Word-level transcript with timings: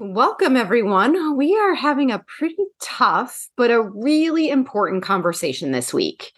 Welcome, 0.00 0.56
everyone. 0.56 1.36
We 1.36 1.58
are 1.58 1.74
having 1.74 2.12
a 2.12 2.22
pretty 2.38 2.66
tough, 2.80 3.48
but 3.56 3.72
a 3.72 3.82
really 3.82 4.48
important 4.48 5.02
conversation 5.02 5.72
this 5.72 5.92
week. 5.92 6.30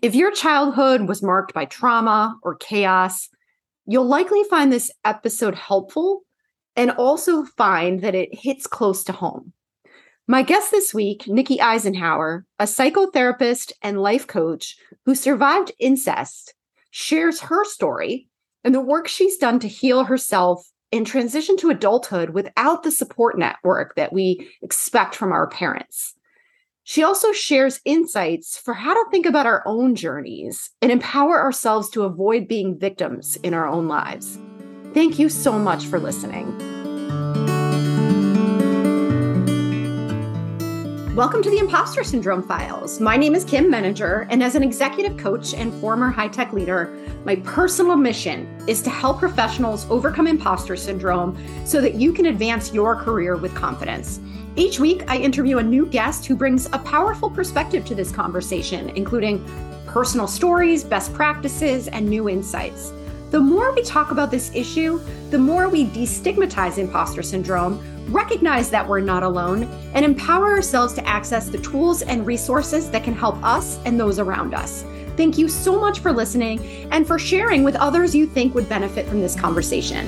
If 0.00 0.14
your 0.14 0.30
childhood 0.30 1.08
was 1.08 1.20
marked 1.20 1.52
by 1.52 1.64
trauma 1.64 2.38
or 2.44 2.54
chaos, 2.54 3.28
you'll 3.86 4.06
likely 4.06 4.44
find 4.44 4.72
this 4.72 4.88
episode 5.04 5.56
helpful 5.56 6.22
and 6.76 6.92
also 6.92 7.42
find 7.42 8.02
that 8.02 8.14
it 8.14 8.32
hits 8.32 8.68
close 8.68 9.02
to 9.02 9.12
home. 9.12 9.52
My 10.28 10.44
guest 10.44 10.70
this 10.70 10.94
week, 10.94 11.26
Nikki 11.26 11.58
Eisenhauer, 11.58 12.44
a 12.60 12.66
psychotherapist 12.66 13.72
and 13.82 14.00
life 14.00 14.28
coach 14.28 14.76
who 15.06 15.16
survived 15.16 15.72
incest, 15.80 16.54
shares 16.92 17.40
her 17.40 17.64
story 17.64 18.28
and 18.62 18.72
the 18.72 18.80
work 18.80 19.08
she's 19.08 19.38
done 19.38 19.58
to 19.58 19.66
heal 19.66 20.04
herself 20.04 20.71
and 20.92 21.06
transition 21.06 21.56
to 21.58 21.70
adulthood 21.70 22.30
without 22.30 22.82
the 22.82 22.90
support 22.90 23.38
network 23.38 23.94
that 23.96 24.12
we 24.12 24.50
expect 24.62 25.14
from 25.14 25.32
our 25.32 25.48
parents. 25.48 26.14
She 26.84 27.02
also 27.04 27.32
shares 27.32 27.80
insights 27.84 28.58
for 28.58 28.74
how 28.74 28.92
to 28.92 29.10
think 29.10 29.24
about 29.24 29.46
our 29.46 29.62
own 29.66 29.94
journeys 29.94 30.70
and 30.82 30.90
empower 30.90 31.40
ourselves 31.40 31.88
to 31.90 32.02
avoid 32.02 32.48
being 32.48 32.78
victims 32.78 33.36
in 33.36 33.54
our 33.54 33.68
own 33.68 33.86
lives. 33.86 34.38
Thank 34.92 35.18
you 35.18 35.28
so 35.28 35.58
much 35.58 35.86
for 35.86 36.00
listening. 36.00 36.81
Welcome 41.14 41.42
to 41.42 41.50
the 41.50 41.58
Imposter 41.58 42.02
Syndrome 42.04 42.42
Files. 42.42 42.98
My 42.98 43.18
name 43.18 43.34
is 43.34 43.44
Kim 43.44 43.70
Meninger, 43.70 44.26
and 44.30 44.42
as 44.42 44.54
an 44.54 44.62
executive 44.62 45.18
coach 45.18 45.52
and 45.52 45.70
former 45.74 46.10
high 46.10 46.28
tech 46.28 46.54
leader, 46.54 46.98
my 47.26 47.36
personal 47.36 47.98
mission 47.98 48.46
is 48.66 48.80
to 48.80 48.88
help 48.88 49.18
professionals 49.18 49.86
overcome 49.90 50.26
imposter 50.26 50.74
syndrome 50.74 51.36
so 51.66 51.82
that 51.82 51.96
you 51.96 52.14
can 52.14 52.24
advance 52.24 52.72
your 52.72 52.96
career 52.96 53.36
with 53.36 53.54
confidence. 53.54 54.20
Each 54.56 54.80
week, 54.80 55.04
I 55.06 55.18
interview 55.18 55.58
a 55.58 55.62
new 55.62 55.84
guest 55.84 56.24
who 56.24 56.34
brings 56.34 56.64
a 56.72 56.78
powerful 56.78 57.28
perspective 57.28 57.84
to 57.84 57.94
this 57.94 58.10
conversation, 58.10 58.88
including 58.96 59.44
personal 59.86 60.26
stories, 60.26 60.82
best 60.82 61.12
practices, 61.12 61.88
and 61.88 62.08
new 62.08 62.30
insights. 62.30 62.90
The 63.32 63.40
more 63.40 63.74
we 63.74 63.82
talk 63.82 64.12
about 64.12 64.30
this 64.30 64.50
issue, 64.54 64.98
the 65.28 65.38
more 65.38 65.68
we 65.68 65.86
destigmatize 65.86 66.78
imposter 66.78 67.22
syndrome 67.22 67.82
recognize 68.08 68.70
that 68.70 68.86
we're 68.86 69.00
not 69.00 69.22
alone, 69.22 69.64
and 69.94 70.04
empower 70.04 70.52
ourselves 70.52 70.94
to 70.94 71.06
access 71.06 71.48
the 71.48 71.58
tools 71.58 72.02
and 72.02 72.26
resources 72.26 72.90
that 72.90 73.04
can 73.04 73.14
help 73.14 73.42
us 73.42 73.78
and 73.84 73.98
those 73.98 74.18
around 74.18 74.54
us. 74.54 74.84
Thank 75.16 75.36
you 75.36 75.48
so 75.48 75.78
much 75.78 76.00
for 76.00 76.12
listening 76.12 76.88
and 76.90 77.06
for 77.06 77.18
sharing 77.18 77.64
with 77.64 77.76
others 77.76 78.14
you 78.14 78.26
think 78.26 78.54
would 78.54 78.68
benefit 78.68 79.06
from 79.06 79.20
this 79.20 79.38
conversation. 79.38 80.06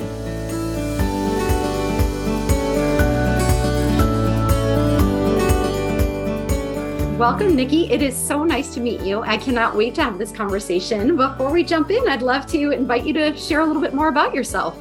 Welcome, 7.19 7.55
Nikki. 7.55 7.91
It 7.93 8.03
is 8.03 8.17
so 8.17 8.45
nice 8.45 8.75
to 8.75 8.81
meet 8.81 9.01
you. 9.01 9.23
I 9.23 9.37
cannot 9.37 9.77
wait 9.77 9.95
to 9.95 10.03
have 10.03 10.19
this 10.19 10.33
conversation. 10.33 11.17
Before 11.17 11.53
we 11.53 11.63
jump 11.63 11.91
in, 11.91 12.09
I'd 12.09 12.23
love 12.23 12.47
to 12.49 12.73
invite 12.73 13.07
you 13.07 13.13
to 13.13 13.37
share 13.37 13.61
a 13.61 13.65
little 13.65 13.81
bit 13.81 13.95
more 13.95 14.09
about 14.09 14.35
yourself. 14.35 14.77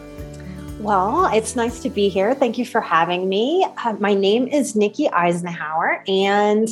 Well, 0.84 1.28
it's 1.34 1.56
nice 1.56 1.80
to 1.84 1.89
be 1.89 2.09
here. 2.09 2.36
Thank 2.36 2.58
you 2.58 2.66
for 2.66 2.81
having 2.81 3.30
me. 3.30 3.66
Uh, 3.86 3.94
my 4.02 4.14
name 4.14 4.50
is 4.50 4.76
Nikki 4.76 5.08
Eisenhauer, 5.08 6.02
and 6.09 6.67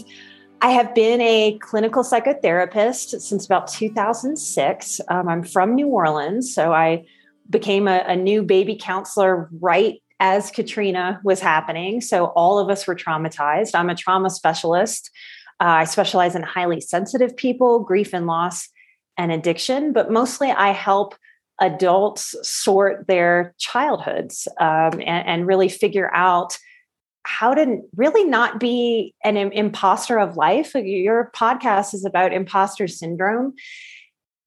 I 0.61 0.71
have 0.71 0.93
been 0.93 1.21
a 1.21 1.57
clinical 1.59 2.03
psychotherapist 2.03 3.21
since 3.21 3.45
about 3.45 3.69
2006. 3.69 4.99
Um, 5.07 5.29
I'm 5.29 5.43
from 5.43 5.75
New 5.75 5.87
Orleans, 5.87 6.53
so 6.53 6.73
I 6.73 7.05
became 7.49 7.87
a, 7.87 8.03
a 8.05 8.17
new 8.17 8.43
baby 8.43 8.75
counselor 8.75 9.47
right 9.61 10.03
as 10.19 10.51
Katrina 10.51 11.21
was 11.23 11.39
happening. 11.39 12.01
So 12.01 12.25
all 12.25 12.59
of 12.59 12.69
us 12.69 12.85
were 12.85 12.95
traumatized. 12.97 13.75
I'm 13.75 13.89
a 13.89 13.95
trauma 13.95 14.29
specialist. 14.29 15.09
Uh, 15.61 15.67
I 15.67 15.83
specialize 15.85 16.35
in 16.35 16.43
highly 16.43 16.81
sensitive 16.81 17.37
people, 17.37 17.79
grief 17.79 18.13
and 18.13 18.27
loss, 18.27 18.67
and 19.17 19.31
addiction, 19.31 19.93
but 19.93 20.11
mostly 20.11 20.51
I 20.51 20.71
help 20.71 21.15
adults 21.61 22.35
sort 22.41 23.07
their 23.07 23.53
childhoods 23.59 24.47
um, 24.59 24.93
and, 24.93 25.27
and, 25.27 25.47
really 25.47 25.69
figure 25.69 26.13
out 26.13 26.57
how 27.23 27.53
to 27.53 27.79
really 27.95 28.25
not 28.25 28.59
be 28.59 29.13
an 29.23 29.37
imposter 29.37 30.19
of 30.19 30.35
life. 30.35 30.73
Your 30.73 31.31
podcast 31.35 31.93
is 31.93 32.03
about 32.03 32.33
imposter 32.33 32.87
syndrome. 32.87 33.53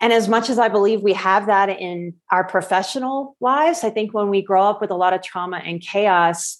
And 0.00 0.12
as 0.12 0.28
much 0.28 0.50
as 0.50 0.58
I 0.58 0.68
believe 0.68 1.02
we 1.02 1.12
have 1.14 1.46
that 1.46 1.70
in 1.70 2.14
our 2.32 2.44
professional 2.44 3.36
lives, 3.40 3.84
I 3.84 3.90
think 3.90 4.12
when 4.12 4.28
we 4.28 4.42
grow 4.42 4.64
up 4.64 4.80
with 4.80 4.90
a 4.90 4.96
lot 4.96 5.14
of 5.14 5.22
trauma 5.22 5.58
and 5.64 5.80
chaos, 5.80 6.58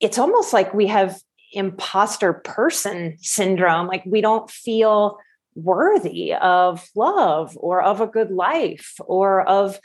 it's 0.00 0.16
almost 0.16 0.52
like 0.52 0.72
we 0.72 0.86
have 0.86 1.20
imposter 1.52 2.32
person 2.32 3.16
syndrome. 3.20 3.88
Like 3.88 4.04
we 4.06 4.20
don't 4.20 4.48
feel 4.48 5.18
worthy 5.54 6.34
of 6.34 6.88
love 6.94 7.56
or 7.60 7.82
of 7.82 8.00
a 8.00 8.06
good 8.06 8.30
life 8.30 8.94
or 9.06 9.42
of 9.48 9.78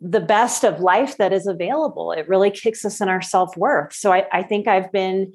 the 0.00 0.20
best 0.20 0.64
of 0.64 0.80
life 0.80 1.16
that 1.16 1.32
is 1.32 1.46
available. 1.46 2.12
It 2.12 2.28
really 2.28 2.50
kicks 2.50 2.84
us 2.84 3.00
in 3.00 3.08
our 3.08 3.22
self 3.22 3.56
worth. 3.56 3.94
So 3.94 4.12
I, 4.12 4.26
I, 4.32 4.42
think 4.42 4.68
I've 4.68 4.92
been 4.92 5.32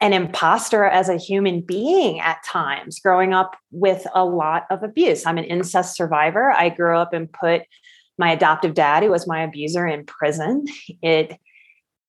an 0.00 0.12
imposter 0.12 0.84
as 0.84 1.08
a 1.08 1.16
human 1.16 1.60
being 1.60 2.20
at 2.20 2.44
times, 2.44 3.00
growing 3.00 3.34
up 3.34 3.56
with 3.72 4.06
a 4.14 4.24
lot 4.24 4.66
of 4.70 4.82
abuse. 4.82 5.26
I'm 5.26 5.38
an 5.38 5.44
incest 5.44 5.96
survivor. 5.96 6.52
I 6.52 6.68
grew 6.68 6.96
up 6.96 7.12
and 7.12 7.32
put 7.32 7.62
my 8.18 8.32
adoptive 8.32 8.74
dad, 8.74 9.02
who 9.02 9.10
was 9.10 9.26
my 9.26 9.42
abuser, 9.42 9.86
in 9.86 10.06
prison. 10.06 10.66
It 11.02 11.38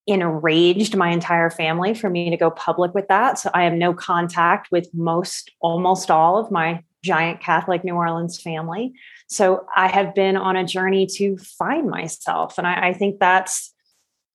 enraged 0.05 0.95
my 0.95 1.09
entire 1.09 1.49
family 1.49 1.93
for 1.93 2.09
me 2.09 2.29
to 2.29 2.37
go 2.37 2.49
public 2.49 2.93
with 2.93 3.07
that. 3.09 3.37
So 3.37 3.49
I 3.53 3.65
have 3.65 3.73
no 3.73 3.93
contact 3.93 4.69
with 4.71 4.87
most, 4.93 5.51
almost 5.59 6.09
all 6.09 6.37
of 6.37 6.49
my 6.49 6.83
giant 7.07 7.41
Catholic 7.41 7.83
New 7.83 7.95
Orleans 7.95 8.39
family. 8.39 8.93
So 9.27 9.65
I 9.75 9.87
have 9.87 10.13
been 10.13 10.37
on 10.37 10.55
a 10.55 10.65
journey 10.65 11.07
to 11.15 11.37
find 11.37 11.89
myself. 11.89 12.57
And 12.57 12.67
I, 12.67 12.89
I 12.89 12.93
think 12.93 13.19
that's 13.19 13.73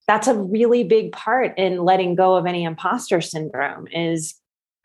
that's 0.07 0.27
a 0.27 0.35
really 0.35 0.83
big 0.83 1.11
part 1.11 1.57
in 1.57 1.83
letting 1.83 2.15
go 2.15 2.35
of 2.35 2.45
any 2.45 2.63
imposter 2.65 3.21
syndrome 3.21 3.87
is 3.87 4.35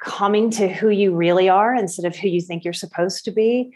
coming 0.03 0.51
to 0.51 0.69
who 0.69 0.91
you 0.91 1.15
really 1.15 1.49
are 1.49 1.75
instead 1.75 2.05
of 2.05 2.17
who 2.17 2.29
you 2.29 2.41
think 2.41 2.65
you're 2.65 2.73
supposed 2.73 3.25
to 3.25 3.33
be 3.33 3.75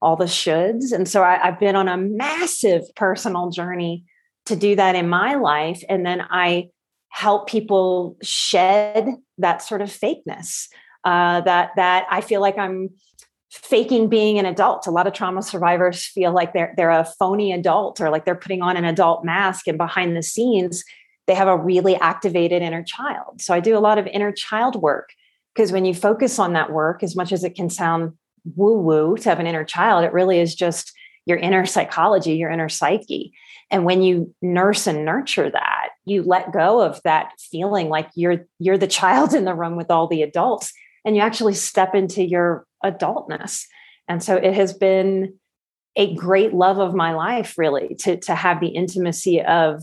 all 0.00 0.16
the 0.16 0.24
shoulds 0.24 0.92
and 0.92 1.08
so 1.08 1.22
I, 1.22 1.36
have 1.36 1.60
been 1.60 1.76
on 1.76 1.86
a 1.86 1.96
massive 1.96 2.82
personal 2.96 3.50
journey 3.50 4.04
to 4.46 4.56
do 4.56 4.74
that 4.74 4.96
in 4.96 5.08
my 5.08 5.36
life 5.36 5.84
and 5.88 6.04
then 6.04 6.20
i 6.28 6.70
help 7.10 7.48
people 7.48 8.16
shed 8.22 9.06
that 9.38 9.62
sort 9.62 9.80
of 9.80 9.88
fakeness 9.88 10.66
uh, 11.04 11.42
that 11.42 11.70
that 11.76 12.06
i 12.10 12.20
feel 12.20 12.40
like 12.40 12.58
i'm 12.58 12.90
faking 13.52 14.08
being 14.08 14.38
an 14.38 14.46
adult. 14.46 14.86
A 14.86 14.90
lot 14.90 15.06
of 15.06 15.12
trauma 15.12 15.42
survivors 15.42 16.04
feel 16.04 16.32
like 16.32 16.54
they're 16.54 16.72
they're 16.76 16.90
a 16.90 17.04
phony 17.18 17.52
adult 17.52 18.00
or 18.00 18.08
like 18.08 18.24
they're 18.24 18.34
putting 18.34 18.62
on 18.62 18.76
an 18.76 18.84
adult 18.84 19.24
mask 19.24 19.68
and 19.68 19.76
behind 19.76 20.16
the 20.16 20.22
scenes 20.22 20.84
they 21.26 21.34
have 21.34 21.48
a 21.48 21.56
really 21.56 21.94
activated 21.96 22.62
inner 22.62 22.82
child. 22.82 23.40
So 23.40 23.54
I 23.54 23.60
do 23.60 23.76
a 23.76 23.80
lot 23.80 23.98
of 23.98 24.06
inner 24.08 24.32
child 24.32 24.76
work 24.76 25.10
because 25.54 25.70
when 25.70 25.84
you 25.84 25.94
focus 25.94 26.38
on 26.38 26.54
that 26.54 26.72
work 26.72 27.02
as 27.02 27.14
much 27.14 27.32
as 27.32 27.44
it 27.44 27.54
can 27.54 27.70
sound 27.70 28.14
woo 28.56 28.78
woo 28.80 29.16
to 29.16 29.28
have 29.28 29.38
an 29.38 29.46
inner 29.46 29.64
child, 29.64 30.04
it 30.04 30.12
really 30.12 30.40
is 30.40 30.54
just 30.54 30.92
your 31.26 31.38
inner 31.38 31.64
psychology, 31.64 32.34
your 32.34 32.50
inner 32.50 32.68
psyche. 32.68 33.32
And 33.70 33.84
when 33.84 34.02
you 34.02 34.34
nurse 34.42 34.88
and 34.88 35.04
nurture 35.04 35.48
that, 35.48 35.90
you 36.04 36.24
let 36.24 36.52
go 36.52 36.80
of 36.80 37.00
that 37.04 37.30
feeling 37.38 37.88
like 37.88 38.08
you're 38.14 38.46
you're 38.58 38.78
the 38.78 38.86
child 39.00 39.34
in 39.34 39.44
the 39.44 39.54
room 39.54 39.76
with 39.76 39.90
all 39.90 40.08
the 40.08 40.22
adults 40.22 40.72
and 41.04 41.16
you 41.16 41.22
actually 41.22 41.54
step 41.54 41.94
into 41.94 42.22
your 42.22 42.66
adultness. 42.84 43.64
And 44.08 44.22
so 44.22 44.36
it 44.36 44.54
has 44.54 44.72
been 44.72 45.34
a 45.96 46.14
great 46.14 46.54
love 46.54 46.78
of 46.78 46.94
my 46.94 47.12
life, 47.12 47.58
really, 47.58 47.94
to, 48.00 48.16
to 48.18 48.34
have 48.34 48.60
the 48.60 48.68
intimacy 48.68 49.42
of 49.42 49.82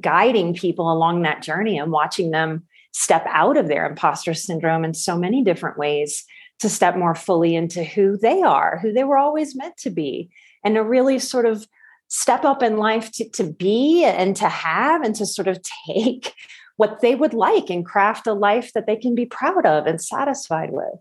guiding 0.00 0.54
people 0.54 0.92
along 0.92 1.22
that 1.22 1.42
journey 1.42 1.78
and 1.78 1.92
watching 1.92 2.30
them 2.30 2.64
step 2.92 3.24
out 3.28 3.56
of 3.56 3.68
their 3.68 3.86
imposter 3.86 4.34
syndrome 4.34 4.84
in 4.84 4.94
so 4.94 5.16
many 5.16 5.42
different 5.42 5.78
ways 5.78 6.24
to 6.60 6.68
step 6.68 6.96
more 6.96 7.14
fully 7.14 7.54
into 7.54 7.82
who 7.82 8.16
they 8.16 8.42
are, 8.42 8.78
who 8.80 8.92
they 8.92 9.04
were 9.04 9.18
always 9.18 9.56
meant 9.56 9.76
to 9.76 9.90
be, 9.90 10.30
and 10.64 10.76
to 10.76 10.82
really 10.82 11.18
sort 11.18 11.46
of 11.46 11.66
step 12.08 12.44
up 12.44 12.62
in 12.62 12.76
life 12.76 13.10
to, 13.12 13.28
to 13.30 13.44
be 13.44 14.04
and 14.04 14.36
to 14.36 14.48
have 14.48 15.02
and 15.02 15.14
to 15.16 15.26
sort 15.26 15.48
of 15.48 15.60
take 15.86 16.32
what 16.76 17.00
they 17.00 17.14
would 17.14 17.34
like 17.34 17.70
and 17.70 17.86
craft 17.86 18.26
a 18.26 18.32
life 18.32 18.72
that 18.72 18.86
they 18.86 18.96
can 18.96 19.14
be 19.14 19.26
proud 19.26 19.66
of 19.66 19.86
and 19.86 20.00
satisfied 20.00 20.70
with. 20.70 21.00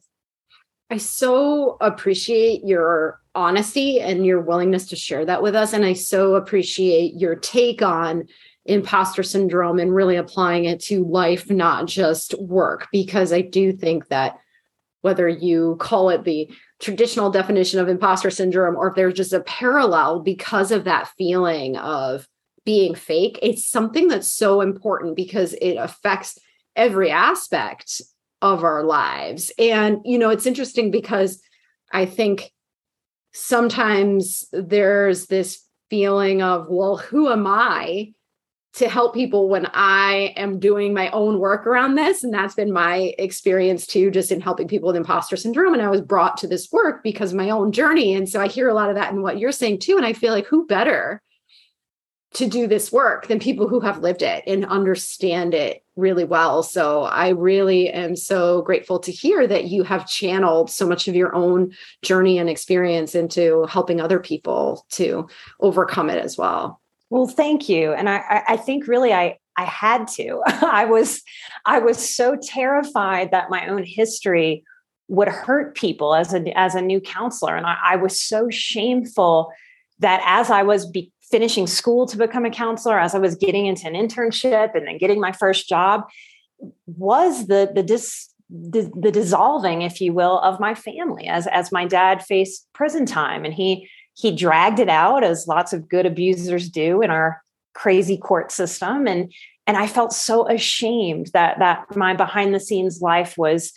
I 0.94 0.98
so 0.98 1.76
appreciate 1.82 2.64
your 2.64 3.20
honesty 3.34 4.00
and 4.00 4.24
your 4.28 4.42
willingness 4.42 4.86
to 4.90 4.96
share 4.96 5.26
that 5.26 5.42
with 5.42 5.56
us. 5.56 5.74
And 5.74 5.84
I 5.84 5.94
so 5.94 6.36
appreciate 6.36 7.16
your 7.16 7.34
take 7.34 7.82
on 7.82 8.28
imposter 8.66 9.24
syndrome 9.24 9.80
and 9.80 9.96
really 9.96 10.18
applying 10.18 10.66
it 10.66 10.80
to 10.82 11.04
life, 11.04 11.50
not 11.50 11.88
just 11.88 12.40
work, 12.40 12.90
because 12.92 13.34
I 13.34 13.42
do 13.42 13.72
think 13.72 14.10
that 14.10 14.38
whether 15.02 15.28
you 15.28 15.78
call 15.80 16.12
it 16.12 16.26
the 16.26 16.48
traditional 16.80 17.32
definition 17.32 17.80
of 17.80 17.90
imposter 17.90 18.30
syndrome 18.30 18.76
or 18.76 18.90
if 18.90 18.96
there's 18.96 19.16
just 19.16 19.34
a 19.34 19.40
parallel 19.40 20.20
because 20.20 20.72
of 20.72 20.84
that 20.84 21.10
feeling 21.18 21.76
of 21.76 22.28
being 22.66 22.94
fake. 22.94 23.40
It's 23.42 23.68
something 23.68 24.10
that's 24.10 24.32
so 24.32 24.62
important 24.62 25.16
because 25.16 25.54
it 25.54 25.74
affects 25.74 26.38
every 26.76 27.10
aspect 27.10 28.00
of 28.44 28.64
our 28.64 28.84
lives. 28.84 29.52
And, 29.58 30.00
you 30.04 30.20
know, 30.20 30.30
it's 30.30 30.46
interesting 30.46 30.92
because 30.92 31.42
I 31.94 32.06
think 32.06 32.52
sometimes 33.32 34.46
there's 34.52 35.28
this 35.28 35.64
feeling 35.90 36.42
of, 36.42 36.68
well, 36.70 36.98
who 36.98 37.32
am 37.32 37.48
I 37.48 38.14
to 38.74 38.90
help 38.90 39.14
people 39.14 39.48
when 39.48 39.68
I 39.74 40.34
am 40.36 40.60
doing 40.60 40.94
my 40.94 41.10
own 41.12 41.40
work 41.40 41.66
around 41.66 41.96
this? 41.96 42.24
And 42.24 42.34
that's 42.34 42.56
been 42.56 42.74
my 42.74 43.14
experience 43.18 43.88
too, 43.88 44.12
just 44.12 44.32
in 44.32 44.42
helping 44.42 44.68
people 44.68 44.88
with 44.88 44.98
imposter 44.98 45.38
syndrome. 45.38 45.74
And 45.74 45.82
I 45.82 45.90
was 45.90 46.02
brought 46.02 46.36
to 46.38 46.48
this 46.48 46.70
work 46.72 47.02
because 47.02 47.32
of 47.32 47.38
my 47.38 47.50
own 47.50 47.72
journey. 47.72 48.14
And 48.14 48.28
so 48.28 48.42
I 48.42 48.48
hear 48.50 48.68
a 48.68 48.74
lot 48.74 48.90
of 48.90 48.96
that 48.96 49.14
in 49.14 49.22
what 49.22 49.40
you're 49.40 49.54
saying 49.54 49.80
too. 49.80 49.96
And 49.96 50.06
I 50.06 50.12
feel 50.12 50.34
like 50.34 50.48
who 50.48 50.68
better 50.68 51.22
to 52.34 52.48
do 52.48 52.68
this 52.68 52.92
work 52.92 53.28
than 53.28 53.40
people 53.40 53.68
who 53.68 53.80
have 53.80 54.02
lived 54.02 54.24
it 54.24 54.44
and 54.48 54.66
understand 54.66 55.54
it 55.54 55.84
really 55.96 56.24
well. 56.24 56.64
So 56.64 57.04
I 57.04 57.30
really 57.30 57.90
am 57.90 58.16
so 58.16 58.64
grateful 58.64 59.00
to 59.00 59.12
hear 59.12 59.46
that 59.46 59.66
you 59.66 59.84
have 59.84 60.08
channeled 60.08 60.72
so 60.72 60.88
much 60.88 61.08
of 61.08 61.16
your 61.16 61.36
own 61.36 61.74
journey 62.02 62.40
and 62.40 62.50
experience 62.50 63.14
into 63.14 63.66
helping 63.70 64.02
other 64.02 64.20
people 64.20 64.86
to 64.92 65.28
overcome 65.60 66.10
it 66.10 66.24
as 66.24 66.38
well. 66.38 66.82
Well, 67.12 67.28
thank 67.28 67.70
you. 67.70 67.94
And 67.94 68.10
I, 68.10 68.44
I 68.48 68.58
think 68.58 68.88
really 68.88 69.14
I, 69.14 69.38
I 69.56 69.66
had 69.66 70.08
to. 70.10 70.42
I 70.48 70.86
was 70.86 71.22
I 71.66 71.78
was 71.78 72.16
so 72.16 72.36
terrified 72.42 73.30
that 73.30 73.52
my 73.52 73.68
own 73.68 73.84
history 73.84 74.64
would 75.10 75.28
hurt 75.28 75.76
people 75.76 76.16
as 76.16 76.34
a 76.34 76.58
as 76.58 76.74
a 76.74 76.82
new 76.82 77.00
counselor. 77.00 77.56
And 77.56 77.68
I, 77.68 77.78
I 77.84 77.96
was 77.98 78.20
so 78.20 78.50
shameful 78.50 79.52
that 80.00 80.24
as 80.26 80.50
I 80.50 80.64
was 80.64 80.88
be, 80.88 81.12
finishing 81.34 81.66
school 81.66 82.06
to 82.06 82.16
become 82.16 82.46
a 82.46 82.52
counselor, 82.52 83.00
as 83.00 83.16
I 83.16 83.18
was 83.18 83.34
getting 83.34 83.66
into 83.66 83.88
an 83.88 83.96
internship 83.96 84.76
and 84.76 84.86
then 84.86 85.00
getting 85.00 85.20
my 85.20 85.32
first 85.32 85.68
job, 85.68 86.04
was 86.86 87.48
the 87.48 87.72
the 87.74 87.82
dis 87.82 88.30
the, 88.52 88.92
the 88.96 89.12
dissolving, 89.12 89.82
if 89.82 90.00
you 90.00 90.14
will, 90.14 90.38
of 90.42 90.60
my 90.60 90.76
family 90.76 91.26
as 91.26 91.48
as 91.48 91.72
my 91.72 91.86
dad 91.86 92.24
faced 92.24 92.68
prison 92.74 93.08
time. 93.08 93.46
And 93.46 93.54
he 93.54 93.90
he 94.14 94.36
dragged 94.36 94.80
it 94.80 94.90
out 94.90 95.24
as 95.24 95.48
lots 95.48 95.74
of 95.74 95.90
good 95.90 96.06
abusers 96.06 96.70
do 96.70 97.02
in 97.02 97.10
our 97.10 97.42
crazy 97.74 98.18
court 98.18 98.52
system. 98.52 99.08
And 99.08 99.34
and 99.66 99.76
I 99.76 99.88
felt 99.88 100.14
so 100.14 100.48
ashamed 100.48 101.32
that 101.34 101.58
that 101.58 101.96
my 101.96 102.14
behind 102.14 102.54
the 102.54 102.60
scenes 102.60 103.02
life 103.02 103.40
was 103.40 103.74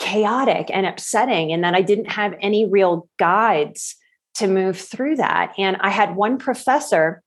chaotic 0.00 0.70
and 0.72 0.86
upsetting 0.86 1.52
and 1.52 1.62
that 1.62 1.74
I 1.74 1.82
didn't 1.82 2.10
have 2.10 2.34
any 2.40 2.66
real 2.66 3.08
guides 3.16 3.94
to 4.36 4.46
move 4.46 4.78
through 4.78 5.16
that. 5.16 5.52
And 5.58 5.76
I 5.80 5.90
had 5.90 6.16
one 6.16 6.38
professor 6.38 7.22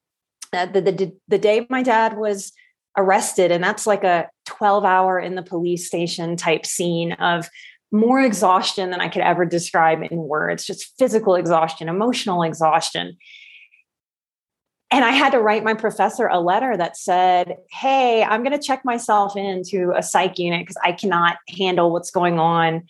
uh, 0.51 0.65
the, 0.65 0.81
the, 0.81 1.15
the 1.27 1.37
day 1.37 1.65
my 1.69 1.83
dad 1.83 2.17
was 2.17 2.51
arrested, 2.97 3.51
and 3.51 3.63
that's 3.63 3.85
like 3.85 4.03
a 4.03 4.29
12 4.45 4.83
hour 4.83 5.19
in 5.19 5.35
the 5.35 5.43
police 5.43 5.87
station 5.87 6.35
type 6.35 6.65
scene 6.65 7.13
of 7.13 7.49
more 7.91 8.19
exhaustion 8.19 8.89
than 8.91 9.01
I 9.01 9.09
could 9.09 9.21
ever 9.21 9.45
describe 9.45 10.01
in 10.01 10.17
words, 10.17 10.65
just 10.65 10.97
physical 10.97 11.35
exhaustion, 11.35 11.89
emotional 11.89 12.43
exhaustion. 12.43 13.17
And 14.91 15.05
I 15.05 15.11
had 15.11 15.31
to 15.31 15.39
write 15.39 15.63
my 15.63 15.75
professor 15.75 16.27
a 16.27 16.39
letter 16.39 16.75
that 16.75 16.97
said, 16.97 17.57
Hey, 17.71 18.23
I'm 18.23 18.43
going 18.43 18.59
to 18.59 18.65
check 18.65 18.83
myself 18.83 19.35
into 19.35 19.93
a 19.95 20.01
psych 20.01 20.39
unit 20.39 20.61
because 20.61 20.77
I 20.83 20.93
cannot 20.93 21.37
handle 21.47 21.91
what's 21.91 22.11
going 22.11 22.39
on 22.39 22.87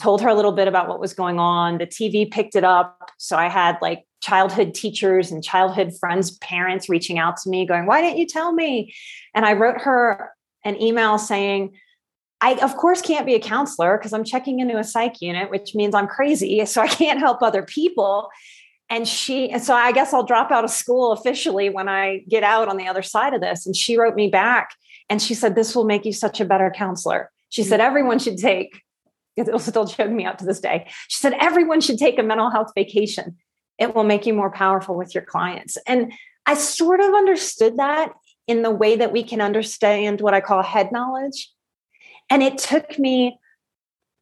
told 0.00 0.20
her 0.20 0.28
a 0.28 0.34
little 0.34 0.52
bit 0.52 0.68
about 0.68 0.88
what 0.88 1.00
was 1.00 1.14
going 1.14 1.38
on. 1.38 1.78
The 1.78 1.86
TV 1.86 2.30
picked 2.30 2.56
it 2.56 2.64
up. 2.64 3.10
So 3.18 3.36
I 3.36 3.48
had 3.48 3.76
like 3.80 4.04
childhood 4.22 4.74
teachers 4.74 5.30
and 5.30 5.42
childhood 5.42 5.92
friends, 5.98 6.36
parents 6.38 6.88
reaching 6.88 7.18
out 7.18 7.36
to 7.38 7.50
me, 7.50 7.66
going, 7.66 7.86
Why 7.86 8.00
didn't 8.00 8.18
you 8.18 8.26
tell 8.26 8.52
me? 8.52 8.94
And 9.34 9.44
I 9.44 9.52
wrote 9.52 9.80
her 9.82 10.30
an 10.64 10.80
email 10.80 11.18
saying, 11.18 11.74
I, 12.40 12.54
of 12.56 12.76
course, 12.76 13.00
can't 13.00 13.26
be 13.26 13.34
a 13.34 13.40
counselor 13.40 13.96
because 13.96 14.12
I'm 14.12 14.24
checking 14.24 14.60
into 14.60 14.76
a 14.76 14.84
psych 14.84 15.20
unit, 15.20 15.50
which 15.50 15.74
means 15.74 15.94
I'm 15.94 16.06
crazy. 16.06 16.64
So 16.66 16.82
I 16.82 16.88
can't 16.88 17.18
help 17.18 17.42
other 17.42 17.62
people. 17.62 18.28
And 18.90 19.08
she, 19.08 19.50
and 19.50 19.62
so 19.62 19.74
I 19.74 19.92
guess 19.92 20.12
I'll 20.12 20.24
drop 20.24 20.50
out 20.50 20.64
of 20.64 20.70
school 20.70 21.12
officially 21.12 21.70
when 21.70 21.88
I 21.88 22.22
get 22.28 22.42
out 22.42 22.68
on 22.68 22.76
the 22.76 22.86
other 22.86 23.02
side 23.02 23.32
of 23.32 23.40
this. 23.40 23.64
And 23.64 23.74
she 23.74 23.96
wrote 23.96 24.14
me 24.14 24.28
back 24.28 24.70
and 25.08 25.22
she 25.22 25.34
said, 25.34 25.54
This 25.54 25.74
will 25.74 25.84
make 25.84 26.04
you 26.04 26.12
such 26.12 26.40
a 26.40 26.44
better 26.44 26.70
counselor. 26.74 27.30
She 27.48 27.62
said, 27.62 27.80
mm. 27.80 27.84
Everyone 27.84 28.18
should 28.18 28.36
take 28.36 28.82
it'll 29.36 29.58
still 29.58 29.86
choke 29.86 30.10
me 30.10 30.26
up 30.26 30.38
to 30.38 30.44
this 30.44 30.60
day. 30.60 30.86
She 31.08 31.18
said, 31.18 31.34
everyone 31.40 31.80
should 31.80 31.98
take 31.98 32.18
a 32.18 32.22
mental 32.22 32.50
health 32.50 32.72
vacation. 32.74 33.36
It 33.78 33.94
will 33.94 34.04
make 34.04 34.26
you 34.26 34.34
more 34.34 34.50
powerful 34.50 34.96
with 34.96 35.14
your 35.14 35.24
clients. 35.24 35.76
And 35.86 36.12
I 36.46 36.54
sort 36.54 37.00
of 37.00 37.14
understood 37.14 37.78
that 37.78 38.12
in 38.46 38.62
the 38.62 38.70
way 38.70 38.96
that 38.96 39.12
we 39.12 39.22
can 39.22 39.40
understand 39.40 40.20
what 40.20 40.34
I 40.34 40.40
call 40.40 40.62
head 40.62 40.92
knowledge. 40.92 41.50
And 42.30 42.42
it 42.42 42.58
took 42.58 42.98
me, 42.98 43.38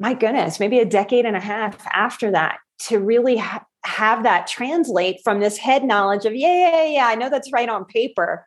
my 0.00 0.14
goodness, 0.14 0.60
maybe 0.60 0.78
a 0.78 0.84
decade 0.84 1.26
and 1.26 1.36
a 1.36 1.40
half 1.40 1.86
after 1.92 2.30
that 2.30 2.58
to 2.86 2.98
really 2.98 3.36
ha- 3.36 3.64
have 3.84 4.22
that 4.22 4.46
translate 4.46 5.20
from 5.24 5.40
this 5.40 5.56
head 5.56 5.84
knowledge 5.84 6.24
of, 6.24 6.34
yeah, 6.34 6.52
yeah, 6.52 6.84
yeah, 6.84 7.06
I 7.06 7.14
know 7.16 7.28
that's 7.28 7.52
right 7.52 7.68
on 7.68 7.84
paper, 7.84 8.46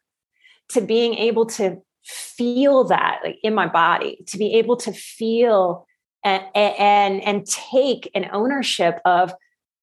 to 0.70 0.82
being 0.82 1.14
able 1.16 1.46
to 1.46 1.82
feel 2.04 2.86
that 2.86 3.20
like 3.24 3.38
in 3.44 3.54
my 3.54 3.68
body, 3.68 4.24
to 4.28 4.38
be 4.38 4.54
able 4.56 4.78
to 4.78 4.94
feel 4.94 5.86
and 6.26 6.44
and 6.54 7.22
and 7.24 7.48
take 7.48 8.12
an 8.14 8.30
ownership 8.34 9.00
of 9.06 9.34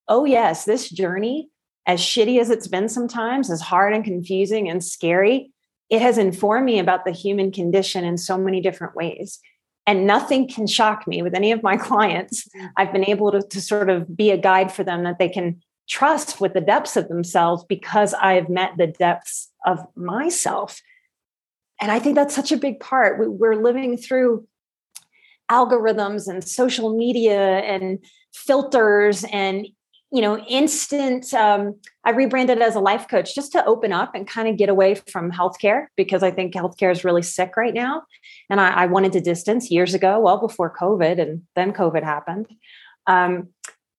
oh 0.08 0.26
yes 0.26 0.66
this 0.66 0.90
journey 0.90 1.48
as 1.86 2.00
shitty 2.00 2.38
as 2.38 2.50
it's 2.50 2.68
been 2.68 2.88
sometimes 2.88 3.50
as 3.50 3.62
hard 3.62 3.94
and 3.94 4.04
confusing 4.04 4.68
and 4.68 4.84
scary 4.84 5.50
it 5.92 6.00
has 6.00 6.16
informed 6.16 6.64
me 6.64 6.78
about 6.78 7.04
the 7.04 7.10
human 7.10 7.52
condition 7.52 8.02
in 8.02 8.16
so 8.16 8.38
many 8.38 8.62
different 8.62 8.96
ways. 8.96 9.38
And 9.86 10.06
nothing 10.06 10.48
can 10.48 10.66
shock 10.66 11.06
me 11.06 11.20
with 11.20 11.34
any 11.34 11.52
of 11.52 11.62
my 11.62 11.76
clients. 11.88 12.48
Mm. 12.56 12.70
i've 12.78 12.92
been 12.92 13.08
able 13.08 13.30
to, 13.30 13.42
to 13.42 13.60
sort 13.60 13.90
of 13.90 14.16
be 14.16 14.30
a 14.30 14.38
guide 14.38 14.72
for 14.72 14.82
them 14.82 15.04
that 15.04 15.18
they 15.18 15.28
can 15.28 15.60
trust 15.88 16.40
with 16.40 16.54
the 16.54 16.62
depths 16.62 16.96
of 16.96 17.08
themselves 17.08 17.64
because 17.68 18.14
i've 18.14 18.48
met 18.48 18.72
the 18.78 18.86
depths 18.86 19.50
of 19.66 19.80
myself. 19.94 20.80
And 21.78 21.92
i 21.92 21.98
think 21.98 22.14
that's 22.16 22.34
such 22.34 22.52
a 22.52 22.56
big 22.56 22.80
part. 22.80 23.18
We're 23.18 23.62
living 23.62 23.98
through 23.98 24.46
algorithms 25.50 26.28
and 26.28 26.46
social 26.46 26.96
media 26.96 27.58
and 27.58 27.98
filters 28.32 29.24
and 29.32 29.66
you 30.12 30.20
know 30.20 30.38
instant 30.40 31.32
um, 31.34 31.74
i 32.04 32.10
rebranded 32.10 32.60
as 32.60 32.76
a 32.76 32.80
life 32.80 33.08
coach 33.08 33.34
just 33.34 33.50
to 33.52 33.64
open 33.64 33.92
up 33.92 34.14
and 34.14 34.28
kind 34.28 34.46
of 34.46 34.56
get 34.56 34.68
away 34.68 34.94
from 34.94 35.32
healthcare 35.32 35.86
because 35.96 36.22
i 36.22 36.30
think 36.30 36.54
healthcare 36.54 36.92
is 36.92 37.04
really 37.04 37.22
sick 37.22 37.56
right 37.56 37.74
now. 37.74 38.02
And 38.50 38.60
I, 38.60 38.70
I 38.82 38.86
wanted 38.86 39.12
to 39.12 39.20
distance 39.20 39.70
years 39.70 39.94
ago 39.94 40.20
well 40.20 40.38
before 40.38 40.74
covid 40.74 41.20
and 41.20 41.42
then 41.56 41.72
covid 41.72 42.04
happened. 42.04 42.46
Um, 43.06 43.48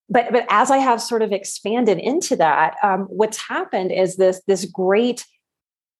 but 0.09 0.31
but 0.31 0.45
as 0.50 0.69
i 0.71 0.77
have 0.77 1.01
sort 1.01 1.21
of 1.21 1.31
expanded 1.31 1.97
into 1.97 2.35
that 2.35 2.75
um, 2.83 3.01
what's 3.03 3.38
happened 3.38 3.91
is 3.91 4.15
this 4.15 4.41
this 4.47 4.65
great 4.65 5.25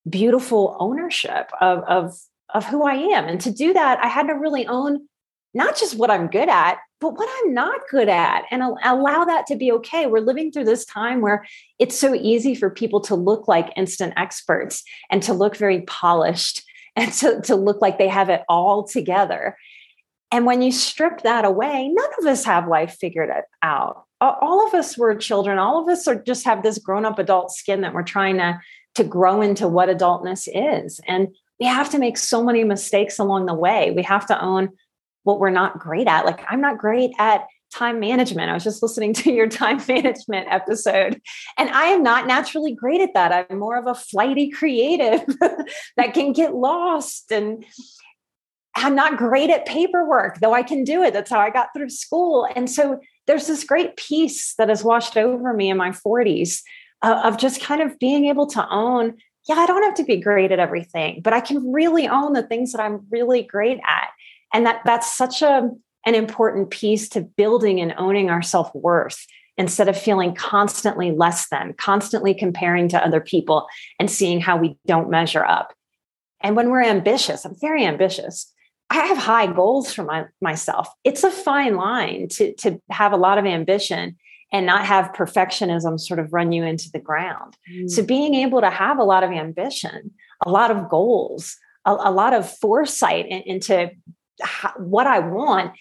beautiful 0.08 0.78
ownership 0.80 1.50
of 1.60 1.80
of 1.84 2.16
of 2.54 2.66
who 2.66 2.84
i 2.84 2.94
am. 2.94 3.26
And 3.26 3.42
to 3.42 3.52
do 3.52 3.74
that 3.74 4.04
i 4.04 4.08
had 4.08 4.28
to 4.28 4.34
really 4.34 4.68
own 4.68 5.08
not 5.54 5.78
just 5.78 5.98
what 5.98 6.10
I'm 6.10 6.28
good 6.28 6.50
at, 6.50 6.80
but 7.00 7.18
what 7.18 7.30
I'm 7.30 7.54
not 7.54 7.82
good 7.92 8.10
at, 8.10 8.46
and 8.50 8.64
allow 8.64 9.26
that 9.26 9.46
to 9.48 9.56
be 9.56 9.72
okay. 9.74 10.08
We're 10.08 10.22
living 10.22 10.52
through 10.52 10.66
this 10.66 10.86
time 10.86 11.22
where 11.22 11.46
it's 11.78 12.00
so 12.00 12.16
easy 12.16 12.56
for 12.56 12.70
people 12.70 13.02
to 13.02 13.16
look 13.16 13.48
like 13.48 13.74
instant 13.76 14.14
experts 14.16 14.84
and 15.12 15.22
to 15.24 15.34
look 15.34 15.58
very 15.58 15.82
polished 15.82 16.64
and 16.96 17.12
to, 17.12 17.42
to 17.42 17.56
look 17.56 17.82
like 17.82 17.98
they 17.98 18.08
have 18.08 18.30
it 18.30 18.44
all 18.48 18.84
together. 18.84 19.58
And 20.32 20.46
when 20.46 20.62
you 20.62 20.72
strip 20.72 21.22
that 21.22 21.46
away, 21.46 21.90
none 21.90 22.10
of 22.20 22.26
us 22.26 22.46
have 22.46 22.68
life 22.68 22.98
figured 23.00 23.30
out. 23.62 24.06
All 24.22 24.66
of 24.66 24.74
us 24.74 24.98
were 24.98 25.14
children. 25.16 25.60
All 25.60 25.82
of 25.82 25.90
us 25.90 26.08
are 26.08 26.16
just 26.16 26.46
have 26.46 26.64
this 26.64 26.78
grown 26.78 27.06
up 27.06 27.20
adult 27.20 27.52
skin 27.52 27.82
that 27.82 27.94
we're 27.94 28.04
trying 28.04 28.38
to, 28.38 28.60
to 28.96 29.04
grow 29.04 29.42
into 29.42 29.68
what 29.68 29.90
adultness 29.90 30.48
is. 30.48 31.00
And 31.08 31.28
we 31.60 31.66
have 31.66 31.90
to 31.92 32.00
make 32.00 32.18
so 32.18 32.44
many 32.44 32.64
mistakes 32.64 33.20
along 33.20 33.46
the 33.46 33.54
way. 33.54 33.92
We 33.92 34.04
have 34.04 34.26
to 34.28 34.42
own 34.42 34.70
what 35.24 35.40
we're 35.40 35.50
not 35.50 35.80
great 35.80 36.08
at. 36.08 36.26
Like 36.26 36.42
I'm 36.48 36.62
not 36.62 36.78
great 36.78 37.12
at 37.18 37.46
time 37.74 38.00
management. 38.00 38.50
I 38.50 38.54
was 38.54 38.64
just 38.64 38.84
listening 38.84 39.14
to 39.16 39.32
your 39.32 39.48
time 39.48 39.82
management 39.88 40.48
episode, 40.50 41.22
and 41.58 41.70
I 41.70 41.86
am 41.86 42.04
not 42.04 42.28
naturally 42.28 42.74
great 42.74 43.02
at 43.02 43.14
that. 43.14 43.48
I'm 43.50 43.60
more 43.60 43.78
of 43.78 43.88
a 43.88 43.96
flighty 43.96 44.50
creative 44.50 45.26
that 45.98 46.14
can 46.14 46.34
get 46.34 46.54
lost 46.54 47.32
and 47.32 47.66
I'm 48.76 48.96
not 48.96 49.18
great 49.18 49.50
at 49.50 49.66
paperwork, 49.66 50.40
though 50.40 50.54
I 50.54 50.64
can 50.64 50.84
do 50.84 51.04
it. 51.04 51.14
That's 51.14 51.30
how 51.30 51.40
I 51.40 51.52
got 51.52 51.70
through 51.76 51.90
school. 51.90 52.48
And 52.56 52.70
so 52.70 53.00
there's 53.28 53.48
this 53.48 53.64
great 53.64 53.96
peace 53.98 54.56
that 54.58 54.70
has 54.70 54.84
washed 54.84 55.16
over 55.16 55.54
me 55.54 55.70
in 55.70 55.78
my 55.78 55.92
40s 55.92 56.62
uh, 57.04 57.22
of 57.24 57.38
just 57.38 57.62
kind 57.62 57.82
of 57.82 58.00
being 58.00 58.26
able 58.26 58.48
to 58.48 58.68
own 58.70 59.18
yeah, 59.48 59.56
I 59.56 59.66
don't 59.66 59.84
have 59.84 59.96
to 59.96 60.06
be 60.06 60.22
great 60.22 60.54
at 60.54 60.60
everything, 60.60 61.20
but 61.22 61.34
I 61.34 61.42
can 61.42 61.74
really 61.74 62.08
own 62.08 62.32
the 62.32 62.44
things 62.44 62.72
that 62.72 62.82
I'm 62.82 63.06
really 63.12 63.44
great 63.44 63.80
at 63.86 64.10
and 64.54 64.66
that 64.66 64.82
that's 64.86 65.12
such 65.12 65.42
a 65.42 65.70
an 66.06 66.16
important 66.16 66.70
piece 66.70 67.10
to 67.10 67.22
building 67.22 67.80
and 67.80 67.94
owning 67.98 68.30
our 68.30 68.42
self-worth 68.42 69.26
instead 69.58 69.88
of 69.88 69.98
feeling 69.98 70.34
constantly 70.36 71.12
less 71.12 71.48
than, 71.50 71.74
constantly 71.78 72.34
comparing 72.34 72.90
to 72.90 73.06
other 73.06 73.22
people 73.22 73.68
and 74.00 74.10
seeing 74.10 74.42
how 74.42 74.58
we 74.58 74.76
don't 74.86 75.10
measure 75.10 75.46
up. 75.46 75.74
And 76.42 76.56
when 76.56 76.70
we're 76.70 76.84
ambitious, 76.84 77.46
I'm 77.46 77.56
very 77.62 77.86
ambitious. 77.86 78.52
I 78.90 79.06
have 79.06 79.18
high 79.18 79.48
goals 79.48 79.94
for 79.94 80.04
my, 80.04 80.26
myself. 80.42 80.90
It's 81.04 81.24
a 81.24 81.32
fine 81.32 81.76
line 81.76 82.28
to, 82.32 82.54
to 82.56 82.82
have 82.90 83.14
a 83.14 83.18
lot 83.18 83.38
of 83.38 83.46
ambition 83.46 84.18
and 84.52 84.66
not 84.66 84.86
have 84.86 85.14
perfectionism 85.14 86.00
sort 86.00 86.20
of 86.20 86.32
run 86.32 86.52
you 86.52 86.64
into 86.64 86.92
the 86.92 87.00
ground. 87.00 87.56
Mm. 87.72 87.90
So, 87.90 88.04
being 88.04 88.36
able 88.36 88.62
to 88.62 88.70
have 88.70 89.00
a 89.00 89.04
lot 89.04 89.24
of 89.24 89.32
ambition, 89.32 90.12
a 90.46 90.52
lot 90.52 90.70
of 90.70 90.90
goals, 90.90 91.58
a, 91.86 91.92
a 91.92 92.12
lot 92.12 92.34
of 92.34 92.48
foresight 92.60 93.26
in, 93.26 93.42
into 93.44 93.90
what 94.78 95.08
I 95.08 95.20
want. 95.20 95.74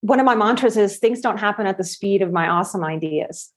One 0.00 0.20
of 0.20 0.26
my 0.26 0.34
mantras 0.34 0.76
is 0.76 0.98
things 0.98 1.20
don't 1.20 1.38
happen 1.38 1.66
at 1.66 1.78
the 1.78 1.84
speed 1.84 2.22
of 2.22 2.32
my 2.32 2.48
awesome 2.48 2.84
ideas. 2.84 3.52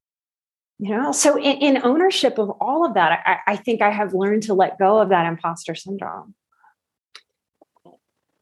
You 0.79 0.95
know, 0.95 1.11
so 1.11 1.37
in, 1.37 1.57
in 1.57 1.81
ownership 1.83 2.37
of 2.37 2.49
all 2.61 2.85
of 2.85 2.93
that, 2.93 3.21
I, 3.25 3.51
I 3.51 3.55
think 3.57 3.81
I 3.81 3.91
have 3.91 4.13
learned 4.13 4.43
to 4.43 4.53
let 4.53 4.79
go 4.79 4.99
of 4.99 5.09
that 5.09 5.25
imposter 5.25 5.75
syndrome. 5.75 6.35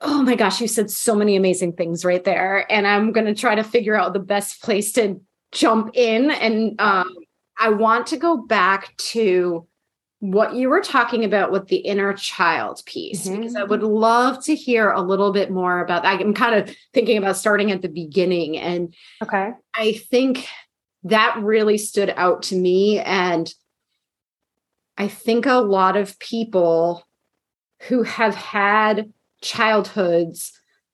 Oh 0.01 0.22
my 0.22 0.36
gosh, 0.36 0.62
you 0.62 0.67
said 0.67 0.91
so 0.91 1.15
many 1.15 1.36
amazing 1.36 1.74
things 1.74 2.06
right 2.06 2.24
there. 2.24 2.72
And 2.72 2.86
I'm 2.86 3.12
going 3.12 3.25
to 3.25 3.34
try 3.34 3.56
to 3.56 3.63
figure 3.63 3.96
out 3.96 4.13
the 4.13 4.20
best 4.20 4.62
place 4.62 4.91
to 4.94 5.20
jump 5.51 5.89
in. 5.96 6.29
And 6.29 6.79
um, 6.79 7.15
I 7.58 7.70
want 7.70 8.06
to 8.08 8.17
go 8.17 8.38
back 8.38 8.96
to 8.98 9.65
what 10.20 10.56
you 10.56 10.70
were 10.70 10.82
talking 10.82 11.24
about 11.24 11.52
with 11.52 11.68
the 11.68 11.78
inner 11.78 12.14
child 12.14 12.82
piece 12.86 13.28
mm-hmm. 13.28 13.38
because 13.38 13.56
I 13.56 13.64
would 13.64 13.84
love 13.84 14.44
to 14.46 14.56
hear 14.56 14.92
a 14.92 15.02
little 15.02 15.32
bit 15.32 15.52
more 15.52 15.80
about 15.80 16.04
that. 16.04 16.20
I'm 16.20 16.34
kind 16.34 16.56
of 16.56 16.76
thinking 16.94 17.18
about 17.18 17.38
starting 17.38 17.72
at 17.72 17.82
the 17.82 17.90
beginning 17.90 18.58
and 18.58 18.94
okay. 19.22 19.52
I 19.76 19.94
think 20.10 20.48
that 21.04 21.38
really 21.42 21.78
stood 21.78 22.14
out 22.18 22.44
to 22.44 22.56
me 22.56 23.00
and 23.00 23.54
I 24.98 25.08
think 25.08 25.46
a 25.46 25.56
lot 25.56 25.96
of 25.96 26.18
people 26.18 27.08
who 27.84 28.02
have 28.02 28.34
had 28.34 29.14
childhoods 29.42 30.52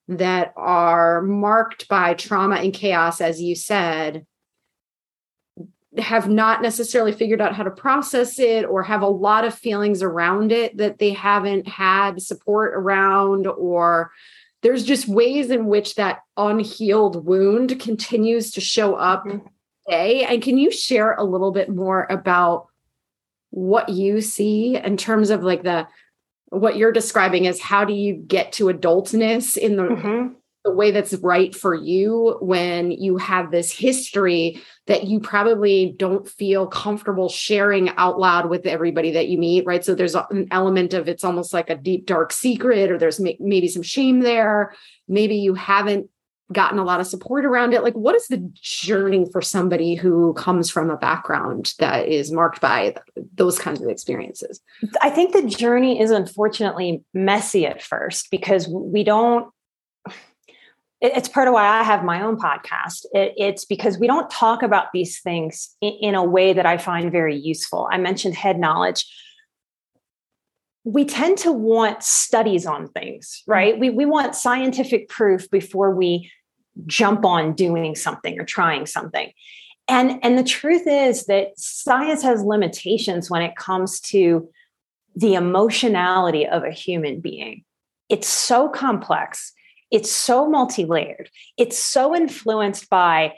that 0.09 0.51
are 0.57 1.21
marked 1.21 1.87
by 1.87 2.13
trauma 2.13 2.57
and 2.57 2.73
chaos 2.73 3.21
as 3.21 3.41
you 3.41 3.55
said 3.55 4.25
have 5.97 6.27
not 6.27 6.61
necessarily 6.61 7.11
figured 7.11 7.41
out 7.41 7.55
how 7.55 7.63
to 7.63 7.71
process 7.71 8.39
it 8.39 8.65
or 8.65 8.81
have 8.83 9.01
a 9.01 9.07
lot 9.07 9.45
of 9.45 9.53
feelings 9.53 10.01
around 10.01 10.51
it 10.51 10.77
that 10.77 10.97
they 10.97 11.11
haven't 11.11 11.67
had 11.67 12.21
support 12.21 12.73
around 12.73 13.45
or 13.45 14.11
there's 14.61 14.83
just 14.83 15.07
ways 15.07 15.49
in 15.49 15.65
which 15.67 15.95
that 15.95 16.21
unhealed 16.37 17.25
wound 17.25 17.79
continues 17.79 18.51
to 18.51 18.61
show 18.61 18.95
up 18.95 19.25
mm-hmm. 19.25 19.45
today 19.87 20.23
and 20.23 20.41
can 20.41 20.57
you 20.57 20.71
share 20.71 21.13
a 21.13 21.23
little 21.23 21.51
bit 21.51 21.69
more 21.69 22.07
about 22.09 22.67
what 23.51 23.89
you 23.89 24.19
see 24.19 24.75
in 24.75 24.97
terms 24.97 25.29
of 25.29 25.43
like 25.43 25.61
the 25.63 25.87
what 26.49 26.75
you're 26.75 26.91
describing 26.91 27.45
is 27.45 27.61
how 27.61 27.85
do 27.85 27.93
you 27.93 28.15
get 28.15 28.51
to 28.53 28.65
adultness 28.65 29.57
in 29.57 29.75
the 29.75 29.83
mm-hmm 29.83 30.33
the 30.63 30.71
way 30.71 30.91
that's 30.91 31.13
right 31.15 31.53
for 31.53 31.75
you 31.75 32.37
when 32.41 32.91
you 32.91 33.17
have 33.17 33.51
this 33.51 33.71
history 33.71 34.61
that 34.87 35.05
you 35.05 35.19
probably 35.19 35.93
don't 35.97 36.27
feel 36.27 36.67
comfortable 36.67 37.29
sharing 37.29 37.89
out 37.97 38.17
loud 38.17 38.49
with 38.49 38.65
everybody 38.65 39.11
that 39.11 39.27
you 39.27 39.37
meet 39.37 39.65
right? 39.65 39.83
So 39.83 39.93
there's 39.93 40.15
an 40.15 40.47
element 40.51 40.93
of 40.93 41.07
it's 41.07 41.23
almost 41.23 41.53
like 41.53 41.69
a 41.69 41.75
deep 41.75 42.05
dark 42.05 42.31
secret 42.31 42.91
or 42.91 42.97
there's 42.97 43.19
maybe 43.19 43.67
some 43.67 43.83
shame 43.83 44.21
there. 44.21 44.73
Maybe 45.07 45.35
you 45.35 45.53
haven't 45.53 46.09
gotten 46.51 46.77
a 46.77 46.83
lot 46.83 46.99
of 46.99 47.07
support 47.07 47.45
around 47.45 47.73
it. 47.73 47.83
Like 47.83 47.95
what 47.95 48.15
is 48.15 48.27
the 48.27 48.49
journey 48.53 49.25
for 49.31 49.41
somebody 49.41 49.95
who 49.95 50.33
comes 50.33 50.69
from 50.69 50.89
a 50.89 50.97
background 50.97 51.73
that 51.79 52.07
is 52.07 52.31
marked 52.31 52.61
by 52.61 52.95
those 53.35 53.59
kinds 53.59 53.81
of 53.81 53.89
experiences? 53.89 54.61
I 55.01 55.09
think 55.09 55.33
the 55.33 55.47
journey 55.47 55.99
is 55.99 56.11
unfortunately 56.11 57.03
messy 57.13 57.65
at 57.65 57.81
first 57.81 58.29
because 58.31 58.67
we 58.67 59.03
don't 59.03 59.51
it's 61.03 61.27
part 61.27 61.49
of 61.49 61.53
why 61.53 61.67
I 61.67 61.83
have 61.83 62.05
my 62.05 62.21
own 62.21 62.37
podcast. 62.37 63.05
It, 63.13 63.33
it's 63.37 63.65
because 63.65 63.97
we 63.97 64.07
don't 64.07 64.29
talk 64.29 64.63
about 64.63 64.87
these 64.93 65.19
things 65.19 65.75
in, 65.81 65.93
in 66.01 66.15
a 66.15 66.23
way 66.23 66.53
that 66.53 66.65
I 66.65 66.77
find 66.77 67.11
very 67.11 67.35
useful. 67.35 67.89
I 67.91 67.97
mentioned 67.97 68.35
head 68.35 68.57
knowledge. 68.57 69.05
We 70.85 71.03
tend 71.03 71.37
to 71.39 71.51
want 71.51 72.03
studies 72.03 72.65
on 72.65 72.87
things, 72.87 73.41
mm-hmm. 73.41 73.51
right? 73.51 73.79
We, 73.79 73.89
we 73.89 74.05
want 74.05 74.35
scientific 74.35 75.09
proof 75.09 75.51
before 75.51 75.93
we 75.93 76.31
jump 76.87 77.25
on 77.25 77.53
doing 77.53 77.95
something 77.95 78.39
or 78.39 78.45
trying 78.45 78.85
something. 78.85 79.31
And, 79.89 80.19
and 80.23 80.37
the 80.37 80.43
truth 80.43 80.87
is 80.87 81.25
that 81.25 81.49
science 81.57 82.23
has 82.23 82.41
limitations 82.41 83.29
when 83.29 83.41
it 83.41 83.57
comes 83.57 83.99
to 84.01 84.49
the 85.15 85.35
emotionality 85.35 86.47
of 86.47 86.63
a 86.63 86.71
human 86.71 87.19
being. 87.19 87.65
It's 88.07 88.27
so 88.27 88.69
complex 88.69 89.52
it's 89.93 90.11
so 90.11 90.49
multi-layered. 90.49 91.29
It's 91.55 91.77
so 91.77 92.13
influenced 92.13 92.89
by 92.89 93.35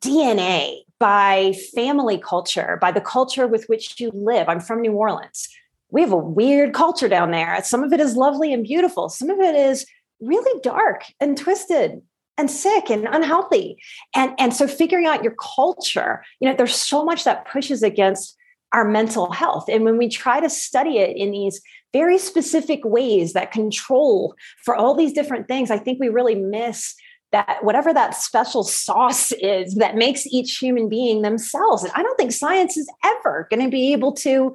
dna 0.00 0.76
by 0.98 1.54
family 1.74 2.18
culture 2.18 2.78
by 2.80 2.90
the 2.90 3.00
culture 3.00 3.46
with 3.46 3.64
which 3.66 4.00
you 4.00 4.10
live. 4.12 4.48
I'm 4.48 4.60
from 4.60 4.80
new 4.80 4.92
orleans. 4.92 5.48
We 5.90 6.00
have 6.02 6.12
a 6.12 6.16
weird 6.16 6.74
culture 6.74 7.08
down 7.08 7.30
there. 7.30 7.62
Some 7.62 7.84
of 7.84 7.92
it 7.92 8.00
is 8.00 8.16
lovely 8.16 8.52
and 8.52 8.64
beautiful. 8.64 9.08
Some 9.08 9.30
of 9.30 9.38
it 9.38 9.54
is 9.54 9.86
really 10.20 10.60
dark 10.62 11.04
and 11.20 11.38
twisted 11.38 12.02
and 12.36 12.50
sick 12.50 12.90
and 12.90 13.06
unhealthy. 13.10 13.78
And 14.14 14.32
and 14.38 14.52
so 14.54 14.66
figuring 14.68 15.06
out 15.06 15.24
your 15.24 15.34
culture 15.56 16.24
you 16.40 16.48
know 16.48 16.54
there's 16.54 16.74
so 16.74 17.04
much 17.04 17.24
that 17.24 17.46
pushes 17.46 17.82
against 17.82 18.36
our 18.72 18.84
mental 18.84 19.32
health. 19.32 19.64
And 19.68 19.84
when 19.84 19.96
we 19.96 20.08
try 20.08 20.40
to 20.40 20.50
study 20.50 20.98
it 20.98 21.16
in 21.16 21.30
these 21.30 21.62
very 21.92 22.18
specific 22.18 22.84
ways 22.84 23.32
that 23.32 23.52
control 23.52 24.34
for 24.64 24.74
all 24.74 24.94
these 24.94 25.12
different 25.12 25.48
things, 25.48 25.70
I 25.70 25.78
think 25.78 25.98
we 26.00 26.08
really 26.08 26.34
miss 26.34 26.94
that 27.32 27.58
whatever 27.62 27.92
that 27.92 28.14
special 28.14 28.62
sauce 28.62 29.32
is 29.32 29.74
that 29.74 29.96
makes 29.96 30.26
each 30.26 30.58
human 30.58 30.88
being 30.88 31.22
themselves. 31.22 31.86
I 31.94 32.02
don't 32.02 32.16
think 32.16 32.32
science 32.32 32.76
is 32.76 32.90
ever 33.04 33.46
going 33.50 33.62
to 33.62 33.70
be 33.70 33.92
able 33.92 34.12
to, 34.14 34.54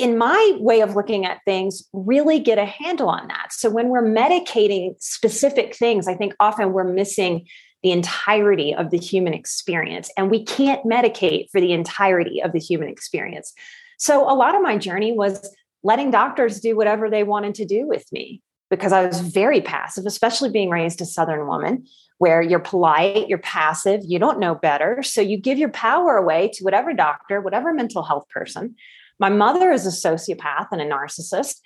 in 0.00 0.16
my 0.16 0.56
way 0.60 0.80
of 0.80 0.96
looking 0.96 1.26
at 1.26 1.40
things, 1.44 1.82
really 1.92 2.38
get 2.38 2.58
a 2.58 2.64
handle 2.64 3.08
on 3.08 3.28
that. 3.28 3.52
So 3.52 3.68
when 3.68 3.88
we're 3.88 4.06
medicating 4.06 4.94
specific 4.98 5.74
things, 5.74 6.08
I 6.08 6.14
think 6.14 6.34
often 6.40 6.72
we're 6.72 6.84
missing 6.84 7.46
the 7.82 7.92
entirety 7.92 8.74
of 8.74 8.90
the 8.90 8.96
human 8.96 9.34
experience. 9.34 10.10
And 10.16 10.30
we 10.30 10.42
can't 10.42 10.82
medicate 10.84 11.50
for 11.50 11.60
the 11.60 11.72
entirety 11.72 12.42
of 12.42 12.52
the 12.52 12.58
human 12.58 12.88
experience. 12.88 13.52
So 13.98 14.22
a 14.22 14.32
lot 14.32 14.54
of 14.54 14.62
my 14.62 14.78
journey 14.78 15.12
was 15.12 15.54
letting 15.84 16.10
doctors 16.10 16.60
do 16.60 16.74
whatever 16.74 17.08
they 17.08 17.22
wanted 17.22 17.54
to 17.56 17.64
do 17.64 17.86
with 17.86 18.10
me 18.10 18.42
because 18.70 18.92
I 18.92 19.06
was 19.06 19.20
very 19.20 19.60
passive, 19.60 20.06
especially 20.06 20.50
being 20.50 20.70
raised 20.70 21.00
a 21.00 21.04
Southern 21.04 21.46
woman 21.46 21.86
where 22.18 22.40
you're 22.40 22.58
polite, 22.58 23.28
you're 23.28 23.38
passive, 23.38 24.00
you 24.04 24.18
don't 24.18 24.38
know 24.38 24.54
better. 24.54 25.02
So 25.02 25.20
you 25.20 25.36
give 25.36 25.58
your 25.58 25.68
power 25.68 26.16
away 26.16 26.50
to 26.54 26.64
whatever 26.64 26.92
doctor, 26.92 27.40
whatever 27.40 27.72
mental 27.72 28.02
health 28.02 28.28
person. 28.30 28.74
My 29.18 29.28
mother 29.28 29.70
is 29.70 29.86
a 29.86 30.08
sociopath 30.08 30.68
and 30.72 30.80
a 30.80 30.88
narcissist. 30.88 31.56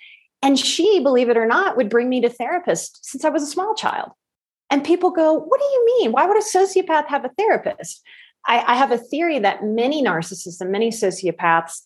And 0.41 0.59
she, 0.59 0.99
believe 0.99 1.29
it 1.29 1.37
or 1.37 1.45
not, 1.45 1.77
would 1.77 1.89
bring 1.89 2.09
me 2.09 2.21
to 2.21 2.29
therapists 2.29 2.99
since 3.01 3.23
I 3.23 3.29
was 3.29 3.43
a 3.43 3.47
small 3.47 3.73
child. 3.73 4.11
And 4.69 4.83
people 4.83 5.11
go, 5.11 5.33
What 5.33 5.59
do 5.59 5.65
you 5.65 5.85
mean? 5.85 6.11
Why 6.11 6.25
would 6.25 6.37
a 6.37 6.41
sociopath 6.41 7.07
have 7.07 7.25
a 7.25 7.31
therapist? 7.37 8.01
I, 8.45 8.63
I 8.65 8.75
have 8.75 8.91
a 8.91 8.97
theory 8.97 9.39
that 9.39 9.63
many 9.63 10.03
narcissists 10.03 10.61
and 10.61 10.71
many 10.71 10.89
sociopaths 10.89 11.81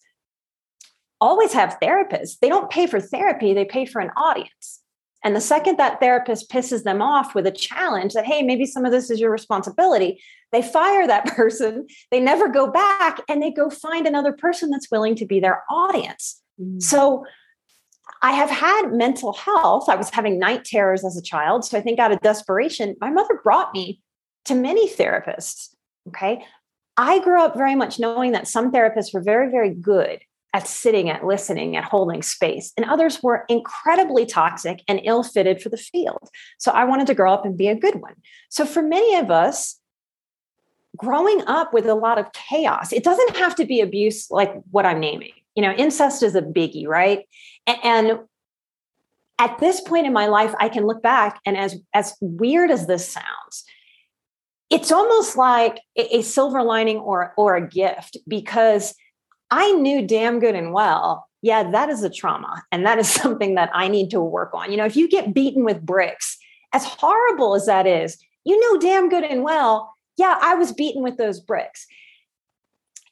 always 1.22 1.54
have 1.54 1.78
therapists. 1.82 2.40
They 2.40 2.50
don't 2.50 2.70
pay 2.70 2.88
for 2.88 3.00
therapy, 3.00 3.54
they 3.54 3.66
pay 3.66 3.86
for 3.86 4.02
an 4.02 4.12
audience. 4.18 4.82
And 5.24 5.36
the 5.36 5.42
second 5.42 5.78
that 5.78 6.02
therapist 6.02 6.52
pisses 6.52 6.84
them 6.84 7.02
off 7.02 7.34
with 7.34 7.48
a 7.48 7.52
challenge 7.52 8.14
that, 8.14 8.26
hey, 8.26 8.44
maybe 8.44 8.66
some 8.66 8.84
of 8.84 8.92
this 8.92 9.10
is 9.10 9.22
your 9.22 9.32
responsibility, 9.32 10.22
they 10.52 10.62
fire 10.62 11.08
that 11.08 11.26
person. 11.36 11.88
They 12.12 12.20
never 12.20 12.50
go 12.50 12.70
back 12.70 13.22
and 13.30 13.42
they 13.42 13.52
go 13.52 13.70
find 13.70 14.06
another 14.06 14.34
person 14.34 14.70
that's 14.70 14.92
willing 14.92 15.16
to 15.16 15.26
be 15.26 15.40
their 15.40 15.64
audience. 15.70 16.42
Mm. 16.60 16.82
So 16.82 17.26
I 18.22 18.34
have 18.34 18.50
had 18.50 18.92
mental 18.92 19.32
health. 19.32 19.88
I 19.88 19.96
was 19.96 20.10
having 20.10 20.40
night 20.40 20.66
terrors 20.66 21.06
as 21.06 21.18
a 21.18 21.22
child. 21.22 21.64
So 21.64 21.78
I 21.78 21.82
think 21.82 22.00
out 22.00 22.12
of 22.12 22.20
desperation, 22.20 22.96
my 23.00 23.10
mother 23.10 23.40
brought 23.42 23.74
me 23.74 24.02
to 24.46 24.56
many 24.56 24.90
therapists. 24.90 25.70
Okay. 26.10 26.44
I 26.98 27.20
grew 27.20 27.42
up 27.42 27.56
very 27.56 27.76
much 27.76 27.98
knowing 27.98 28.34
that 28.34 28.48
some 28.48 28.72
therapists 28.72 29.14
were 29.14 29.22
very, 29.22 29.50
very 29.50 29.70
good 29.70 30.20
at 30.54 30.68
sitting, 30.68 31.10
at 31.10 31.26
listening, 31.26 31.76
at 31.76 31.84
holding 31.84 32.22
space. 32.22 32.72
And 32.78 32.86
others 32.86 33.24
were 33.24 33.44
incredibly 33.50 34.26
toxic 34.26 34.84
and 34.88 35.02
ill 35.04 35.24
fitted 35.24 35.62
for 35.62 35.70
the 35.70 35.78
field. 35.78 36.30
So 36.60 36.72
I 36.72 36.86
wanted 36.86 37.08
to 37.08 37.16
grow 37.16 37.34
up 37.34 37.44
and 37.44 37.58
be 37.58 37.68
a 37.68 37.76
good 37.76 38.02
one. 38.02 38.14
So 38.50 38.66
for 38.66 38.84
many 38.84 39.16
of 39.16 39.32
us, 39.32 39.80
growing 40.96 41.42
up 41.48 41.74
with 41.74 41.88
a 41.88 41.96
lot 41.96 42.20
of 42.20 42.32
chaos, 42.34 42.94
it 42.94 43.04
doesn't 43.04 43.36
have 43.38 43.56
to 43.56 43.66
be 43.66 43.82
abuse 43.82 44.30
like 44.30 44.54
what 44.70 44.86
I'm 44.86 45.00
naming. 45.00 45.34
You 45.56 45.64
know, 45.64 45.72
incest 45.74 46.22
is 46.22 46.36
a 46.36 46.42
biggie, 46.42 46.88
right? 46.88 47.28
And 47.66 48.20
at 49.40 49.58
this 49.60 49.82
point 49.82 50.06
in 50.06 50.14
my 50.14 50.28
life, 50.28 50.54
I 50.60 50.70
can 50.70 50.86
look 50.86 51.02
back 51.02 51.40
and 51.46 51.58
as, 51.58 51.78
as 51.94 52.16
weird 52.22 52.70
as 52.70 52.86
this 52.86 53.10
sounds, 53.10 53.66
it's 54.70 54.92
almost 54.92 55.36
like 55.36 55.80
a, 55.96 56.22
silver 56.24 56.64
lining 56.64 56.98
or 56.98 57.34
or 57.38 57.56
a 57.56 57.68
gift 57.68 58.18
because 58.28 58.96
I 59.56 59.72
knew 59.74 60.02
damn 60.02 60.40
good 60.40 60.56
and 60.56 60.74
well, 60.74 61.28
yeah, 61.44 61.70
that 61.70 61.90
is 61.90 62.02
a 62.02 62.10
trauma 62.10 62.64
and 62.72 62.84
that 62.88 62.98
is 62.98 63.08
something 63.22 63.54
that 63.54 63.70
I 63.72 63.88
need 63.88 64.10
to 64.10 64.20
work 64.20 64.50
on. 64.56 64.72
You 64.72 64.78
know, 64.78 64.86
if 64.86 64.96
you 64.96 65.08
get 65.08 65.34
beaten 65.34 65.64
with 65.64 65.86
bricks, 65.86 66.40
as 66.74 66.84
horrible 66.86 67.54
as 67.54 67.68
that 67.68 67.86
is, 67.86 68.18
you 68.46 68.60
know 68.60 68.80
damn 68.80 69.10
good 69.10 69.24
and 69.24 69.44
well, 69.44 69.94
yeah, 70.18 70.40
I 70.42 70.56
was 70.56 70.72
beaten 70.72 71.04
with 71.04 71.18
those 71.18 71.40
bricks. 71.40 71.86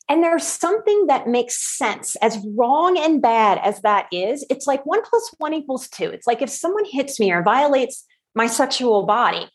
And 0.10 0.24
there's 0.24 0.46
something 0.46 1.06
that 1.08 1.28
makes 1.28 1.78
sense, 1.78 2.16
as 2.18 2.44
wrong 2.58 2.98
and 2.98 3.22
bad 3.22 3.60
as 3.64 3.82
that 3.82 4.08
is. 4.12 4.44
It's 4.50 4.66
like 4.66 4.84
one 4.84 5.04
plus 5.04 5.34
one 5.38 5.54
equals 5.54 5.88
two. 5.88 6.06
It's 6.06 6.26
like 6.26 6.42
if 6.42 6.50
someone 6.50 6.86
hits 6.86 7.20
me 7.20 7.32
or 7.32 7.44
violates 7.44 8.04
my 8.34 8.48
sexual 8.48 9.04
body, 9.06 9.48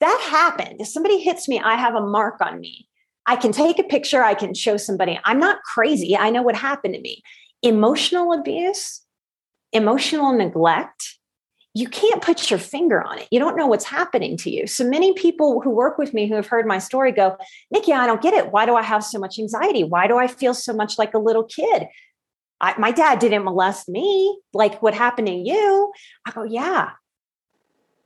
that 0.00 0.28
happened. 0.30 0.80
If 0.80 0.88
somebody 0.88 1.20
hits 1.20 1.46
me, 1.46 1.60
I 1.60 1.74
have 1.74 1.94
a 1.94 2.00
mark 2.00 2.40
on 2.40 2.58
me. 2.58 2.88
I 3.26 3.36
can 3.36 3.52
take 3.52 3.78
a 3.78 3.84
picture, 3.84 4.22
I 4.22 4.34
can 4.34 4.54
show 4.54 4.76
somebody. 4.76 5.18
I'm 5.24 5.38
not 5.38 5.62
crazy. 5.62 6.16
I 6.16 6.30
know 6.30 6.42
what 6.42 6.56
happened 6.56 6.94
to 6.94 7.00
me. 7.00 7.22
Emotional 7.62 8.32
abuse, 8.32 9.02
emotional 9.72 10.32
neglect, 10.32 11.16
you 11.76 11.88
can't 11.88 12.22
put 12.22 12.50
your 12.50 12.58
finger 12.58 13.02
on 13.02 13.18
it. 13.18 13.28
You 13.30 13.38
don't 13.38 13.54
know 13.54 13.66
what's 13.66 13.84
happening 13.84 14.38
to 14.38 14.50
you. 14.50 14.66
So 14.66 14.82
many 14.82 15.12
people 15.12 15.60
who 15.60 15.68
work 15.68 15.98
with 15.98 16.14
me 16.14 16.26
who 16.26 16.34
have 16.34 16.46
heard 16.46 16.66
my 16.66 16.78
story 16.78 17.12
go, 17.12 17.36
Nikki, 17.70 17.92
I 17.92 18.06
don't 18.06 18.22
get 18.22 18.32
it. 18.32 18.50
Why 18.50 18.64
do 18.64 18.76
I 18.76 18.82
have 18.82 19.04
so 19.04 19.18
much 19.18 19.38
anxiety? 19.38 19.84
Why 19.84 20.06
do 20.06 20.16
I 20.16 20.26
feel 20.26 20.54
so 20.54 20.72
much 20.72 20.96
like 20.96 21.12
a 21.12 21.18
little 21.18 21.44
kid? 21.44 21.88
I, 22.62 22.78
my 22.78 22.92
dad 22.92 23.18
didn't 23.18 23.44
molest 23.44 23.90
me 23.90 24.40
like 24.54 24.80
what 24.80 24.94
happened 24.94 25.26
to 25.26 25.34
you. 25.34 25.92
I 26.26 26.30
go, 26.30 26.44
yeah. 26.44 26.92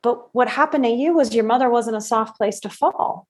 But 0.03 0.35
what 0.35 0.49
happened 0.49 0.83
to 0.83 0.91
you 0.91 1.15
was 1.15 1.33
your 1.33 1.45
mother 1.45 1.71
wasn't 1.71 1.97
a 1.97 2.01
soft 2.01 2.37
place 2.37 2.59
to 2.61 2.69
fall. 2.69 3.29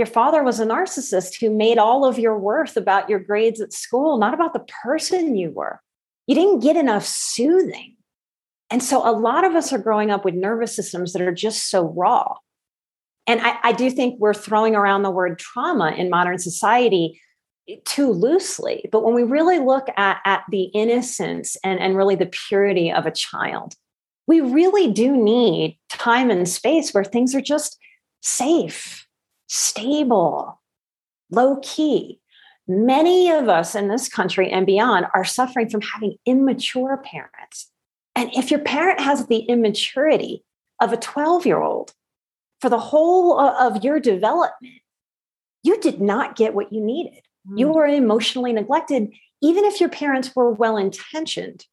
Your 0.00 0.06
father 0.06 0.42
was 0.42 0.58
a 0.58 0.66
narcissist 0.66 1.40
who 1.40 1.50
made 1.50 1.78
all 1.78 2.04
of 2.04 2.18
your 2.18 2.36
worth 2.36 2.76
about 2.76 3.08
your 3.08 3.20
grades 3.20 3.60
at 3.60 3.72
school, 3.72 4.18
not 4.18 4.34
about 4.34 4.54
the 4.54 4.66
person 4.82 5.36
you 5.36 5.50
were. 5.50 5.80
You 6.26 6.34
didn't 6.34 6.60
get 6.60 6.76
enough 6.76 7.04
soothing 7.04 7.96
and 8.70 8.82
so 8.82 9.06
a 9.08 9.10
lot 9.10 9.44
of 9.44 9.54
us 9.54 9.72
are 9.72 9.78
growing 9.78 10.10
up 10.10 10.24
with 10.24 10.34
nervous 10.34 10.74
systems 10.74 11.12
that 11.12 11.22
are 11.22 11.34
just 11.34 11.68
so 11.68 11.92
raw. 11.96 12.36
And 13.26 13.40
I, 13.40 13.58
I, 13.62 13.72
do 13.72 13.90
think 13.90 14.18
we're 14.18 14.34
throwing 14.34 14.74
around 14.74 15.02
the 15.02 15.10
word 15.10 15.38
trauma 15.38 15.90
in 15.90 16.08
modern 16.08 16.38
society 16.38 17.20
too 17.84 18.10
loosely. 18.10 18.88
But 18.90 19.04
when 19.04 19.14
we 19.14 19.22
really 19.22 19.58
look 19.58 19.88
at, 19.96 20.20
at 20.24 20.44
the 20.50 20.64
innocence 20.64 21.56
and, 21.62 21.78
and 21.78 21.96
really 21.96 22.14
the 22.14 22.30
purity 22.48 22.90
of 22.90 23.06
a 23.06 23.12
child, 23.12 23.74
we 24.26 24.40
really 24.40 24.90
do 24.90 25.16
need 25.16 25.78
time 25.88 26.30
and 26.30 26.48
space 26.48 26.94
where 26.94 27.04
things 27.04 27.34
are 27.34 27.40
just 27.40 27.78
safe, 28.22 29.06
stable, 29.50 30.60
low 31.30 31.58
key. 31.62 32.20
Many 32.66 33.30
of 33.30 33.48
us 33.48 33.74
in 33.74 33.88
this 33.88 34.08
country 34.08 34.50
and 34.50 34.64
beyond 34.64 35.06
are 35.14 35.24
suffering 35.24 35.68
from 35.68 35.80
having 35.80 36.16
immature 36.24 36.96
parents 36.96 37.70
and 38.16 38.30
if 38.34 38.50
your 38.50 38.60
parent 38.60 39.00
has 39.00 39.26
the 39.26 39.38
immaturity 39.38 40.44
of 40.80 40.92
a 40.92 40.96
12 40.96 41.46
year 41.46 41.60
old 41.60 41.92
for 42.60 42.68
the 42.68 42.78
whole 42.78 43.38
of 43.38 43.84
your 43.84 44.00
development, 44.00 44.82
you 45.62 45.80
did 45.80 46.00
not 46.00 46.36
get 46.36 46.54
what 46.54 46.72
you 46.72 46.80
needed. 46.80 47.22
Mm. 47.48 47.58
You 47.58 47.72
were 47.72 47.86
emotionally 47.86 48.52
neglected, 48.52 49.12
even 49.40 49.64
if 49.64 49.80
your 49.80 49.88
parents 49.88 50.34
were 50.34 50.50
well 50.50 50.76
intentioned. 50.76 51.64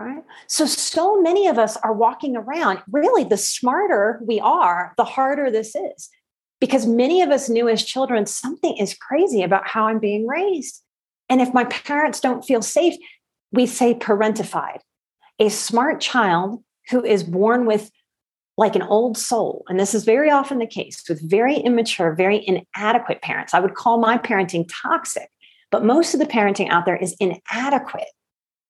Okay. 0.00 0.20
So, 0.48 0.66
so 0.66 1.20
many 1.20 1.46
of 1.46 1.58
us 1.58 1.76
are 1.78 1.92
walking 1.92 2.36
around. 2.36 2.80
Really, 2.90 3.24
the 3.24 3.36
smarter 3.36 4.20
we 4.24 4.40
are, 4.40 4.92
the 4.96 5.04
harder 5.04 5.50
this 5.50 5.74
is. 5.76 6.10
Because 6.60 6.86
many 6.86 7.22
of 7.22 7.30
us 7.30 7.48
knew 7.48 7.68
as 7.68 7.84
children, 7.84 8.26
something 8.26 8.76
is 8.76 8.94
crazy 8.94 9.42
about 9.42 9.68
how 9.68 9.88
I'm 9.88 9.98
being 9.98 10.26
raised. 10.26 10.82
And 11.28 11.40
if 11.40 11.52
my 11.52 11.64
parents 11.64 12.20
don't 12.20 12.44
feel 12.44 12.62
safe, 12.62 12.94
we 13.52 13.66
say 13.66 13.94
parentified 13.94 14.78
a 15.38 15.48
smart 15.48 16.00
child 16.00 16.62
who 16.90 17.04
is 17.04 17.22
born 17.22 17.66
with 17.66 17.90
like 18.58 18.74
an 18.74 18.82
old 18.82 19.18
soul, 19.18 19.64
and 19.68 19.78
this 19.78 19.94
is 19.94 20.04
very 20.04 20.30
often 20.30 20.58
the 20.58 20.66
case 20.66 21.02
with 21.08 21.20
very 21.28 21.56
immature, 21.56 22.14
very 22.14 22.42
inadequate 22.46 23.20
parents. 23.20 23.52
I 23.52 23.60
would 23.60 23.74
call 23.74 23.98
my 23.98 24.16
parenting 24.16 24.66
toxic, 24.82 25.28
but 25.70 25.84
most 25.84 26.14
of 26.14 26.20
the 26.20 26.26
parenting 26.26 26.70
out 26.70 26.86
there 26.86 26.96
is 26.96 27.14
inadequate, 27.20 28.08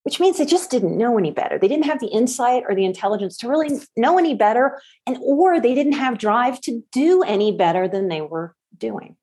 which 0.06 0.20
means 0.20 0.38
they 0.38 0.46
just 0.46 0.70
didn't 0.70 0.96
know 0.96 1.18
any 1.18 1.32
better. 1.32 1.58
They 1.58 1.66
didn't 1.66 1.86
have 1.86 1.98
the 1.98 2.06
insight 2.06 2.62
or 2.68 2.76
the 2.76 2.84
intelligence 2.84 3.36
to 3.38 3.48
really 3.48 3.80
know 3.96 4.20
any 4.20 4.36
better, 4.36 4.80
and 5.04 5.18
or 5.20 5.58
they 5.58 5.74
didn't 5.74 5.94
have 5.94 6.16
drive 6.16 6.60
to 6.60 6.84
do 6.92 7.24
any 7.24 7.50
better 7.50 7.88
than 7.88 8.06
they 8.06 8.20
were 8.20 8.54
doing. 8.78 9.16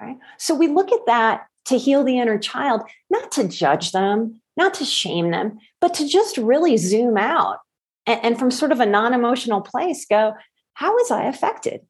Okay. 0.00 0.14
So 0.38 0.54
we 0.54 0.68
look 0.68 0.92
at 0.92 1.06
that 1.06 1.46
to 1.64 1.76
heal 1.76 2.04
the 2.04 2.20
inner 2.20 2.38
child, 2.38 2.82
not 3.10 3.32
to 3.32 3.48
judge 3.48 3.90
them, 3.90 4.40
not 4.56 4.74
to 4.74 4.84
shame 4.84 5.32
them, 5.32 5.58
but 5.80 5.92
to 5.94 6.06
just 6.06 6.36
really 6.36 6.76
zoom 6.76 7.16
out 7.16 7.58
and, 8.06 8.20
and 8.22 8.38
from 8.38 8.52
sort 8.52 8.70
of 8.70 8.78
a 8.78 8.86
non 8.86 9.14
emotional 9.14 9.60
place 9.60 10.06
go, 10.08 10.34
how 10.74 10.92
was 10.92 11.10
I 11.10 11.24
affected? 11.24 11.80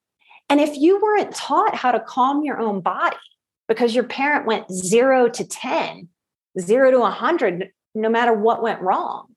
And 0.49 0.59
if 0.59 0.75
you 0.79 0.99
weren't 1.03 1.35
taught 1.35 1.75
how 1.75 1.93
to 1.93 2.01
calm 2.01 2.43
your 2.43 2.59
own 2.59 2.81
body 2.81 3.17
because 3.69 3.95
your 3.95 4.05
parent 4.05 4.47
went 4.47 4.73
zero 4.73 5.29
to 5.29 5.45
10, 5.45 6.09
zero 6.59 6.91
to 6.91 6.99
100, 6.99 7.71
no 7.95 8.09
matter 8.09 8.33
what 8.33 8.63
went 8.63 8.81
wrong, 8.81 9.35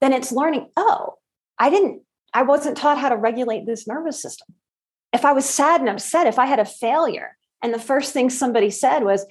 then 0.00 0.12
it's 0.12 0.32
learning, 0.32 0.68
oh, 0.76 1.14
I 1.58 1.70
didn't, 1.70 2.02
I 2.32 2.42
wasn't 2.42 2.76
taught 2.76 2.98
how 2.98 3.08
to 3.08 3.16
regulate 3.16 3.66
this 3.66 3.86
nervous 3.86 4.20
system. 4.20 4.54
If 5.12 5.24
I 5.24 5.32
was 5.32 5.44
sad 5.44 5.80
and 5.80 5.88
upset, 5.88 6.26
if 6.26 6.38
I 6.38 6.46
had 6.46 6.60
a 6.60 6.64
failure, 6.64 7.36
and 7.62 7.74
the 7.74 7.78
first 7.78 8.12
thing 8.12 8.30
somebody 8.30 8.70
said 8.70 9.00
was, 9.00 9.26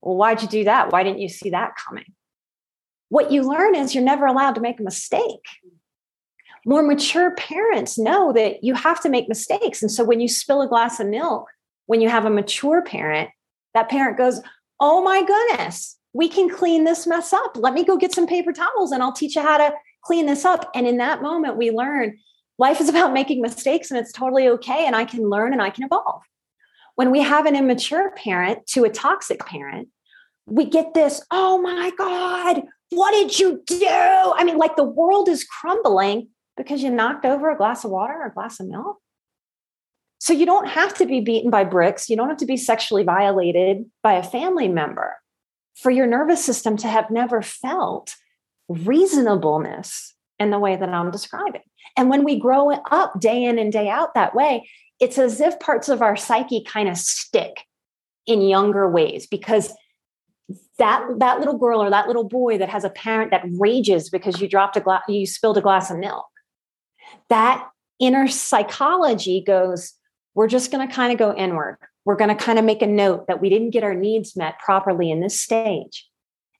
well, 0.00 0.16
why'd 0.16 0.42
you 0.42 0.48
do 0.48 0.64
that? 0.64 0.92
Why 0.92 1.02
didn't 1.02 1.20
you 1.20 1.28
see 1.28 1.50
that 1.50 1.74
coming? 1.76 2.04
what 3.12 3.30
you 3.30 3.42
learn 3.42 3.74
is 3.74 3.94
you're 3.94 4.02
never 4.02 4.24
allowed 4.24 4.54
to 4.54 4.62
make 4.62 4.80
a 4.80 4.82
mistake. 4.82 5.44
More 6.64 6.82
mature 6.82 7.34
parents 7.34 7.98
know 7.98 8.32
that 8.32 8.64
you 8.64 8.72
have 8.72 9.02
to 9.02 9.10
make 9.10 9.28
mistakes. 9.28 9.82
And 9.82 9.92
so 9.92 10.02
when 10.02 10.18
you 10.18 10.28
spill 10.28 10.62
a 10.62 10.66
glass 10.66 10.98
of 10.98 11.08
milk, 11.08 11.50
when 11.84 12.00
you 12.00 12.08
have 12.08 12.24
a 12.24 12.30
mature 12.30 12.80
parent, 12.80 13.28
that 13.74 13.90
parent 13.90 14.16
goes, 14.16 14.40
Oh 14.80 15.02
my 15.02 15.22
goodness, 15.26 15.98
we 16.12 16.28
can 16.28 16.48
clean 16.48 16.84
this 16.84 17.06
mess 17.06 17.32
up. 17.32 17.56
Let 17.56 17.74
me 17.74 17.84
go 17.84 17.96
get 17.96 18.14
some 18.14 18.26
paper 18.26 18.52
towels 18.52 18.92
and 18.92 19.02
I'll 19.02 19.12
teach 19.12 19.36
you 19.36 19.42
how 19.42 19.58
to 19.58 19.72
clean 20.04 20.26
this 20.26 20.44
up. 20.44 20.70
And 20.74 20.86
in 20.86 20.98
that 20.98 21.22
moment, 21.22 21.56
we 21.56 21.70
learn 21.70 22.18
life 22.58 22.80
is 22.80 22.88
about 22.88 23.12
making 23.14 23.40
mistakes 23.40 23.90
and 23.90 23.98
it's 23.98 24.12
totally 24.12 24.48
okay. 24.48 24.86
And 24.86 24.94
I 24.94 25.04
can 25.04 25.28
learn 25.28 25.52
and 25.52 25.62
I 25.62 25.70
can 25.70 25.84
evolve. 25.84 26.22
When 26.94 27.10
we 27.10 27.20
have 27.20 27.46
an 27.46 27.56
immature 27.56 28.10
parent 28.12 28.66
to 28.68 28.84
a 28.84 28.90
toxic 28.90 29.40
parent, 29.46 29.88
we 30.46 30.66
get 30.66 30.92
this, 30.92 31.24
oh 31.30 31.60
my 31.62 31.90
God, 31.96 32.62
what 32.90 33.12
did 33.12 33.38
you 33.38 33.62
do? 33.66 33.86
I 33.88 34.44
mean, 34.44 34.58
like 34.58 34.76
the 34.76 34.84
world 34.84 35.28
is 35.28 35.44
crumbling 35.44 36.28
because 36.58 36.82
you 36.82 36.90
knocked 36.90 37.24
over 37.24 37.50
a 37.50 37.56
glass 37.56 37.84
of 37.84 37.90
water 37.90 38.12
or 38.12 38.26
a 38.26 38.32
glass 38.32 38.60
of 38.60 38.66
milk. 38.66 38.98
So 40.18 40.34
you 40.34 40.44
don't 40.44 40.68
have 40.68 40.94
to 40.94 41.06
be 41.06 41.20
beaten 41.20 41.50
by 41.50 41.64
bricks. 41.64 42.10
You 42.10 42.16
don't 42.16 42.28
have 42.28 42.36
to 42.38 42.46
be 42.46 42.58
sexually 42.58 43.02
violated 43.02 43.86
by 44.02 44.12
a 44.12 44.22
family 44.22 44.68
member 44.68 45.16
for 45.74 45.90
your 45.90 46.06
nervous 46.06 46.44
system 46.44 46.76
to 46.78 46.88
have 46.88 47.10
never 47.10 47.42
felt 47.42 48.14
reasonableness 48.68 50.14
in 50.38 50.50
the 50.50 50.58
way 50.58 50.76
that 50.76 50.88
I'm 50.88 51.10
describing. 51.10 51.62
And 51.96 52.08
when 52.08 52.24
we 52.24 52.38
grow 52.38 52.70
up 52.90 53.20
day 53.20 53.44
in 53.44 53.58
and 53.58 53.72
day 53.72 53.88
out 53.88 54.14
that 54.14 54.34
way, 54.34 54.68
it's 55.00 55.18
as 55.18 55.40
if 55.40 55.58
parts 55.60 55.88
of 55.88 56.02
our 56.02 56.16
psyche 56.16 56.64
kind 56.64 56.88
of 56.88 56.96
stick 56.96 57.64
in 58.26 58.40
younger 58.40 58.88
ways 58.88 59.26
because 59.26 59.74
that 60.78 61.06
that 61.18 61.38
little 61.38 61.58
girl 61.58 61.82
or 61.82 61.90
that 61.90 62.06
little 62.06 62.24
boy 62.24 62.58
that 62.58 62.68
has 62.68 62.84
a 62.84 62.90
parent 62.90 63.30
that 63.30 63.44
rages 63.58 64.10
because 64.10 64.40
you 64.40 64.48
dropped 64.48 64.76
a 64.76 64.80
glass 64.80 65.02
you 65.08 65.26
spilled 65.26 65.58
a 65.58 65.60
glass 65.60 65.90
of 65.90 65.98
milk 65.98 66.26
that 67.28 67.68
inner 67.98 68.28
psychology 68.28 69.42
goes 69.44 69.94
we're 70.34 70.48
just 70.48 70.70
going 70.70 70.86
to 70.86 70.92
kind 70.92 71.12
of 71.12 71.18
go 71.18 71.34
inward 71.34 71.76
we're 72.04 72.16
going 72.16 72.36
to 72.36 72.44
kind 72.44 72.58
of 72.58 72.64
make 72.64 72.82
a 72.82 72.86
note 72.86 73.26
that 73.26 73.40
we 73.40 73.48
didn't 73.48 73.70
get 73.70 73.84
our 73.84 73.94
needs 73.94 74.36
met 74.36 74.58
properly 74.58 75.10
in 75.10 75.20
this 75.20 75.40
stage. 75.40 76.08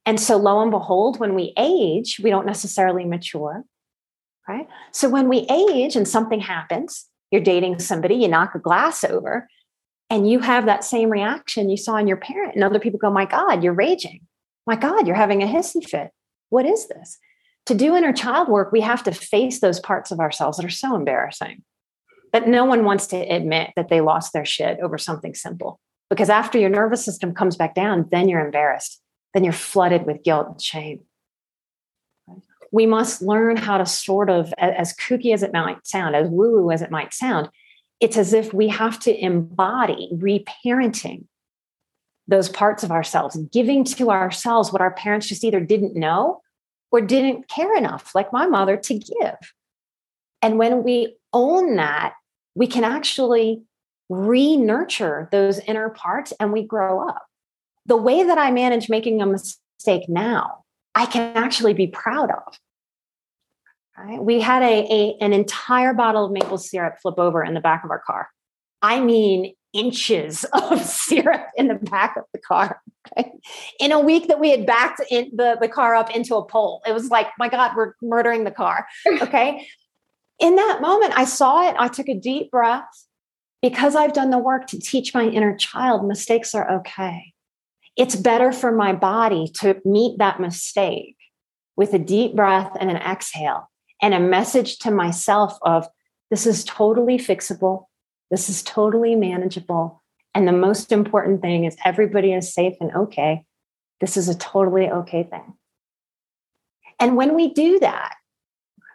And 0.04 0.18
so 0.18 0.36
lo 0.36 0.60
and 0.60 0.70
behold 0.70 1.20
when 1.20 1.34
we 1.34 1.52
age 1.56 2.20
we 2.22 2.30
don't 2.30 2.46
necessarily 2.46 3.04
mature 3.04 3.64
right? 4.48 4.66
So 4.90 5.08
when 5.08 5.28
we 5.28 5.46
age 5.48 5.94
and 5.94 6.06
something 6.06 6.40
happens 6.40 7.06
you're 7.30 7.40
dating 7.40 7.78
somebody 7.78 8.16
you 8.16 8.28
knock 8.28 8.54
a 8.54 8.58
glass 8.58 9.04
over 9.04 9.48
and 10.10 10.28
you 10.28 10.40
have 10.40 10.66
that 10.66 10.84
same 10.84 11.08
reaction 11.08 11.70
you 11.70 11.76
saw 11.76 11.96
in 11.96 12.08
your 12.08 12.16
parent 12.16 12.54
and 12.54 12.64
other 12.64 12.80
people 12.80 12.98
go 12.98 13.10
my 13.10 13.24
god 13.24 13.62
you're 13.62 13.72
raging. 13.72 14.20
My 14.66 14.76
god 14.76 15.06
you're 15.06 15.16
having 15.16 15.42
a 15.42 15.46
hissy 15.46 15.88
fit. 15.88 16.10
What 16.48 16.66
is 16.66 16.88
this? 16.88 17.18
To 17.66 17.74
do 17.74 17.96
inner 17.96 18.12
child 18.12 18.48
work 18.48 18.72
we 18.72 18.80
have 18.80 19.04
to 19.04 19.12
face 19.12 19.60
those 19.60 19.78
parts 19.78 20.10
of 20.10 20.18
ourselves 20.18 20.56
that 20.56 20.66
are 20.66 20.70
so 20.70 20.96
embarrassing 20.96 21.62
but 22.32 22.48
no 22.48 22.64
one 22.64 22.84
wants 22.84 23.06
to 23.08 23.16
admit 23.16 23.70
that 23.76 23.88
they 23.88 24.00
lost 24.00 24.32
their 24.32 24.44
shit 24.44 24.78
over 24.80 24.98
something 24.98 25.34
simple. 25.34 25.78
Because 26.10 26.30
after 26.30 26.58
your 26.58 26.70
nervous 26.70 27.04
system 27.04 27.34
comes 27.34 27.56
back 27.56 27.74
down 27.74 28.08
then 28.10 28.28
you're 28.28 28.44
embarrassed. 28.44 29.00
Then 29.34 29.44
you're 29.44 29.52
flooded 29.52 30.04
with 30.04 30.22
guilt 30.24 30.48
and 30.48 30.62
shame. 30.62 31.00
We 32.70 32.86
must 32.86 33.22
learn 33.22 33.56
how 33.56 33.78
to 33.78 33.86
sort 33.86 34.30
of 34.30 34.52
as 34.58 34.94
kooky 34.94 35.32
as 35.34 35.42
it 35.42 35.52
might 35.52 35.86
sound 35.86 36.16
as 36.16 36.28
woo 36.28 36.62
woo 36.62 36.70
as 36.70 36.82
it 36.82 36.90
might 36.90 37.14
sound 37.14 37.48
it's 38.02 38.16
as 38.16 38.32
if 38.32 38.52
we 38.52 38.66
have 38.66 38.98
to 38.98 39.16
embody 39.24 40.10
reparenting 40.12 41.24
those 42.26 42.48
parts 42.48 42.82
of 42.82 42.90
ourselves, 42.90 43.36
giving 43.52 43.84
to 43.84 44.10
ourselves 44.10 44.72
what 44.72 44.82
our 44.82 44.92
parents 44.92 45.28
just 45.28 45.44
either 45.44 45.60
didn't 45.60 45.94
know 45.94 46.40
or 46.90 47.00
didn't 47.00 47.48
care 47.48 47.76
enough, 47.76 48.12
like 48.12 48.32
my 48.32 48.44
mother, 48.46 48.76
to 48.76 48.94
give. 48.94 49.36
And 50.42 50.58
when 50.58 50.82
we 50.82 51.14
own 51.32 51.76
that, 51.76 52.14
we 52.54 52.66
can 52.66 52.84
actually 52.84 53.62
re 54.08 54.56
nurture 54.56 55.28
those 55.32 55.58
inner 55.60 55.88
parts 55.88 56.32
and 56.38 56.52
we 56.52 56.62
grow 56.62 57.08
up. 57.08 57.26
The 57.86 57.96
way 57.96 58.22
that 58.22 58.38
I 58.38 58.50
manage 58.50 58.88
making 58.88 59.22
a 59.22 59.26
mistake 59.26 60.08
now, 60.08 60.64
I 60.94 61.06
can 61.06 61.36
actually 61.36 61.74
be 61.74 61.86
proud 61.86 62.30
of. 62.30 62.58
Right? 63.96 64.22
We 64.22 64.40
had 64.40 64.62
a, 64.62 64.86
a, 64.90 65.16
an 65.20 65.32
entire 65.32 65.94
bottle 65.94 66.26
of 66.26 66.32
maple 66.32 66.58
syrup 66.58 66.96
flip 67.02 67.18
over 67.18 67.44
in 67.44 67.54
the 67.54 67.60
back 67.60 67.84
of 67.84 67.90
our 67.90 68.02
car. 68.06 68.28
I 68.80 69.00
mean, 69.00 69.54
inches 69.72 70.44
of 70.52 70.82
syrup 70.82 71.46
in 71.56 71.68
the 71.68 71.74
back 71.74 72.16
of 72.16 72.24
the 72.32 72.38
car. 72.38 72.80
Okay? 73.18 73.30
In 73.80 73.92
a 73.92 74.00
week 74.00 74.28
that 74.28 74.40
we 74.40 74.50
had 74.50 74.66
backed 74.66 75.00
in 75.10 75.30
the, 75.34 75.56
the 75.60 75.68
car 75.68 75.94
up 75.94 76.14
into 76.14 76.36
a 76.36 76.44
pole, 76.44 76.82
it 76.86 76.92
was 76.92 77.08
like, 77.08 77.28
my 77.38 77.48
God, 77.48 77.72
we're 77.76 77.94
murdering 78.02 78.44
the 78.44 78.50
car. 78.50 78.86
Okay. 79.22 79.66
In 80.38 80.56
that 80.56 80.80
moment, 80.80 81.12
I 81.16 81.24
saw 81.24 81.68
it. 81.68 81.76
I 81.78 81.88
took 81.88 82.08
a 82.08 82.14
deep 82.14 82.50
breath. 82.50 83.06
Because 83.60 83.94
I've 83.94 84.12
done 84.12 84.30
the 84.30 84.38
work 84.38 84.66
to 84.68 84.80
teach 84.80 85.14
my 85.14 85.28
inner 85.28 85.56
child, 85.56 86.04
mistakes 86.04 86.52
are 86.52 86.78
okay. 86.78 87.32
It's 87.96 88.16
better 88.16 88.50
for 88.50 88.72
my 88.72 88.92
body 88.92 89.46
to 89.60 89.80
meet 89.84 90.18
that 90.18 90.40
mistake 90.40 91.16
with 91.76 91.94
a 91.94 91.98
deep 91.98 92.34
breath 92.34 92.76
and 92.80 92.90
an 92.90 92.96
exhale 92.96 93.70
and 94.02 94.14
a 94.14 94.20
message 94.20 94.78
to 94.80 94.90
myself 94.90 95.56
of 95.62 95.86
this 96.30 96.44
is 96.44 96.64
totally 96.64 97.18
fixable. 97.18 97.84
This 98.30 98.48
is 98.48 98.62
totally 98.62 99.14
manageable. 99.14 100.02
And 100.34 100.48
the 100.48 100.52
most 100.52 100.90
important 100.90 101.40
thing 101.40 101.64
is 101.64 101.76
everybody 101.84 102.32
is 102.32 102.52
safe 102.52 102.74
and 102.80 102.90
okay. 102.92 103.44
This 104.00 104.16
is 104.16 104.28
a 104.28 104.34
totally 104.34 104.90
okay 104.90 105.22
thing. 105.22 105.54
And 106.98 107.16
when 107.16 107.34
we 107.34 107.52
do 107.52 107.78
that, 107.80 108.16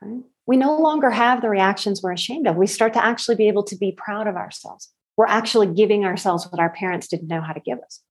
okay, 0.04 0.22
we 0.48 0.58
no 0.58 0.78
longer 0.78 1.10
have 1.10 1.42
the 1.42 1.50
reactions 1.50 2.02
we're 2.02 2.14
ashamed 2.14 2.48
of. 2.48 2.56
We 2.56 2.68
start 2.68 2.94
to 2.94 3.06
actually 3.06 3.36
be 3.36 3.50
able 3.50 3.64
to 3.66 3.76
be 3.76 3.92
proud 3.92 4.28
of 4.28 4.36
ourselves. 4.36 4.90
We're 5.18 5.28
actually 5.28 5.68
giving 5.68 6.06
ourselves 6.06 6.48
what 6.50 6.60
our 6.60 6.70
parents 6.70 7.08
didn't 7.08 7.28
know 7.28 7.42
how 7.42 7.54
to 7.54 7.60
give 7.60 7.80
us. 7.80 8.02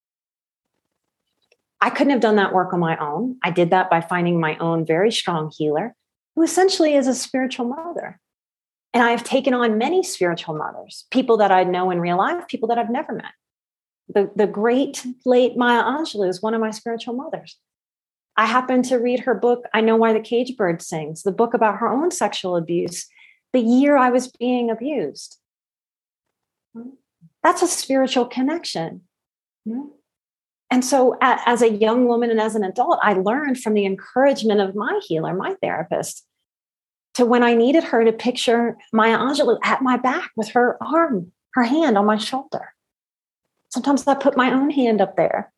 I 1.81 1.91
couldn't 1.91 2.13
have 2.13 2.21
done 2.21 2.37
that 2.37 2.53
work 2.53 2.73
on 2.73 2.81
my 2.81 2.97
own. 2.99 3.39
I 3.43 3.51
did 3.51 3.71
that 3.71 3.91
by 3.91 4.01
finding 4.01 4.39
my 4.39 4.57
own 4.59 4.85
very 4.85 5.11
strong 5.11 5.51
healer 5.57 5.95
who 6.35 6.43
essentially 6.43 6.95
is 6.95 7.07
a 7.07 7.15
spiritual 7.15 7.67
mother. 7.67 8.21
And 8.93 9.03
I 9.03 9.11
have 9.11 9.25
taken 9.25 9.55
on 9.55 9.79
many 9.79 10.03
spiritual 10.03 10.57
mothers, 10.57 11.07
people 11.11 11.39
that 11.39 11.53
I 11.53 11.65
know 11.65 11.91
in 11.91 12.01
real 12.01 12.19
life, 12.19 12.49
people 12.49 12.69
that 12.69 12.79
I've 12.79 12.91
never 12.91 13.13
met. 13.13 13.33
The, 14.09 14.31
the 14.37 14.47
great 14.47 15.05
late 15.25 15.57
Maya 15.57 15.83
Angelou 15.83 16.29
is 16.29 16.43
one 16.43 16.55
of 16.55 16.61
my 16.61 16.71
spiritual 16.71 17.15
mothers. 17.15 17.59
I 18.37 18.47
happened 18.47 18.85
to 18.87 18.97
read 18.97 19.21
her 19.21 19.35
book, 19.35 19.65
I 19.73 19.81
Know 19.81 19.97
Why 19.97 20.13
the 20.13 20.21
Cage 20.21 20.57
Bird 20.57 20.83
Sings, 20.83 21.23
the 21.23 21.33
book 21.33 21.55
about 21.55 21.79
her 21.79 21.89
own 21.89 22.11
sexual 22.11 22.57
abuse, 22.57 23.07
the 23.53 23.61
year 23.61 23.97
I 23.97 24.11
was 24.11 24.29
being 24.29 24.71
abused. 24.71 25.39
That's 27.43 27.63
a 27.63 27.67
spiritual 27.67 28.27
connection. 28.27 29.03
And 30.71 30.85
so, 30.85 31.17
as 31.23 31.63
a 31.63 31.71
young 31.71 32.07
woman 32.07 32.31
and 32.31 32.41
as 32.41 32.55
an 32.55 32.65
adult, 32.65 32.99
I 33.03 33.15
learned 33.15 33.61
from 33.61 33.75
the 33.75 33.87
encouragement 33.87 34.61
of 34.61 34.75
my 34.75 35.01
healer, 35.07 35.33
my 35.33 35.55
therapist, 35.63 36.27
to 37.15 37.25
when 37.25 37.43
I 37.43 37.55
needed 37.55 37.85
her 37.85 38.05
to 38.05 38.13
picture 38.13 38.77
Maya 38.93 39.17
Angelou 39.17 39.59
at 39.63 39.81
my 39.81 39.97
back 39.97 40.31
with 40.37 40.51
her 40.51 40.77
arm, 40.83 41.33
her 41.55 41.63
hand 41.63 41.97
on 41.97 42.05
my 42.05 42.19
shoulder. 42.19 42.75
Sometimes 43.71 44.07
I 44.07 44.15
put 44.15 44.37
my 44.37 44.53
own 44.53 44.71
hand 44.71 45.01
up 45.01 45.17
there 45.17 45.53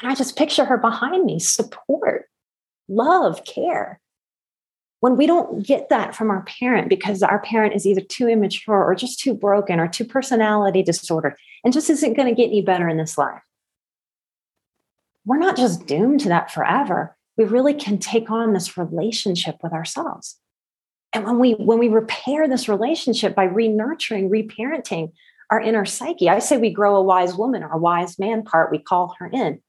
and 0.00 0.10
I 0.10 0.14
just 0.14 0.36
picture 0.36 0.64
her 0.64 0.78
behind 0.78 1.24
me, 1.24 1.38
support, 1.38 2.28
love, 2.88 3.44
care. 3.44 4.00
When 5.00 5.16
we 5.16 5.26
don't 5.26 5.64
get 5.64 5.90
that 5.90 6.16
from 6.16 6.30
our 6.30 6.42
parent 6.42 6.88
because 6.88 7.22
our 7.22 7.40
parent 7.40 7.74
is 7.74 7.86
either 7.86 8.00
too 8.00 8.28
immature 8.28 8.84
or 8.84 8.94
just 8.94 9.20
too 9.20 9.32
broken 9.32 9.78
or 9.78 9.86
too 9.86 10.04
personality 10.04 10.82
disordered 10.82 11.36
and 11.62 11.72
just 11.72 11.88
isn't 11.88 12.14
going 12.14 12.28
to 12.28 12.34
get 12.34 12.48
any 12.48 12.62
better 12.62 12.88
in 12.88 12.96
this 12.96 13.16
life, 13.16 13.42
we're 15.24 15.38
not 15.38 15.56
just 15.56 15.86
doomed 15.86 16.20
to 16.20 16.28
that 16.28 16.50
forever. 16.50 17.16
We 17.36 17.44
really 17.44 17.74
can 17.74 17.98
take 17.98 18.30
on 18.30 18.52
this 18.52 18.76
relationship 18.76 19.56
with 19.62 19.72
ourselves. 19.72 20.36
And 21.12 21.24
when 21.24 21.38
we 21.38 21.52
when 21.52 21.78
we 21.78 21.88
repair 21.88 22.48
this 22.48 22.68
relationship 22.68 23.34
by 23.34 23.44
re-nurturing, 23.44 24.30
reparenting 24.30 25.12
our 25.50 25.60
inner 25.60 25.84
psyche, 25.84 26.28
I 26.28 26.40
say 26.40 26.58
we 26.58 26.70
grow 26.70 26.96
a 26.96 27.02
wise 27.02 27.34
woman, 27.34 27.62
our 27.62 27.78
wise 27.78 28.18
man 28.18 28.42
part, 28.42 28.70
we 28.72 28.78
call 28.78 29.14
her 29.18 29.26
in 29.26 29.60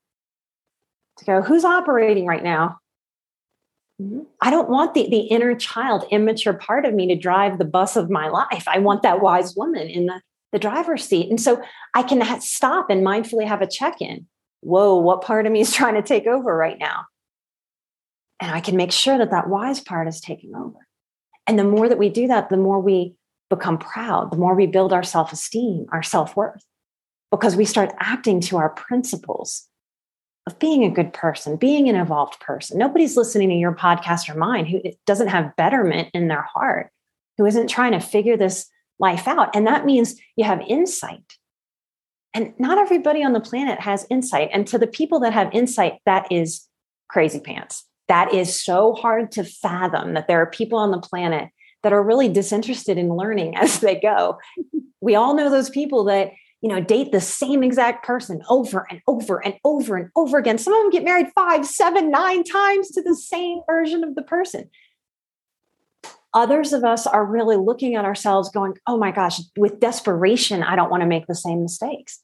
to 1.20 1.26
go, 1.26 1.42
who's 1.42 1.64
operating 1.64 2.26
right 2.26 2.44
now? 2.44 2.80
Mm-hmm. 4.02 4.22
I 4.42 4.50
don't 4.50 4.70
want 4.70 4.94
the, 4.94 5.10
the 5.10 5.20
inner 5.20 5.56
child, 5.56 6.06
immature 6.10 6.54
part 6.54 6.86
of 6.86 6.94
me 6.94 7.08
to 7.08 7.16
drive 7.16 7.58
the 7.58 7.66
bus 7.66 7.96
of 7.96 8.10
my 8.10 8.28
life. 8.30 8.68
I 8.68 8.80
want 8.80 9.04
that 9.04 9.22
wise 9.22 9.56
woman 9.56 9.88
in 9.88 10.08
the, 10.08 10.22
the 10.52 10.60
driver's 10.60 11.04
seat. 11.04 11.30
And 11.30 11.40
so 11.40 11.62
I 11.94 12.04
can 12.04 12.22
ha- 12.22 12.40
stop 12.40 12.90
and 12.90 13.06
mindfully 13.06 13.46
have 13.48 13.62
a 13.62 13.68
check 13.68 14.02
in. 14.02 14.26
Whoa, 14.62 14.96
what 14.98 15.22
part 15.22 15.46
of 15.46 15.52
me 15.52 15.62
is 15.62 15.74
trying 15.74 15.96
to 15.96 16.02
take 16.02 16.28
over 16.28 16.56
right 16.56 16.78
now? 16.80 17.06
And 18.42 18.52
I 18.52 18.62
can 18.62 18.78
make 18.78 18.92
sure 18.92 19.18
that 19.18 19.32
that 19.32 19.50
wise 19.50 19.82
part 19.82 20.08
is 20.08 20.22
taking 20.22 20.56
over. 20.56 20.88
And 21.46 21.60
the 21.60 21.66
more 21.66 21.90
that 21.90 21.98
we 21.98 22.10
do 22.10 22.28
that, 22.28 22.50
the 22.50 22.58
more 22.58 22.80
we 22.80 23.16
become 23.50 23.78
proud, 23.78 24.32
the 24.32 24.38
more 24.38 24.56
we 24.56 24.68
build 24.68 24.94
our 24.94 25.04
self 25.04 25.34
esteem, 25.34 25.88
our 25.92 26.04
self 26.04 26.36
worth, 26.38 26.64
because 27.32 27.56
we 27.56 27.66
start 27.66 27.92
acting 28.00 28.40
to 28.42 28.58
our 28.58 28.70
principles 28.70 29.69
of 30.48 30.60
being 30.60 30.84
a 30.84 30.90
good 30.90 31.14
person, 31.14 31.58
being 31.58 31.90
an 31.90 31.96
evolved 31.96 32.40
person. 32.40 32.78
Nobody's 32.78 33.18
listening 33.18 33.50
to 33.50 33.56
your 33.56 33.76
podcast 33.76 34.30
or 34.30 34.38
mine 34.38 34.66
who 34.66 34.82
doesn't 35.06 35.28
have 35.28 35.56
betterment 35.56 36.10
in 36.14 36.28
their 36.28 36.42
heart, 36.42 36.92
who 37.38 37.46
isn't 37.46 37.68
trying 37.68 37.92
to 37.92 38.00
figure 38.00 38.38
this 38.38 38.68
life 39.00 39.28
out. 39.28 39.56
And 39.56 39.68
that 39.68 39.86
means 39.86 40.16
you 40.36 40.46
have 40.46 40.62
insight. 40.62 41.24
And 42.34 42.54
not 42.60 42.78
everybody 42.78 43.24
on 43.24 43.34
the 43.34 43.40
planet 43.40 43.80
has 43.80 44.06
insight. 44.10 44.50
And 44.54 44.68
to 44.68 44.78
the 44.78 44.88
people 44.88 45.20
that 45.22 45.34
have 45.34 45.54
insight, 45.54 46.00
that 46.06 46.32
is 46.32 46.68
crazy 47.08 47.40
pants. 47.40 47.86
That 48.08 48.34
is 48.34 48.64
so 48.64 48.94
hard 48.94 49.32
to 49.34 49.44
fathom 49.44 50.14
that 50.14 50.28
there 50.28 50.42
are 50.42 50.48
people 50.48 50.80
on 50.80 50.92
the 50.92 51.00
planet 51.00 51.50
that 51.84 51.94
are 51.94 52.04
really 52.04 52.30
disinterested 52.30 52.98
in 52.98 53.16
learning 53.16 53.56
as 53.58 53.80
they 53.80 54.00
go. 54.00 54.40
We 55.02 55.16
all 55.16 55.34
know 55.34 55.50
those 55.50 55.70
people 55.70 56.06
that 56.06 56.32
you 56.62 56.70
know, 56.70 56.82
date 56.82 57.12
the 57.12 57.22
same 57.22 57.64
exact 57.64 58.06
person 58.06 58.42
over 58.50 58.86
and 58.90 59.02
over 59.08 59.44
and 59.44 59.56
over 59.64 59.96
and 59.96 60.10
over 60.16 60.38
again. 60.38 60.58
Some 60.58 60.74
of 60.74 60.82
them 60.82 60.90
get 60.90 61.06
married 61.06 61.28
five, 61.34 61.66
seven, 61.66 62.12
nine 62.12 62.44
times 62.44 62.90
to 62.92 63.02
the 63.02 63.16
same 63.16 63.62
version 63.66 64.04
of 64.04 64.16
the 64.16 64.22
person. 64.22 64.70
Others 66.34 66.74
of 66.74 66.84
us 66.84 67.08
are 67.08 67.26
really 67.26 67.56
looking 67.56 67.96
at 67.96 68.06
ourselves 68.06 68.50
going, 68.50 68.74
oh 68.86 68.98
my 68.98 69.12
gosh, 69.12 69.40
with 69.58 69.80
desperation, 69.80 70.62
I 70.62 70.76
don't 70.76 70.92
want 70.92 71.02
to 71.02 71.08
make 71.08 71.28
the 71.28 71.36
same 71.36 71.62
mistakes. 71.62 72.22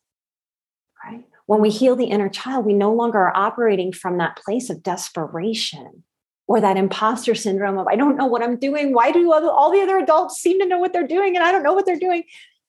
Right? 1.03 1.23
When 1.45 1.61
we 1.61 1.69
heal 1.69 1.95
the 1.95 2.05
inner 2.05 2.29
child, 2.29 2.65
we 2.65 2.73
no 2.73 2.93
longer 2.93 3.19
are 3.19 3.35
operating 3.35 3.93
from 3.93 4.17
that 4.17 4.37
place 4.37 4.69
of 4.69 4.83
desperation 4.83 6.03
or 6.47 6.61
that 6.61 6.77
imposter 6.77 7.33
syndrome 7.33 7.77
of, 7.77 7.87
I 7.87 7.95
don't 7.95 8.17
know 8.17 8.25
what 8.25 8.43
I'm 8.43 8.57
doing. 8.57 8.93
Why 8.93 9.11
do 9.11 9.31
all 9.31 9.71
the 9.71 9.81
other 9.81 9.97
adults 9.97 10.39
seem 10.39 10.59
to 10.59 10.67
know 10.67 10.77
what 10.77 10.93
they're 10.93 11.07
doing 11.07 11.35
and 11.35 11.43
I 11.43 11.51
don't 11.51 11.63
know 11.63 11.73
what 11.73 11.85
they're 11.85 11.97
doing? 11.97 12.23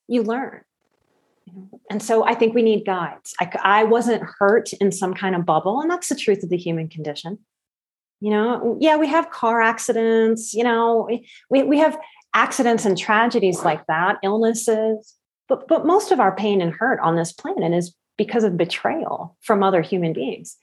You 0.09 0.23
learn 0.23 0.63
and 1.91 2.03
so 2.03 2.25
I 2.25 2.35
think 2.35 2.55
we 2.55 2.63
need 2.63 2.85
guides. 2.85 3.35
I, 3.41 3.51
I 3.63 3.85
wasn't 3.85 4.23
hurt 4.39 4.73
in 4.75 4.91
some 4.93 5.15
kind 5.15 5.35
of 5.37 5.47
bubble, 5.47 5.81
and 5.81 5.91
that's 5.91 6.09
the 6.09 6.17
truth 6.17 6.43
of 6.43 6.51
the 6.51 6.57
human 6.57 6.89
condition. 6.89 7.39
You 8.21 8.31
know, 8.31 8.77
yeah, 8.81 8.97
we 8.97 9.07
have 9.09 9.31
car 9.31 9.61
accidents, 9.61 10.55
you 10.55 10.65
know, 10.65 11.09
we, 11.51 11.63
we 11.63 11.79
have 11.79 11.99
accidents 12.35 12.85
and 12.85 12.97
tragedies 12.97 13.63
like 13.63 13.87
that, 13.87 14.17
illnesses, 14.23 15.15
but, 15.49 15.69
but 15.69 15.87
most 15.87 16.11
of 16.13 16.19
our 16.21 16.35
pain 16.35 16.61
and 16.61 16.73
hurt 16.73 16.99
on 17.01 17.17
this 17.17 17.33
planet 17.33 17.73
is 17.73 17.95
because 18.17 18.43
of 18.43 18.57
betrayal 18.57 19.37
from 19.43 19.63
other 19.63 19.83
human 19.83 20.13
beings. 20.13 20.57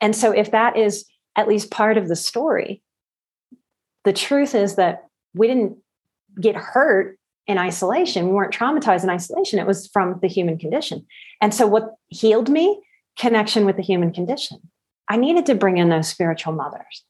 And 0.00 0.14
so, 0.14 0.32
if 0.32 0.50
that 0.50 0.76
is 0.76 1.06
at 1.36 1.48
least 1.48 1.70
part 1.70 1.96
of 1.96 2.08
the 2.08 2.16
story, 2.16 2.82
the 4.04 4.12
truth 4.12 4.54
is 4.54 4.76
that 4.76 5.04
we 5.34 5.46
didn't 5.46 5.78
get 6.40 6.54
hurt 6.54 7.18
in 7.46 7.58
isolation. 7.58 8.26
We 8.26 8.32
weren't 8.32 8.54
traumatized 8.54 9.04
in 9.04 9.10
isolation. 9.10 9.58
It 9.58 9.66
was 9.66 9.88
from 9.88 10.18
the 10.20 10.28
human 10.28 10.58
condition. 10.58 11.06
And 11.40 11.54
so, 11.54 11.66
what 11.66 11.94
healed 12.08 12.48
me? 12.48 12.80
Connection 13.18 13.64
with 13.64 13.76
the 13.76 13.82
human 13.82 14.12
condition. 14.12 14.58
I 15.08 15.16
needed 15.16 15.46
to 15.46 15.54
bring 15.54 15.78
in 15.78 15.88
those 15.88 16.08
spiritual 16.08 16.52
mothers, 16.52 17.04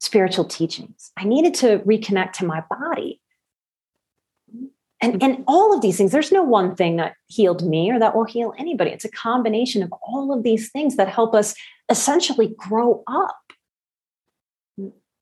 spiritual 0.00 0.44
teachings. 0.44 1.10
I 1.16 1.24
needed 1.24 1.54
to 1.54 1.78
reconnect 1.80 2.32
to 2.34 2.44
my 2.44 2.62
body. 2.68 3.20
And, 5.00 5.22
and 5.22 5.44
all 5.46 5.74
of 5.74 5.80
these 5.80 5.96
things, 5.96 6.10
there's 6.10 6.32
no 6.32 6.42
one 6.42 6.74
thing 6.74 6.96
that 6.96 7.14
healed 7.28 7.64
me 7.64 7.90
or 7.90 8.00
that 8.00 8.16
will 8.16 8.24
heal 8.24 8.52
anybody. 8.58 8.90
It's 8.90 9.04
a 9.04 9.10
combination 9.10 9.82
of 9.82 9.92
all 10.02 10.32
of 10.36 10.42
these 10.42 10.70
things 10.70 10.96
that 10.96 11.08
help 11.08 11.34
us 11.34 11.54
essentially 11.88 12.54
grow 12.58 13.04
up 13.06 13.38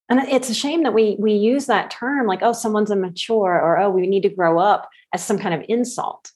and 0.09 0.21
it's 0.21 0.49
a 0.49 0.55
shame 0.55 0.85
that 0.85 0.95
we 0.95 1.17
we 1.19 1.33
use 1.33 1.67
that 1.67 1.91
term 1.91 2.27
like 2.27 2.41
oh 2.43 2.53
someone's 2.53 2.91
immature 2.91 3.61
or 3.61 3.79
oh 3.79 3.91
we 3.91 4.07
need 4.07 4.23
to 4.23 4.29
grow 4.29 4.59
up 4.59 4.89
as 5.13 5.25
some 5.25 5.39
kind 5.39 5.55
of 5.55 5.65
insult 5.69 6.31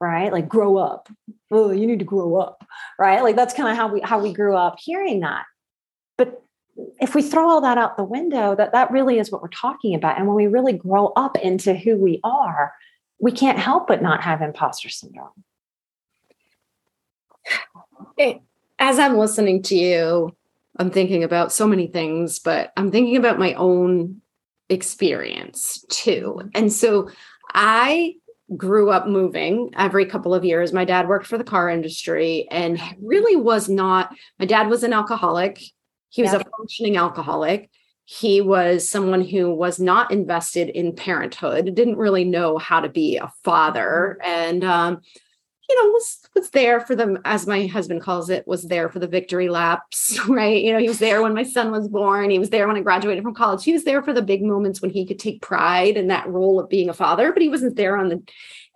right? 0.00 0.32
Like 0.32 0.48
grow 0.48 0.76
up. 0.76 1.08
Oh 1.50 1.70
you 1.70 1.86
need 1.86 2.00
to 2.00 2.04
grow 2.04 2.36
up 2.36 2.66
right? 2.98 3.22
Like 3.22 3.36
that's 3.36 3.54
kind 3.54 3.70
of 3.70 3.76
how 3.76 3.92
we 3.92 4.00
how 4.00 4.20
we 4.20 4.32
grew 4.32 4.56
up 4.56 4.76
hearing 4.78 5.20
that. 5.20 5.44
But 6.18 6.42
if 7.00 7.14
we 7.14 7.22
throw 7.22 7.48
all 7.48 7.60
that 7.60 7.78
out 7.78 7.96
the 7.96 8.04
window 8.04 8.54
that 8.54 8.72
that 8.72 8.90
really 8.90 9.18
is 9.18 9.30
what 9.30 9.42
we're 9.42 9.48
talking 9.48 9.94
about. 9.94 10.18
And 10.18 10.26
when 10.26 10.36
we 10.36 10.46
really 10.46 10.72
grow 10.72 11.12
up 11.16 11.38
into 11.38 11.74
who 11.74 11.96
we 11.96 12.20
are 12.24 12.72
we 13.20 13.32
can't 13.32 13.58
help 13.58 13.86
but 13.86 14.02
not 14.02 14.22
have 14.22 14.42
imposter 14.42 14.88
syndrome. 14.88 15.44
As 18.78 18.98
i'm 18.98 19.16
listening 19.16 19.62
to 19.62 19.76
you 19.76 20.34
i'm 20.78 20.90
thinking 20.90 21.24
about 21.24 21.52
so 21.52 21.66
many 21.66 21.86
things 21.86 22.38
but 22.38 22.72
i'm 22.76 22.90
thinking 22.90 23.16
about 23.16 23.38
my 23.38 23.54
own 23.54 24.20
experience 24.68 25.84
too. 25.90 26.40
And 26.54 26.72
so 26.72 27.10
i 27.52 28.14
grew 28.56 28.90
up 28.90 29.06
moving 29.06 29.70
every 29.76 30.04
couple 30.04 30.34
of 30.34 30.44
years. 30.44 30.72
My 30.72 30.84
dad 30.84 31.08
worked 31.08 31.26
for 31.26 31.38
the 31.38 31.44
car 31.44 31.70
industry 31.70 32.46
and 32.50 32.80
really 33.00 33.36
was 33.36 33.68
not 33.68 34.14
my 34.38 34.46
dad 34.46 34.68
was 34.68 34.82
an 34.82 34.92
alcoholic. 34.92 35.62
He 36.10 36.22
was 36.22 36.32
a 36.32 36.44
functioning 36.56 36.96
alcoholic. 36.96 37.70
He 38.04 38.40
was 38.40 38.88
someone 38.88 39.22
who 39.22 39.52
was 39.52 39.80
not 39.80 40.12
invested 40.12 40.68
in 40.68 40.94
parenthood, 40.94 41.74
didn't 41.74 41.96
really 41.96 42.24
know 42.24 42.58
how 42.58 42.80
to 42.80 42.88
be 42.88 43.16
a 43.16 43.32
father, 43.42 44.18
mm-hmm. 44.22 44.30
and 44.30 44.64
um, 44.64 45.00
you 45.68 45.82
know 45.82 45.90
was 45.90 46.18
was 46.34 46.50
there 46.50 46.80
for 46.80 46.94
them, 46.94 47.18
as 47.24 47.46
my 47.46 47.66
husband 47.66 48.02
calls 48.02 48.30
it, 48.30 48.46
was 48.46 48.64
there 48.64 48.88
for 48.88 48.98
the 48.98 49.06
victory 49.06 49.48
laps, 49.48 50.18
right? 50.28 50.62
You 50.62 50.72
know, 50.72 50.78
he 50.78 50.88
was 50.88 50.98
there 50.98 51.22
when 51.22 51.34
my 51.34 51.42
son 51.42 51.70
was 51.70 51.88
born. 51.88 52.30
He 52.30 52.38
was 52.38 52.50
there 52.50 52.66
when 52.66 52.76
I 52.76 52.80
graduated 52.80 53.22
from 53.22 53.34
college. 53.34 53.64
He 53.64 53.72
was 53.72 53.84
there 53.84 54.02
for 54.02 54.12
the 54.12 54.22
big 54.22 54.42
moments 54.42 54.80
when 54.82 54.90
he 54.90 55.06
could 55.06 55.18
take 55.18 55.42
pride 55.42 55.96
in 55.96 56.08
that 56.08 56.28
role 56.28 56.60
of 56.60 56.68
being 56.68 56.88
a 56.88 56.94
father, 56.94 57.32
but 57.32 57.42
he 57.42 57.48
wasn't 57.48 57.76
there 57.76 57.96
on 57.96 58.08
the 58.08 58.22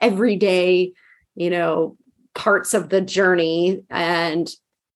everyday, 0.01 0.93
you 1.35 1.51
know, 1.51 1.97
parts 2.35 2.75
of 2.75 2.89
the 2.89 3.01
journey. 3.01 3.83
And 3.91 4.49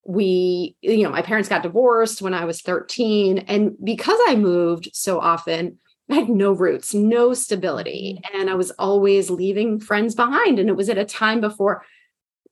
we 0.04 0.76
you 0.82 1.04
know 1.04 1.10
my 1.10 1.22
parents 1.22 1.48
got 1.48 1.62
divorced 1.62 2.20
when 2.20 2.34
i 2.34 2.44
was 2.44 2.60
13 2.60 3.38
and 3.38 3.76
because 3.84 4.18
i 4.26 4.34
moved 4.34 4.90
so 4.92 5.20
often 5.20 5.78
i 6.12 6.16
had 6.16 6.28
no 6.28 6.52
roots 6.52 6.94
no 6.94 7.34
stability 7.34 8.18
mm-hmm. 8.18 8.40
and 8.40 8.50
i 8.50 8.54
was 8.54 8.70
always 8.72 9.30
leaving 9.30 9.80
friends 9.80 10.14
behind 10.14 10.58
and 10.58 10.68
it 10.68 10.76
was 10.76 10.88
at 10.88 10.98
a 10.98 11.04
time 11.04 11.40
before 11.40 11.84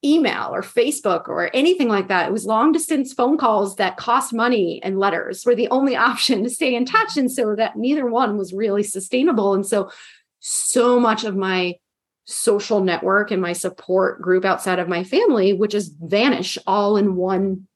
email 0.04 0.54
or 0.54 0.62
facebook 0.62 1.28
or 1.28 1.54
anything 1.54 1.88
like 1.88 2.08
that 2.08 2.26
it 2.26 2.32
was 2.32 2.46
long 2.46 2.72
distance 2.72 3.12
phone 3.12 3.36
calls 3.36 3.76
that 3.76 3.98
cost 3.98 4.32
money 4.32 4.80
and 4.82 4.98
letters 4.98 5.44
were 5.44 5.54
the 5.54 5.68
only 5.68 5.94
option 6.10 6.42
to 6.42 6.50
stay 6.50 6.74
in 6.74 6.84
touch 6.84 7.16
and 7.16 7.30
so 7.30 7.54
that 7.54 7.76
neither 7.76 8.06
one 8.06 8.38
was 8.38 8.52
really 8.52 8.82
sustainable 8.82 9.54
and 9.54 9.66
so 9.66 9.90
so 10.40 10.98
much 10.98 11.24
of 11.24 11.36
my 11.36 11.74
social 12.24 12.80
network 12.80 13.30
and 13.30 13.42
my 13.42 13.52
support 13.52 14.22
group 14.22 14.44
outside 14.44 14.78
of 14.78 14.88
my 14.88 15.02
family 15.02 15.52
would 15.52 15.70
just 15.70 15.92
vanish 16.00 16.56
all 16.66 16.96
in 16.96 17.16
one 17.16 17.66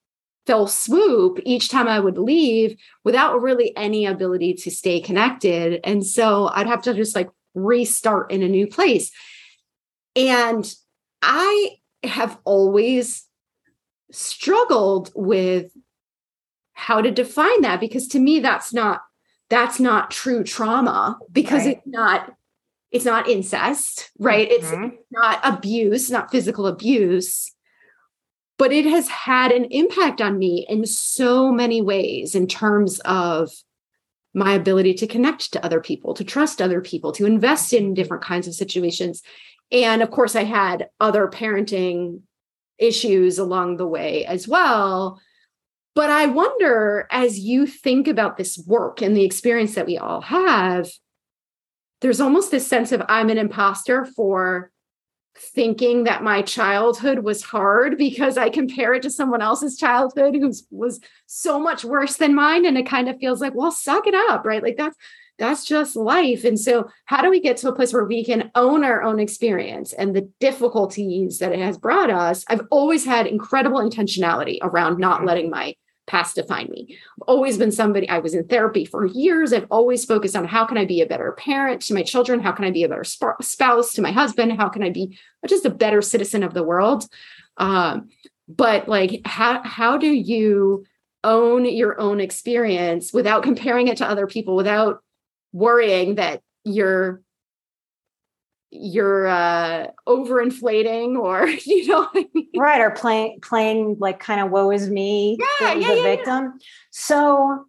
fell 0.47 0.67
swoop 0.67 1.41
each 1.45 1.69
time 1.69 1.89
I 1.89 2.01
would 2.01 2.19
leave 2.19 2.77
without 3.03 3.41
really 3.41 3.75
any 3.77 4.07
ability 4.07 4.55
to 4.55 4.71
stay 4.71 5.01
connected. 5.01 5.81
And 5.85 6.05
so 6.05 6.49
I'd 6.53 6.67
have 6.67 6.83
to 6.83 6.95
just 6.95 7.17
like 7.17 7.31
restart 7.55 8.31
in 8.31 8.43
a 8.43 8.49
new 8.49 8.67
place. 8.67 9.11
And 10.17 10.73
I 11.23 11.77
have 12.03 12.39
always 12.45 13.25
struggled 14.11 15.11
with 15.15 15.73
how 16.73 17.01
to 17.01 17.11
define 17.11 17.63
that 17.63 17.81
because 17.81 18.09
to 18.09 18.19
me 18.19 18.41
that's 18.41 18.73
not 18.73 19.01
that's 19.49 19.81
not 19.81 20.11
true 20.11 20.45
trauma 20.45 21.19
because 21.33 21.65
right. 21.65 21.77
it's 21.79 21.87
not 21.87 22.33
it's 22.91 23.05
not 23.05 23.29
incest, 23.29 24.11
right? 24.21 24.49
Mm-hmm. 24.49 24.85
It's 24.85 24.97
not 25.11 25.41
abuse, 25.43 26.13
not 26.13 26.31
physical 26.31 26.69
abuse, 26.69 27.53
but 28.59 28.73
it 28.73 28.87
has 28.87 29.09
had 29.09 29.51
an 29.53 29.65
impact 29.67 30.21
on 30.21 30.39
me 30.39 30.67
in 30.69 30.87
so 30.87 31.51
many 31.51 31.83
ways 31.83 32.35
in 32.35 32.47
terms 32.47 33.01
of 33.01 33.51
my 34.33 34.53
ability 34.53 34.95
to 34.95 35.07
connect 35.07 35.53
to 35.53 35.65
other 35.65 35.81
people, 35.81 36.15
to 36.15 36.25
trust 36.25 36.61
other 36.61 36.81
people, 36.81 37.13
to 37.13 37.27
invest 37.27 37.73
in 37.73 37.95
different 37.95 38.23
kinds 38.23 38.49
of 38.49 38.55
situations. 38.55 39.23
And 39.71 40.03
of 40.03 40.11
course, 40.11 40.37
I 40.37 40.45
had 40.45 40.89
other 41.01 41.29
parenting 41.29 42.21
issues 42.79 43.39
along 43.39 43.77
the 43.77 43.87
way 43.87 44.25
as 44.27 44.49
well. 44.49 45.21
But 45.95 46.11
I 46.11 46.27
wonder, 46.27 47.07
as 47.11 47.39
you 47.39 47.67
think 47.67 48.09
about 48.09 48.37
this 48.37 48.59
work 48.67 49.01
and 49.01 49.17
the 49.17 49.25
experience 49.25 49.77
that 49.77 49.87
we 49.87 49.97
all 49.97 50.21
have, 50.23 50.91
there's 52.01 52.21
almost 52.21 52.51
this 52.51 52.67
sense 52.67 52.91
of 52.91 53.03
I'm 53.09 53.31
an 53.31 53.39
imposter 53.39 54.05
for 54.05 54.73
thinking 55.37 56.05
that 56.05 56.23
my 56.23 56.43
childhood 56.43 57.21
was 57.21 57.43
hard 57.43 57.99
because 57.99 58.39
I 58.39 58.51
compare 58.51 58.95
it 58.95 59.03
to 59.03 59.11
someone 59.11 59.43
else's 59.43 59.77
childhood 59.77 60.35
who 60.35 60.53
was 60.71 61.01
so 61.27 61.59
much 61.59 61.85
worse 61.85 62.17
than 62.17 62.35
mine. 62.35 62.65
And 62.65 62.79
it 62.79 62.87
kind 62.87 63.09
of 63.09 63.19
feels 63.19 63.41
like, 63.41 63.55
well, 63.55 63.73
suck 63.73 64.07
it 64.07 64.15
up, 64.15 64.45
right? 64.45 64.63
Like 64.63 64.77
that's 64.77 64.97
that's 65.39 65.65
just 65.65 65.97
life. 65.97 66.45
And 66.45 66.59
so, 66.59 66.89
how 67.07 67.21
do 67.21 67.29
we 67.29 67.41
get 67.41 67.57
to 67.59 67.69
a 67.69 67.75
place 67.75 67.93
where 67.93 68.05
we 68.05 68.25
can 68.25 68.51
own 68.55 68.85
our 68.85 69.03
own 69.03 69.19
experience 69.19 69.93
and 69.93 70.15
the 70.15 70.31
difficulties 70.39 71.39
that 71.41 71.53
it 71.53 71.59
has 71.59 71.77
brought 71.77 72.11
us? 72.11 72.45
I've 72.49 72.67
always 72.71 73.05
had 73.05 73.27
incredible 73.27 73.81
intentionality 73.81 74.59
around 74.63 74.99
not 74.99 75.19
mm-hmm. 75.19 75.27
letting 75.27 75.51
my 75.51 75.75
past 76.07 76.37
define 76.37 76.69
me. 76.71 76.87
I've 76.91 77.29
always 77.29 77.59
been 77.59 77.73
somebody, 77.73 78.09
I 78.09 78.19
was 78.19 78.35
in 78.35 78.47
therapy 78.47 78.85
for 78.85 79.07
years. 79.07 79.53
I've 79.53 79.67
always 79.71 80.05
focused 80.05 80.37
on 80.37 80.45
how 80.45 80.65
can 80.65 80.79
I 80.79 80.85
be 80.85 81.01
a 81.01 81.07
better 81.07 81.33
parent 81.33 81.81
to 81.83 81.95
my 81.95 82.03
children? 82.03 82.41
How 82.41 82.53
can 82.53 82.65
I 82.65 82.71
be 82.71 82.85
a 82.85 82.89
better 82.89 83.05
sp- 83.05 83.41
spouse 83.41 83.93
to 83.95 84.03
my 84.03 84.13
husband? 84.13 84.53
How 84.59 84.69
can 84.69 84.83
I 84.83 84.91
be 84.91 85.19
just 85.47 85.65
a 85.65 85.71
better 85.71 86.03
citizen 86.03 86.43
of 86.43 86.55
the 86.55 86.63
world? 86.63 87.07
Um, 87.57 88.09
but 88.49 88.89
like, 88.89 89.23
how, 89.25 89.63
how 89.65 89.97
do 89.97 90.13
you 90.13 90.85
own 91.23 91.65
your 91.65 91.99
own 91.99 92.21
experience 92.21 93.13
without 93.13 93.43
comparing 93.43 93.89
it 93.89 93.97
to 93.97 94.09
other 94.09 94.27
people, 94.27 94.55
without 94.55 95.03
worrying 95.53 96.17
that 96.17 96.43
you're 96.65 97.23
you're 98.77 99.27
uh 99.29 99.87
overinflating 100.09 101.17
or 101.17 101.49
you 101.67 101.87
know 101.87 102.09
I 102.15 102.29
mean? 102.35 102.49
right 102.57 102.81
or 102.81 102.91
playing 102.91 103.39
playing 103.41 103.97
like 104.01 104.19
kind 104.19 104.41
of 104.41 104.51
woe 104.51 104.71
is 104.71 104.91
me 104.91 105.39
yeah, 105.61 105.75
the, 105.75 105.81
yeah, 105.81 105.89
the 105.89 105.97
yeah, 105.97 106.03
victim. 106.03 106.45
Yeah. 106.45 106.67
so 106.91 107.65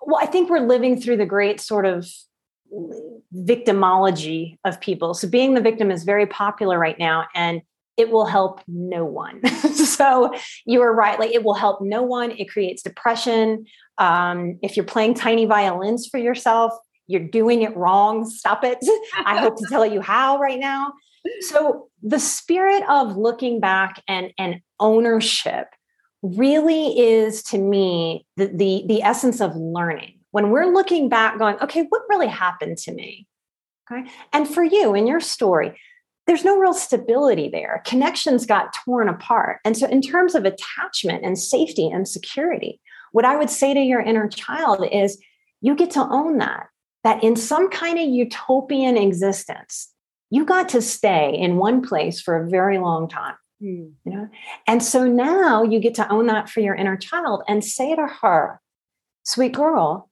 well 0.00 0.18
i 0.22 0.26
think 0.26 0.48
we're 0.48 0.66
living 0.66 1.00
through 1.00 1.18
the 1.18 1.26
great 1.26 1.60
sort 1.60 1.84
of 1.84 2.06
victimology 3.34 4.58
of 4.64 4.80
people. 4.80 5.14
So 5.14 5.28
being 5.28 5.54
the 5.54 5.60
victim 5.60 5.90
is 5.90 6.04
very 6.04 6.26
popular 6.26 6.78
right 6.78 6.98
now 6.98 7.26
and 7.34 7.62
it 7.96 8.10
will 8.10 8.24
help 8.26 8.60
no 8.66 9.04
one. 9.04 9.42
So 9.72 10.32
you 10.64 10.80
are 10.82 10.92
right 10.92 11.18
like 11.18 11.32
it 11.32 11.44
will 11.44 11.54
help 11.54 11.80
no 11.82 12.02
one. 12.02 12.32
It 12.32 12.48
creates 12.50 12.82
depression. 12.82 13.66
Um, 13.98 14.58
if 14.62 14.76
you're 14.76 14.86
playing 14.86 15.14
tiny 15.14 15.44
violins 15.44 16.06
for 16.06 16.18
yourself 16.18 16.72
you're 17.12 17.28
doing 17.28 17.62
it 17.62 17.76
wrong. 17.76 18.28
Stop 18.28 18.64
it. 18.64 18.78
I 19.26 19.38
hope 19.38 19.56
to 19.58 19.66
tell 19.68 19.86
you 19.86 20.00
how 20.00 20.38
right 20.38 20.58
now. 20.58 20.92
So 21.40 21.88
the 22.02 22.18
spirit 22.18 22.82
of 22.88 23.16
looking 23.16 23.60
back 23.60 24.02
and, 24.08 24.32
and 24.38 24.60
ownership 24.80 25.68
really 26.22 26.98
is 26.98 27.42
to 27.44 27.58
me 27.58 28.26
the, 28.36 28.46
the, 28.46 28.84
the 28.86 29.02
essence 29.02 29.40
of 29.40 29.54
learning. 29.56 30.18
When 30.30 30.50
we're 30.50 30.72
looking 30.72 31.08
back, 31.08 31.38
going, 31.38 31.56
okay, 31.60 31.86
what 31.88 32.02
really 32.08 32.28
happened 32.28 32.78
to 32.78 32.92
me? 32.92 33.26
Okay. 33.90 34.08
And 34.32 34.48
for 34.48 34.64
you 34.64 34.94
in 34.94 35.06
your 35.06 35.20
story, 35.20 35.78
there's 36.26 36.44
no 36.44 36.56
real 36.56 36.72
stability 36.72 37.48
there. 37.48 37.82
Connections 37.84 38.46
got 38.46 38.74
torn 38.84 39.08
apart. 39.08 39.58
And 39.64 39.76
so, 39.76 39.86
in 39.88 40.00
terms 40.00 40.34
of 40.34 40.44
attachment 40.44 41.24
and 41.24 41.36
safety 41.36 41.88
and 41.88 42.08
security, 42.08 42.80
what 43.10 43.24
I 43.24 43.36
would 43.36 43.50
say 43.50 43.74
to 43.74 43.80
your 43.80 44.00
inner 44.00 44.28
child 44.28 44.86
is 44.90 45.20
you 45.60 45.74
get 45.74 45.90
to 45.92 46.00
own 46.00 46.38
that 46.38 46.66
that 47.04 47.22
in 47.22 47.36
some 47.36 47.68
kind 47.68 47.98
of 47.98 48.08
utopian 48.08 48.96
existence, 48.96 49.88
you 50.30 50.44
got 50.44 50.68
to 50.70 50.80
stay 50.80 51.34
in 51.34 51.56
one 51.56 51.82
place 51.82 52.20
for 52.20 52.36
a 52.36 52.48
very 52.48 52.78
long 52.78 53.08
time. 53.08 53.34
Mm. 53.62 53.92
You 54.04 54.12
know? 54.12 54.28
And 54.66 54.82
so 54.82 55.06
now 55.06 55.62
you 55.62 55.78
get 55.80 55.94
to 55.96 56.08
own 56.10 56.26
that 56.26 56.48
for 56.48 56.60
your 56.60 56.74
inner 56.74 56.96
child 56.96 57.42
and 57.48 57.64
say 57.64 57.94
to 57.94 58.06
her, 58.22 58.60
sweet 59.24 59.52
girl, 59.52 60.08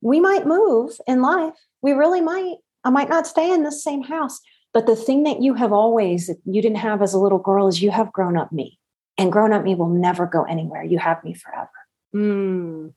we 0.00 0.20
might 0.20 0.46
move 0.46 0.92
in 1.06 1.22
life. 1.22 1.54
We 1.82 1.92
really 1.92 2.20
might. 2.20 2.56
I 2.84 2.90
might 2.90 3.08
not 3.08 3.26
stay 3.26 3.52
in 3.52 3.64
the 3.64 3.72
same 3.72 4.02
house. 4.02 4.40
But 4.72 4.86
the 4.86 4.96
thing 4.96 5.24
that 5.24 5.42
you 5.42 5.54
have 5.54 5.72
always, 5.72 6.28
that 6.28 6.38
you 6.44 6.62
didn't 6.62 6.78
have 6.78 7.02
as 7.02 7.14
a 7.14 7.18
little 7.18 7.38
girl, 7.38 7.66
is 7.66 7.82
you 7.82 7.90
have 7.90 8.12
grown 8.12 8.36
up 8.36 8.52
me. 8.52 8.78
And 9.16 9.32
grown 9.32 9.52
up 9.52 9.64
me 9.64 9.74
will 9.74 9.88
never 9.88 10.26
go 10.26 10.44
anywhere. 10.44 10.84
You 10.84 10.98
have 10.98 11.24
me 11.24 11.34
forever. 11.34 11.70
Mm 12.14 12.92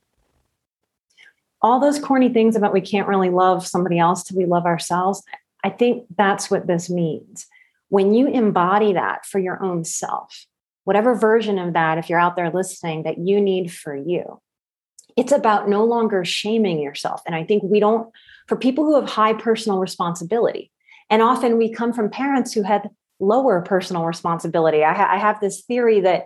all 1.61 1.79
those 1.79 1.99
corny 1.99 2.29
things 2.29 2.55
about 2.55 2.73
we 2.73 2.81
can't 2.81 3.07
really 3.07 3.29
love 3.29 3.67
somebody 3.67 3.99
else 3.99 4.23
till 4.23 4.37
we 4.37 4.45
love 4.45 4.65
ourselves. 4.65 5.23
I 5.63 5.69
think 5.69 6.05
that's 6.17 6.49
what 6.49 6.67
this 6.67 6.89
means. 6.89 7.45
When 7.89 8.13
you 8.13 8.27
embody 8.27 8.93
that 8.93 9.25
for 9.25 9.39
your 9.39 9.61
own 9.63 9.83
self, 9.83 10.45
whatever 10.85 11.13
version 11.13 11.59
of 11.59 11.73
that, 11.73 11.97
if 11.97 12.09
you're 12.09 12.19
out 12.19 12.35
there 12.35 12.49
listening, 12.49 13.03
that 13.03 13.19
you 13.19 13.39
need 13.39 13.71
for 13.71 13.95
you, 13.95 14.41
It's 15.17 15.31
about 15.31 15.69
no 15.69 15.83
longer 15.83 16.23
shaming 16.25 16.81
yourself. 16.81 17.21
And 17.25 17.35
I 17.35 17.43
think 17.43 17.63
we 17.63 17.79
don't, 17.79 18.09
for 18.47 18.55
people 18.55 18.85
who 18.85 18.95
have 18.95 19.09
high 19.09 19.33
personal 19.33 19.79
responsibility, 19.79 20.71
and 21.09 21.21
often 21.21 21.57
we 21.57 21.71
come 21.71 21.93
from 21.93 22.09
parents 22.09 22.53
who 22.53 22.63
had 22.63 22.89
lower 23.19 23.61
personal 23.61 24.05
responsibility. 24.05 24.83
I, 24.83 24.93
ha- 24.93 25.09
I 25.11 25.17
have 25.17 25.39
this 25.39 25.61
theory 25.61 25.99
that 26.01 26.25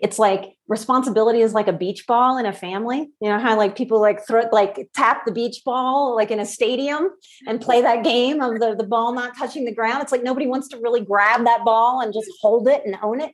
it's 0.00 0.18
like 0.18 0.56
responsibility 0.68 1.40
is 1.40 1.54
like 1.54 1.66
a 1.66 1.72
beach 1.72 2.06
ball 2.06 2.38
in 2.38 2.46
a 2.46 2.52
family. 2.52 3.10
You 3.20 3.28
know 3.28 3.38
how 3.38 3.56
like 3.56 3.76
people 3.76 4.00
like 4.00 4.26
throw 4.26 4.44
like 4.52 4.88
tap 4.94 5.24
the 5.24 5.32
beach 5.32 5.62
ball 5.64 6.14
like 6.14 6.30
in 6.30 6.38
a 6.38 6.46
stadium 6.46 7.10
and 7.46 7.60
play 7.60 7.82
that 7.82 8.04
game 8.04 8.40
of 8.40 8.60
the, 8.60 8.76
the 8.76 8.84
ball 8.84 9.12
not 9.12 9.36
touching 9.36 9.64
the 9.64 9.74
ground. 9.74 10.02
It's 10.02 10.12
like 10.12 10.22
nobody 10.22 10.46
wants 10.46 10.68
to 10.68 10.78
really 10.78 11.00
grab 11.00 11.44
that 11.44 11.64
ball 11.64 12.00
and 12.00 12.12
just 12.12 12.30
hold 12.40 12.68
it 12.68 12.82
and 12.84 12.96
own 13.02 13.20
it. 13.20 13.32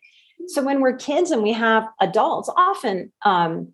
So 0.48 0.62
when 0.62 0.80
we're 0.80 0.96
kids 0.96 1.30
and 1.30 1.42
we 1.42 1.52
have 1.52 1.86
adults, 2.00 2.50
often 2.56 3.12
um, 3.24 3.72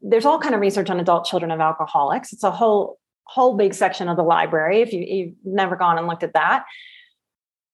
there's 0.00 0.24
all 0.24 0.38
kind 0.38 0.54
of 0.54 0.60
research 0.60 0.90
on 0.90 1.00
adult 1.00 1.24
children 1.24 1.50
of 1.50 1.60
alcoholics. 1.60 2.32
It's 2.32 2.44
a 2.44 2.50
whole 2.50 2.98
whole 3.24 3.56
big 3.56 3.74
section 3.74 4.08
of 4.08 4.16
the 4.16 4.24
library 4.24 4.80
if 4.80 4.92
you, 4.92 5.00
you've 5.00 5.34
never 5.44 5.76
gone 5.76 5.98
and 5.98 6.08
looked 6.08 6.24
at 6.24 6.34
that. 6.34 6.64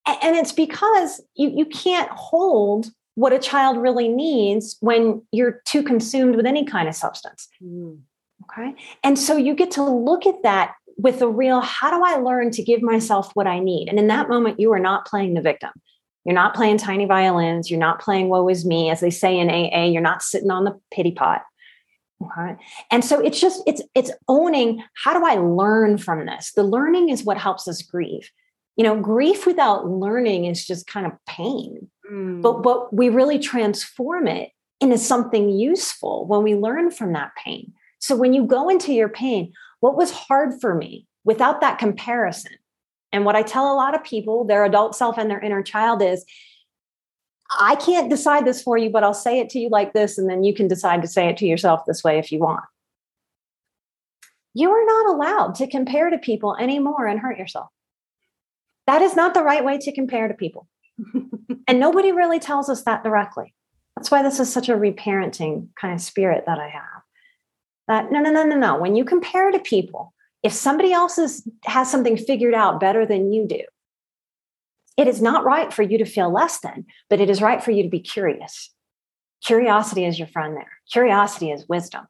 And 0.06 0.36
it's 0.36 0.52
because 0.52 1.22
you, 1.34 1.50
you 1.50 1.64
can't 1.64 2.10
hold 2.10 2.90
what 3.16 3.32
a 3.32 3.38
child 3.38 3.78
really 3.78 4.08
needs 4.08 4.76
when 4.80 5.22
you're 5.32 5.60
too 5.64 5.82
consumed 5.82 6.36
with 6.36 6.46
any 6.46 6.64
kind 6.64 6.88
of 6.88 6.94
substance. 6.94 7.48
Mm. 7.62 7.98
Okay. 8.44 8.74
And 9.02 9.18
so 9.18 9.36
you 9.36 9.54
get 9.54 9.72
to 9.72 9.82
look 9.82 10.26
at 10.26 10.42
that 10.42 10.74
with 10.98 11.20
a 11.22 11.28
real 11.28 11.60
how 11.60 11.90
do 11.90 12.04
I 12.04 12.16
learn 12.16 12.50
to 12.52 12.62
give 12.62 12.82
myself 12.82 13.30
what 13.34 13.46
I 13.46 13.58
need? 13.58 13.88
And 13.88 13.98
in 13.98 14.06
that 14.08 14.28
moment, 14.28 14.60
you 14.60 14.72
are 14.72 14.78
not 14.78 15.06
playing 15.06 15.34
the 15.34 15.40
victim. 15.40 15.70
You're 16.24 16.34
not 16.34 16.54
playing 16.54 16.78
tiny 16.78 17.06
violins. 17.06 17.70
You're 17.70 17.80
not 17.80 18.00
playing 18.00 18.28
woe 18.28 18.48
is 18.48 18.66
me, 18.66 18.90
as 18.90 19.00
they 19.00 19.10
say 19.10 19.38
in 19.38 19.48
AA. 19.48 19.84
You're 19.84 20.02
not 20.02 20.22
sitting 20.22 20.50
on 20.50 20.64
the 20.64 20.78
pity 20.90 21.12
pot. 21.12 21.42
Okay. 22.22 22.56
And 22.90 23.04
so 23.04 23.20
it's 23.20 23.40
just, 23.40 23.62
it's, 23.66 23.82
it's 23.94 24.10
owning 24.28 24.82
how 25.04 25.18
do 25.18 25.24
I 25.24 25.36
learn 25.36 25.98
from 25.98 26.26
this? 26.26 26.52
The 26.54 26.64
learning 26.64 27.10
is 27.10 27.24
what 27.24 27.38
helps 27.38 27.68
us 27.68 27.82
grieve. 27.82 28.30
You 28.76 28.84
know, 28.84 29.00
grief 29.00 29.46
without 29.46 29.86
learning 29.88 30.44
is 30.44 30.66
just 30.66 30.86
kind 30.86 31.06
of 31.06 31.12
pain. 31.26 31.90
Mm. 32.10 32.42
But 32.42 32.62
but 32.62 32.92
we 32.92 33.08
really 33.08 33.38
transform 33.38 34.28
it 34.28 34.50
into 34.80 34.98
something 34.98 35.50
useful 35.50 36.26
when 36.26 36.42
we 36.42 36.54
learn 36.54 36.90
from 36.90 37.12
that 37.12 37.32
pain. 37.42 37.72
So 37.98 38.14
when 38.14 38.34
you 38.34 38.44
go 38.44 38.68
into 38.68 38.92
your 38.92 39.08
pain, 39.08 39.52
what 39.80 39.96
was 39.96 40.10
hard 40.10 40.60
for 40.60 40.74
me 40.74 41.06
without 41.24 41.60
that 41.60 41.78
comparison? 41.78 42.52
And 43.12 43.24
what 43.24 43.36
I 43.36 43.42
tell 43.42 43.72
a 43.72 43.74
lot 43.74 43.94
of 43.94 44.04
people, 44.04 44.44
their 44.44 44.64
adult 44.64 44.94
self 44.94 45.16
and 45.16 45.30
their 45.30 45.40
inner 45.40 45.62
child 45.62 46.02
is 46.02 46.24
I 47.50 47.76
can't 47.76 48.10
decide 48.10 48.44
this 48.44 48.62
for 48.62 48.76
you, 48.76 48.90
but 48.90 49.04
I'll 49.04 49.14
say 49.14 49.38
it 49.38 49.48
to 49.50 49.58
you 49.58 49.68
like 49.68 49.92
this, 49.92 50.18
and 50.18 50.28
then 50.28 50.44
you 50.44 50.54
can 50.54 50.68
decide 50.68 51.02
to 51.02 51.08
say 51.08 51.28
it 51.28 51.36
to 51.38 51.46
yourself 51.46 51.84
this 51.86 52.02
way 52.02 52.18
if 52.18 52.32
you 52.32 52.40
want. 52.40 52.64
You 54.52 54.70
are 54.70 54.84
not 54.84 55.14
allowed 55.14 55.54
to 55.56 55.66
compare 55.66 56.10
to 56.10 56.18
people 56.18 56.56
anymore 56.56 57.06
and 57.06 57.20
hurt 57.20 57.38
yourself. 57.38 57.68
That 58.86 59.02
is 59.02 59.14
not 59.14 59.34
the 59.34 59.42
right 59.42 59.64
way 59.64 59.78
to 59.78 59.92
compare 59.92 60.28
to 60.28 60.34
people. 60.34 60.66
and 61.68 61.80
nobody 61.80 62.12
really 62.12 62.38
tells 62.38 62.68
us 62.68 62.82
that 62.84 63.04
directly. 63.04 63.54
That's 63.96 64.10
why 64.10 64.22
this 64.22 64.40
is 64.40 64.52
such 64.52 64.68
a 64.68 64.74
reparenting 64.74 65.68
kind 65.80 65.94
of 65.94 66.00
spirit 66.00 66.44
that 66.46 66.58
I 66.58 66.68
have. 66.68 67.02
That 67.88 68.12
no, 68.12 68.20
no, 68.20 68.30
no, 68.30 68.44
no, 68.44 68.56
no. 68.56 68.78
When 68.78 68.96
you 68.96 69.04
compare 69.04 69.50
to 69.50 69.58
people, 69.58 70.12
if 70.42 70.52
somebody 70.52 70.92
else 70.92 71.18
is, 71.18 71.48
has 71.64 71.90
something 71.90 72.16
figured 72.16 72.54
out 72.54 72.80
better 72.80 73.06
than 73.06 73.32
you 73.32 73.46
do, 73.46 73.62
it 74.96 75.08
is 75.08 75.20
not 75.20 75.44
right 75.44 75.72
for 75.72 75.82
you 75.82 75.98
to 75.98 76.04
feel 76.04 76.32
less 76.32 76.60
than, 76.60 76.86
but 77.10 77.20
it 77.20 77.30
is 77.30 77.42
right 77.42 77.62
for 77.62 77.70
you 77.70 77.82
to 77.82 77.88
be 77.88 78.00
curious. 78.00 78.70
Curiosity 79.44 80.04
is 80.04 80.18
your 80.18 80.28
friend 80.28 80.56
there. 80.56 80.72
Curiosity 80.90 81.50
is 81.50 81.68
wisdom. 81.68 82.06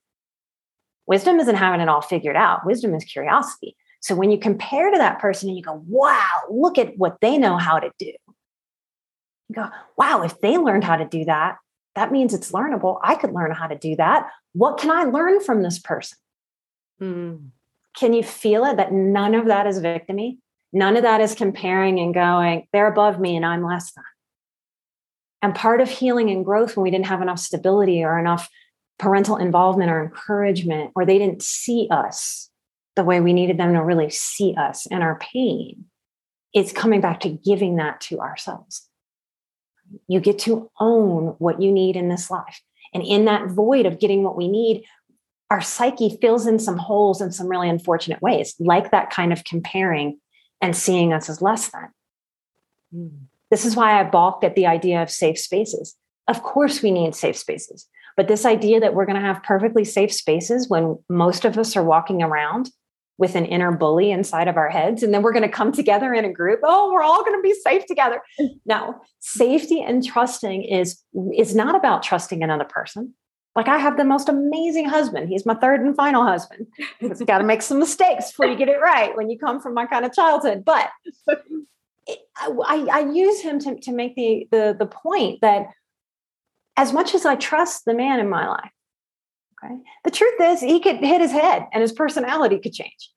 Wisdom 1.06 1.38
isn't 1.38 1.56
having 1.56 1.80
it 1.80 1.88
all 1.88 2.02
figured 2.02 2.36
out. 2.36 2.66
Wisdom 2.66 2.94
is 2.94 3.04
curiosity. 3.04 3.76
So 4.00 4.14
when 4.14 4.30
you 4.30 4.38
compare 4.38 4.90
to 4.90 4.98
that 4.98 5.18
person 5.18 5.48
and 5.48 5.56
you 5.56 5.62
go, 5.62 5.82
wow, 5.86 6.42
look 6.50 6.78
at 6.78 6.96
what 6.96 7.18
they 7.20 7.38
know 7.38 7.56
how 7.56 7.78
to 7.78 7.90
do, 7.98 8.12
you 9.48 9.54
go, 9.54 9.68
wow, 9.96 10.22
if 10.22 10.40
they 10.40 10.58
learned 10.58 10.84
how 10.84 10.96
to 10.96 11.04
do 11.06 11.24
that, 11.24 11.56
that 11.94 12.12
means 12.12 12.34
it's 12.34 12.52
learnable. 12.52 13.00
I 13.02 13.14
could 13.14 13.32
learn 13.32 13.52
how 13.52 13.66
to 13.66 13.76
do 13.76 13.96
that. 13.96 14.28
What 14.52 14.78
can 14.78 14.90
I 14.90 15.04
learn 15.04 15.40
from 15.40 15.62
this 15.62 15.78
person? 15.78 16.18
Mm. 17.00 17.48
Can 17.96 18.12
you 18.12 18.22
feel 18.22 18.64
it 18.64 18.76
that 18.76 18.92
none 18.92 19.34
of 19.34 19.46
that 19.46 19.66
is 19.66 19.80
victimy? 19.80 20.38
None 20.72 20.96
of 20.96 21.02
that 21.02 21.20
is 21.20 21.34
comparing 21.34 21.98
and 21.98 22.12
going, 22.12 22.66
they're 22.72 22.90
above 22.90 23.18
me 23.18 23.36
and 23.36 23.46
I'm 23.46 23.64
less 23.64 23.92
than. 23.92 24.04
And 25.42 25.54
part 25.54 25.80
of 25.80 25.88
healing 25.88 26.30
and 26.30 26.44
growth 26.44 26.76
when 26.76 26.82
we 26.82 26.90
didn't 26.90 27.06
have 27.06 27.22
enough 27.22 27.38
stability 27.38 28.04
or 28.04 28.18
enough 28.18 28.48
parental 28.98 29.36
involvement 29.36 29.90
or 29.90 30.02
encouragement, 30.02 30.90
or 30.94 31.04
they 31.04 31.18
didn't 31.18 31.42
see 31.42 31.86
us 31.90 32.50
the 32.96 33.04
way 33.04 33.20
we 33.20 33.32
needed 33.32 33.58
them 33.58 33.74
to 33.74 33.84
really 33.84 34.10
see 34.10 34.54
us 34.58 34.86
and 34.86 35.02
our 35.02 35.18
pain, 35.18 35.84
it's 36.54 36.72
coming 36.72 37.00
back 37.00 37.20
to 37.20 37.28
giving 37.28 37.76
that 37.76 38.00
to 38.00 38.18
ourselves. 38.20 38.85
You 40.08 40.20
get 40.20 40.38
to 40.40 40.70
own 40.80 41.34
what 41.38 41.60
you 41.60 41.72
need 41.72 41.96
in 41.96 42.08
this 42.08 42.30
life. 42.30 42.60
And 42.94 43.02
in 43.02 43.24
that 43.26 43.50
void 43.50 43.86
of 43.86 43.98
getting 43.98 44.22
what 44.22 44.36
we 44.36 44.48
need, 44.48 44.84
our 45.50 45.60
psyche 45.60 46.16
fills 46.20 46.46
in 46.46 46.58
some 46.58 46.78
holes 46.78 47.20
in 47.20 47.32
some 47.32 47.48
really 47.48 47.68
unfortunate 47.68 48.22
ways, 48.22 48.54
like 48.58 48.90
that 48.90 49.10
kind 49.10 49.32
of 49.32 49.44
comparing 49.44 50.18
and 50.60 50.74
seeing 50.74 51.12
us 51.12 51.28
as 51.28 51.42
less 51.42 51.68
than. 51.68 51.88
Mm. 52.94 53.18
This 53.50 53.64
is 53.64 53.76
why 53.76 54.00
I 54.00 54.04
balk 54.04 54.42
at 54.42 54.56
the 54.56 54.66
idea 54.66 55.02
of 55.02 55.10
safe 55.10 55.38
spaces. 55.38 55.94
Of 56.26 56.42
course, 56.42 56.82
we 56.82 56.90
need 56.90 57.14
safe 57.14 57.36
spaces. 57.36 57.86
But 58.16 58.28
this 58.28 58.44
idea 58.44 58.80
that 58.80 58.94
we're 58.94 59.06
going 59.06 59.20
to 59.20 59.26
have 59.26 59.42
perfectly 59.42 59.84
safe 59.84 60.12
spaces 60.12 60.68
when 60.68 60.98
most 61.08 61.44
of 61.44 61.58
us 61.58 61.76
are 61.76 61.84
walking 61.84 62.22
around 62.22 62.70
with 63.18 63.34
an 63.34 63.46
inner 63.46 63.72
bully 63.72 64.10
inside 64.10 64.48
of 64.48 64.56
our 64.56 64.68
heads 64.68 65.02
and 65.02 65.12
then 65.12 65.22
we're 65.22 65.32
going 65.32 65.42
to 65.42 65.48
come 65.48 65.72
together 65.72 66.12
in 66.12 66.24
a 66.24 66.32
group 66.32 66.60
oh 66.62 66.92
we're 66.92 67.02
all 67.02 67.24
going 67.24 67.36
to 67.36 67.42
be 67.42 67.54
safe 67.54 67.86
together. 67.86 68.22
No 68.64 69.00
safety 69.20 69.82
and 69.82 70.04
trusting 70.04 70.64
is 70.64 71.02
is 71.36 71.54
not 71.54 71.74
about 71.74 72.02
trusting 72.02 72.42
another 72.42 72.64
person. 72.64 73.14
Like 73.54 73.68
i 73.68 73.78
have 73.78 73.96
the 73.96 74.04
most 74.04 74.28
amazing 74.28 74.88
husband. 74.88 75.28
He's 75.28 75.46
my 75.46 75.54
third 75.54 75.80
and 75.80 75.96
final 75.96 76.24
husband. 76.24 76.66
He's 77.00 77.22
got 77.22 77.38
to 77.38 77.44
make 77.44 77.62
some 77.62 77.78
mistakes 77.78 78.30
before 78.30 78.46
you 78.46 78.56
get 78.56 78.68
it 78.68 78.80
right 78.80 79.16
when 79.16 79.30
you 79.30 79.38
come 79.38 79.60
from 79.60 79.74
my 79.74 79.86
kind 79.86 80.04
of 80.04 80.12
childhood 80.12 80.64
but 80.64 80.90
it, 82.06 82.18
I, 82.36 82.86
I 82.92 83.10
use 83.12 83.40
him 83.40 83.58
to, 83.60 83.78
to 83.80 83.92
make 83.92 84.14
the, 84.14 84.46
the 84.50 84.76
the 84.78 84.86
point 84.86 85.40
that 85.40 85.66
as 86.76 86.92
much 86.92 87.14
as 87.14 87.24
i 87.26 87.34
trust 87.34 87.84
the 87.84 87.94
man 87.94 88.20
in 88.20 88.28
my 88.28 88.46
life 88.48 88.70
Okay. 89.64 89.74
The 90.04 90.10
truth 90.10 90.40
is, 90.40 90.60
he 90.60 90.80
could 90.80 90.96
hit 90.96 91.20
his 91.20 91.32
head 91.32 91.66
and 91.72 91.80
his 91.80 91.92
personality 91.92 92.58
could 92.58 92.72
change. 92.72 93.10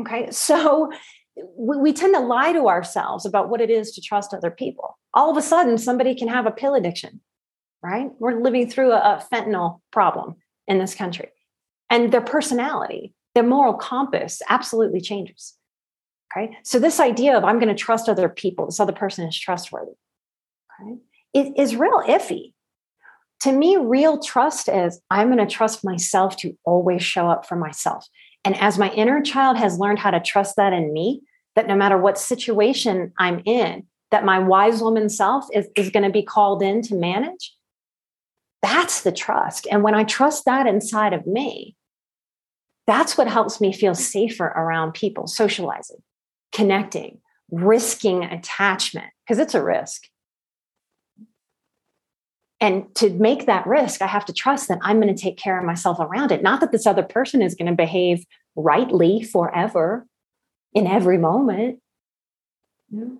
Okay. 0.00 0.30
So 0.30 0.90
we, 1.56 1.76
we 1.78 1.92
tend 1.92 2.14
to 2.14 2.20
lie 2.20 2.52
to 2.52 2.68
ourselves 2.68 3.24
about 3.24 3.48
what 3.48 3.60
it 3.60 3.70
is 3.70 3.92
to 3.92 4.00
trust 4.00 4.34
other 4.34 4.50
people. 4.50 4.98
All 5.14 5.30
of 5.30 5.36
a 5.36 5.42
sudden, 5.42 5.78
somebody 5.78 6.14
can 6.14 6.28
have 6.28 6.46
a 6.46 6.50
pill 6.50 6.74
addiction, 6.74 7.20
right? 7.82 8.10
We're 8.18 8.40
living 8.40 8.68
through 8.68 8.92
a, 8.92 8.98
a 8.98 9.26
fentanyl 9.32 9.80
problem 9.90 10.36
in 10.66 10.78
this 10.78 10.94
country. 10.94 11.28
And 11.88 12.12
their 12.12 12.20
personality, 12.20 13.14
their 13.34 13.44
moral 13.44 13.74
compass 13.74 14.42
absolutely 14.48 15.00
changes. 15.00 15.56
Okay. 16.32 16.56
So 16.62 16.78
this 16.78 17.00
idea 17.00 17.36
of 17.36 17.44
I'm 17.44 17.58
going 17.58 17.74
to 17.74 17.74
trust 17.74 18.08
other 18.08 18.28
people, 18.28 18.66
this 18.66 18.80
other 18.80 18.92
person 18.92 19.26
is 19.26 19.38
trustworthy, 19.38 19.92
okay, 20.80 20.98
it 21.34 21.52
is 21.56 21.76
real 21.76 22.02
iffy 22.06 22.52
to 23.40 23.52
me, 23.52 23.76
real 23.76 24.18
trust 24.18 24.68
is 24.68 25.00
I'm 25.10 25.28
going 25.28 25.38
to 25.38 25.52
trust 25.52 25.84
myself 25.84 26.36
to 26.38 26.56
always 26.64 27.02
show 27.02 27.28
up 27.28 27.46
for 27.46 27.56
myself. 27.56 28.06
And 28.44 28.56
as 28.58 28.78
my 28.78 28.90
inner 28.92 29.22
child 29.22 29.56
has 29.56 29.78
learned 29.78 29.98
how 29.98 30.10
to 30.10 30.20
trust 30.20 30.56
that 30.56 30.72
in 30.72 30.92
me, 30.92 31.22
that 31.56 31.66
no 31.66 31.74
matter 31.74 31.98
what 31.98 32.18
situation 32.18 33.12
I'm 33.18 33.42
in, 33.44 33.86
that 34.10 34.24
my 34.24 34.38
wise 34.38 34.82
woman 34.82 35.08
self 35.08 35.46
is, 35.52 35.68
is 35.76 35.90
going 35.90 36.04
to 36.04 36.10
be 36.10 36.22
called 36.22 36.62
in 36.62 36.82
to 36.82 36.94
manage, 36.94 37.54
that's 38.62 39.02
the 39.02 39.12
trust. 39.12 39.66
And 39.70 39.82
when 39.82 39.94
I 39.94 40.04
trust 40.04 40.44
that 40.44 40.66
inside 40.66 41.12
of 41.12 41.26
me, 41.26 41.76
that's 42.86 43.16
what 43.16 43.28
helps 43.28 43.60
me 43.60 43.72
feel 43.72 43.94
safer 43.94 44.46
around 44.46 44.92
people, 44.92 45.26
socializing, 45.26 46.02
connecting, 46.52 47.20
risking 47.50 48.24
attachment, 48.24 49.08
because 49.24 49.38
it's 49.38 49.54
a 49.54 49.62
risk. 49.62 50.09
And 52.60 52.94
to 52.96 53.10
make 53.10 53.46
that 53.46 53.66
risk, 53.66 54.02
I 54.02 54.06
have 54.06 54.26
to 54.26 54.34
trust 54.34 54.68
that 54.68 54.78
I'm 54.82 55.00
going 55.00 55.14
to 55.14 55.20
take 55.20 55.38
care 55.38 55.58
of 55.58 55.64
myself 55.64 55.98
around 55.98 56.30
it. 56.30 56.42
Not 56.42 56.60
that 56.60 56.72
this 56.72 56.86
other 56.86 57.02
person 57.02 57.40
is 57.40 57.54
going 57.54 57.70
to 57.70 57.74
behave 57.74 58.24
rightly 58.54 59.22
forever 59.22 60.06
in 60.74 60.86
every 60.86 61.16
moment. 61.16 61.80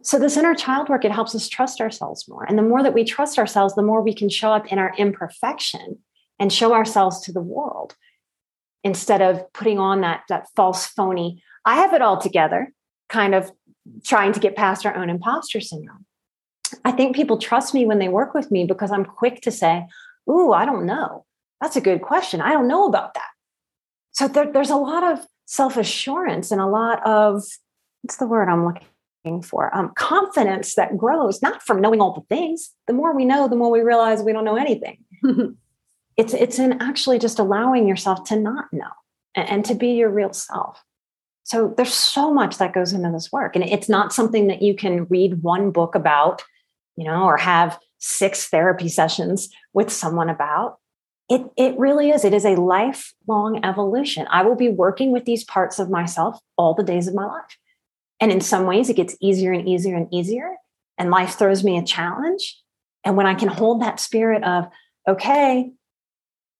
So, 0.02 0.18
this 0.18 0.36
inner 0.36 0.54
child 0.54 0.88
work, 0.88 1.04
it 1.04 1.12
helps 1.12 1.34
us 1.34 1.48
trust 1.48 1.80
ourselves 1.80 2.28
more. 2.28 2.44
And 2.44 2.58
the 2.58 2.62
more 2.62 2.82
that 2.82 2.92
we 2.92 3.04
trust 3.04 3.38
ourselves, 3.38 3.74
the 3.74 3.82
more 3.82 4.02
we 4.02 4.14
can 4.14 4.28
show 4.28 4.52
up 4.52 4.66
in 4.66 4.78
our 4.78 4.92
imperfection 4.98 5.98
and 6.38 6.52
show 6.52 6.74
ourselves 6.74 7.20
to 7.20 7.32
the 7.32 7.40
world 7.40 7.94
instead 8.82 9.22
of 9.22 9.50
putting 9.52 9.78
on 9.78 10.00
that, 10.00 10.22
that 10.28 10.48
false, 10.56 10.86
phony, 10.86 11.42
I 11.64 11.76
have 11.76 11.94
it 11.94 12.02
all 12.02 12.18
together, 12.18 12.72
kind 13.08 13.34
of 13.34 13.52
trying 14.04 14.32
to 14.32 14.40
get 14.40 14.56
past 14.56 14.84
our 14.84 14.96
own 14.96 15.08
imposter 15.08 15.60
syndrome. 15.60 16.04
I 16.84 16.92
think 16.92 17.16
people 17.16 17.38
trust 17.38 17.74
me 17.74 17.86
when 17.86 17.98
they 17.98 18.08
work 18.08 18.34
with 18.34 18.50
me 18.50 18.64
because 18.64 18.90
I'm 18.90 19.04
quick 19.04 19.40
to 19.42 19.50
say, 19.50 19.86
Ooh, 20.28 20.52
I 20.52 20.64
don't 20.64 20.86
know. 20.86 21.24
That's 21.60 21.76
a 21.76 21.80
good 21.80 22.02
question. 22.02 22.40
I 22.40 22.52
don't 22.52 22.68
know 22.68 22.86
about 22.86 23.14
that. 23.14 23.28
So 24.12 24.28
there, 24.28 24.50
there's 24.50 24.70
a 24.70 24.76
lot 24.76 25.04
of 25.04 25.26
self 25.46 25.76
assurance 25.76 26.50
and 26.50 26.60
a 26.60 26.66
lot 26.66 27.04
of, 27.06 27.42
what's 28.02 28.16
the 28.18 28.26
word 28.26 28.48
I'm 28.48 28.64
looking 28.64 29.42
for? 29.42 29.74
Um, 29.74 29.92
confidence 29.96 30.74
that 30.74 30.96
grows, 30.96 31.42
not 31.42 31.62
from 31.62 31.80
knowing 31.80 32.00
all 32.00 32.14
the 32.14 32.34
things. 32.34 32.70
The 32.86 32.92
more 32.92 33.14
we 33.14 33.24
know, 33.24 33.48
the 33.48 33.56
more 33.56 33.70
we 33.70 33.80
realize 33.80 34.22
we 34.22 34.32
don't 34.32 34.44
know 34.44 34.56
anything. 34.56 34.98
it's, 36.16 36.34
it's 36.34 36.58
in 36.58 36.80
actually 36.80 37.18
just 37.18 37.38
allowing 37.38 37.88
yourself 37.88 38.24
to 38.24 38.36
not 38.36 38.66
know 38.72 38.90
and, 39.34 39.48
and 39.48 39.64
to 39.66 39.74
be 39.74 39.88
your 39.88 40.10
real 40.10 40.32
self. 40.32 40.82
So 41.44 41.74
there's 41.76 41.94
so 41.94 42.32
much 42.32 42.58
that 42.58 42.72
goes 42.72 42.92
into 42.92 43.10
this 43.10 43.32
work. 43.32 43.56
And 43.56 43.64
it's 43.64 43.88
not 43.88 44.12
something 44.12 44.46
that 44.46 44.62
you 44.62 44.74
can 44.74 45.06
read 45.06 45.42
one 45.42 45.72
book 45.72 45.94
about, 45.94 46.42
you 47.00 47.06
know, 47.06 47.24
or 47.24 47.38
have 47.38 47.78
six 47.96 48.48
therapy 48.48 48.86
sessions 48.86 49.48
with 49.72 49.90
someone 49.90 50.28
about. 50.28 50.76
It, 51.30 51.46
it 51.56 51.78
really 51.78 52.10
is. 52.10 52.26
It 52.26 52.34
is 52.34 52.44
a 52.44 52.56
lifelong 52.56 53.64
evolution. 53.64 54.26
I 54.30 54.42
will 54.42 54.54
be 54.54 54.68
working 54.68 55.10
with 55.10 55.24
these 55.24 55.42
parts 55.42 55.78
of 55.78 55.88
myself 55.88 56.38
all 56.58 56.74
the 56.74 56.82
days 56.82 57.08
of 57.08 57.14
my 57.14 57.24
life. 57.24 57.56
And 58.20 58.30
in 58.30 58.42
some 58.42 58.66
ways, 58.66 58.90
it 58.90 58.96
gets 58.96 59.16
easier 59.18 59.50
and 59.50 59.66
easier 59.66 59.96
and 59.96 60.12
easier. 60.12 60.56
And 60.98 61.10
life 61.10 61.38
throws 61.38 61.64
me 61.64 61.78
a 61.78 61.82
challenge. 61.82 62.60
And 63.02 63.16
when 63.16 63.26
I 63.26 63.32
can 63.32 63.48
hold 63.48 63.80
that 63.80 63.98
spirit 63.98 64.44
of, 64.44 64.68
okay, 65.08 65.72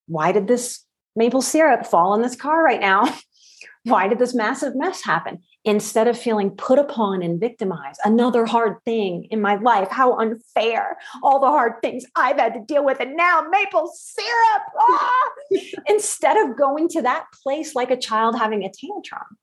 why 0.07 0.33
did 0.33 0.49
this 0.49 0.87
maple 1.15 1.43
syrup 1.43 1.87
fall 1.87 2.15
in 2.15 2.23
this 2.23 2.37
car 2.37 2.65
right 2.65 2.81
now? 2.81 3.15
Why 3.85 4.09
did 4.09 4.19
this 4.19 4.35
massive 4.35 4.77
mess 4.77 5.03
happen? 5.03 5.43
Instead 5.65 6.09
of 6.09 6.19
feeling 6.19 6.51
put 6.51 6.79
upon 6.79 7.23
and 7.23 7.39
victimized, 7.39 8.01
another 8.05 8.47
hard 8.47 8.77
thing 8.87 9.27
in 9.31 9.43
my 9.43 9.57
life. 9.57 9.89
How 9.91 10.19
unfair. 10.19 10.97
All 11.23 11.39
the 11.39 11.49
hard 11.49 11.83
things 11.83 12.07
I've 12.17 12.39
had 12.39 12.55
to 12.55 12.61
deal 12.61 12.83
with, 12.83 12.99
and 12.99 13.15
now 13.15 13.45
maple 13.51 13.93
syrup. 13.95 14.63
Ah! 14.79 15.29
Instead 15.87 16.39
of 16.39 16.57
going 16.57 16.89
to 16.89 17.03
that 17.03 17.27
place 17.43 17.75
like 17.75 17.91
a 17.91 17.97
child 17.97 18.39
having 18.39 18.65
a 18.65 18.71
tantrum, 18.71 19.37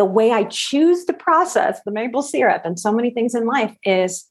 the 0.00 0.04
way 0.04 0.30
I 0.30 0.44
choose 0.44 1.04
to 1.06 1.12
process 1.12 1.80
the 1.84 1.90
maple 1.90 2.22
syrup 2.22 2.62
and 2.64 2.78
so 2.78 2.90
many 2.90 3.10
things 3.10 3.34
in 3.34 3.46
life 3.46 3.76
is 3.84 4.30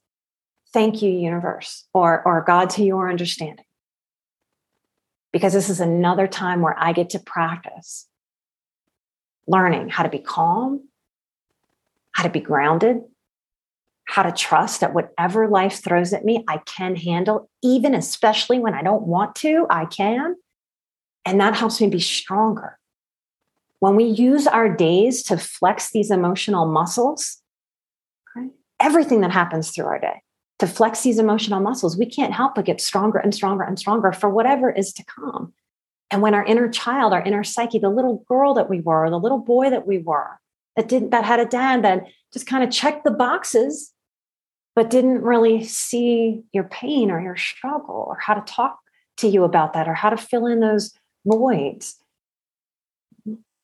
thank 0.72 1.02
you, 1.02 1.10
universe, 1.10 1.86
or, 1.94 2.22
or 2.26 2.42
God 2.44 2.70
to 2.70 2.82
your 2.82 3.08
understanding. 3.08 3.64
Because 5.32 5.52
this 5.52 5.70
is 5.70 5.80
another 5.80 6.26
time 6.26 6.60
where 6.60 6.76
I 6.76 6.92
get 6.92 7.10
to 7.10 7.20
practice 7.20 8.08
learning 9.46 9.88
how 9.88 10.02
to 10.02 10.08
be 10.08 10.18
calm, 10.18 10.88
how 12.12 12.22
to 12.22 12.30
be 12.30 12.40
grounded, 12.40 13.02
how 14.06 14.22
to 14.22 14.32
trust 14.32 14.80
that 14.80 14.92
whatever 14.92 15.48
life 15.48 15.82
throws 15.82 16.12
at 16.12 16.24
me, 16.24 16.44
I 16.48 16.58
can 16.58 16.96
handle, 16.96 17.48
even 17.62 17.94
especially 17.94 18.58
when 18.58 18.74
I 18.74 18.82
don't 18.82 19.06
want 19.06 19.36
to, 19.36 19.66
I 19.70 19.86
can. 19.86 20.36
And 21.24 21.40
that 21.40 21.56
helps 21.56 21.80
me 21.80 21.88
be 21.88 22.00
stronger. 22.00 22.78
When 23.78 23.96
we 23.96 24.04
use 24.04 24.46
our 24.46 24.68
days 24.68 25.22
to 25.24 25.38
flex 25.38 25.90
these 25.90 26.10
emotional 26.10 26.66
muscles, 26.66 27.38
everything 28.80 29.20
that 29.20 29.30
happens 29.30 29.70
through 29.70 29.86
our 29.86 29.98
day, 29.98 30.22
to 30.58 30.66
flex 30.66 31.02
these 31.02 31.18
emotional 31.18 31.60
muscles, 31.60 31.96
we 31.96 32.06
can't 32.06 32.34
help 32.34 32.54
but 32.54 32.64
get 32.64 32.80
stronger 32.80 33.18
and 33.18 33.34
stronger 33.34 33.62
and 33.62 33.78
stronger 33.78 34.12
for 34.12 34.28
whatever 34.28 34.70
is 34.70 34.92
to 34.92 35.04
come. 35.04 35.52
And 36.10 36.22
when 36.22 36.34
our 36.34 36.44
inner 36.44 36.68
child, 36.68 37.12
our 37.12 37.22
inner 37.22 37.44
psyche, 37.44 37.78
the 37.78 37.88
little 37.88 38.24
girl 38.28 38.54
that 38.54 38.68
we 38.68 38.80
were, 38.80 39.08
the 39.10 39.18
little 39.18 39.38
boy 39.38 39.70
that 39.70 39.86
we 39.86 39.98
were, 39.98 40.40
that 40.76 40.88
didn't 40.88 41.10
that 41.10 41.24
had 41.24 41.40
a 41.40 41.46
dad 41.46 41.84
that 41.84 42.04
just 42.32 42.46
kind 42.46 42.64
of 42.64 42.70
checked 42.70 43.04
the 43.04 43.10
boxes, 43.10 43.92
but 44.74 44.90
didn't 44.90 45.22
really 45.22 45.64
see 45.64 46.42
your 46.52 46.64
pain 46.64 47.10
or 47.10 47.20
your 47.20 47.36
struggle 47.36 48.04
or 48.08 48.18
how 48.20 48.34
to 48.34 48.52
talk 48.52 48.78
to 49.18 49.28
you 49.28 49.44
about 49.44 49.72
that 49.74 49.88
or 49.88 49.94
how 49.94 50.10
to 50.10 50.16
fill 50.16 50.46
in 50.46 50.60
those 50.60 50.92
voids. 51.26 51.96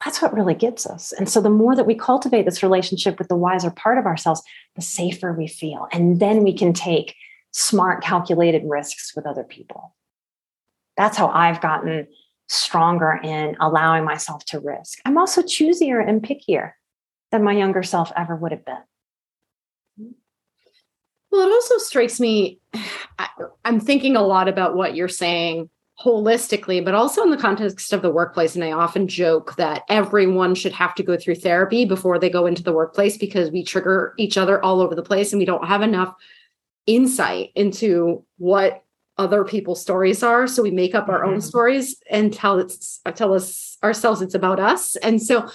That's 0.05 0.21
what 0.21 0.35
really 0.35 0.55
gets 0.55 0.87
us. 0.87 1.13
And 1.13 1.29
so 1.29 1.41
the 1.41 1.51
more 1.51 1.75
that 1.75 1.87
we 1.87 1.95
cultivate 1.95 2.45
this 2.45 2.63
relationship 2.63 3.19
with 3.19 3.29
the 3.29 3.37
wiser 3.37 3.71
part 3.71 3.99
of 3.99 4.05
ourselves, 4.05 4.43
the 4.75 4.83
safer 4.83 5.33
we 5.33 5.49
feel. 5.49 5.89
And 5.91 6.21
then 6.21 6.45
we 6.45 6.53
can 6.53 6.73
take 6.73 7.15
smart, 7.53 8.05
calculated 8.05 8.63
risks 8.67 9.15
with 9.17 9.27
other 9.27 9.43
people. 9.43 9.95
That's 10.97 11.17
how 11.17 11.29
I've 11.29 11.61
gotten 11.61 12.07
stronger 12.49 13.19
in 13.23 13.57
allowing 13.61 14.05
myself 14.05 14.45
to 14.47 14.61
risk. 14.61 15.01
I'm 15.05 15.19
also 15.19 15.43
choosier 15.43 16.07
and 16.07 16.23
pickier 16.23 16.73
than 17.33 17.43
my 17.43 17.53
younger 17.53 17.83
self 17.83 18.13
ever 18.17 18.37
would 18.37 18.53
have 18.53 18.65
been. 18.65 20.13
Well, 21.31 21.47
it 21.47 21.53
also 21.53 21.79
strikes 21.79 22.21
me, 22.21 22.61
I, 23.19 23.29
am 23.65 23.81
thinking 23.81 24.17
a 24.17 24.23
lot 24.23 24.49
about 24.49 24.77
what 24.77 24.95
you're 24.95 25.09
saying 25.09 25.69
holistically, 26.03 26.85
but 26.85 26.95
also 26.95 27.23
in 27.23 27.31
the 27.31 27.37
context 27.37 27.93
of 27.93 28.03
the 28.03 28.11
workplace. 28.11 28.55
And 28.55 28.65
I 28.65 28.73
often 28.73 29.09
joke 29.09 29.57
that 29.57 29.83
everyone 29.89 30.55
should 30.55 30.73
have 30.73 30.95
to 30.95 31.03
go 31.03 31.17
through 31.17 31.37
therapy 31.37 31.85
before 31.85 32.19
they 32.19 32.31
go 32.31 32.47
into 32.47 32.63
the 32.63 32.73
workplace 32.73 33.17
because 33.17 33.51
we 33.51 33.65
trigger 33.65 34.15
each 34.19 34.37
other 34.37 34.63
all 34.65 34.81
over 34.81 34.95
the 34.95 35.03
place 35.03 35.33
and 35.33 35.39
we 35.39 35.47
don't 35.47 35.67
have 35.67 35.83
enough 35.83 36.15
insight 36.87 37.51
into 37.55 38.25
what 38.39 38.85
other 39.19 39.45
people's 39.45 39.81
stories 39.81 40.23
are. 40.23 40.47
So 40.47 40.63
we 40.63 40.71
make 40.71 40.95
up 40.95 41.09
our 41.09 41.25
own 41.25 41.39
mm-hmm. 41.39 41.41
stories 41.41 41.97
and 42.11 42.33
tell 42.33 42.59
it's 42.59 43.01
tell 43.15 43.35
us 43.35 43.79
ourselves 43.83 44.23
it's 44.23 44.35
about 44.35 44.61
us. 44.61 44.97
And 44.97 45.23
so 45.23 45.49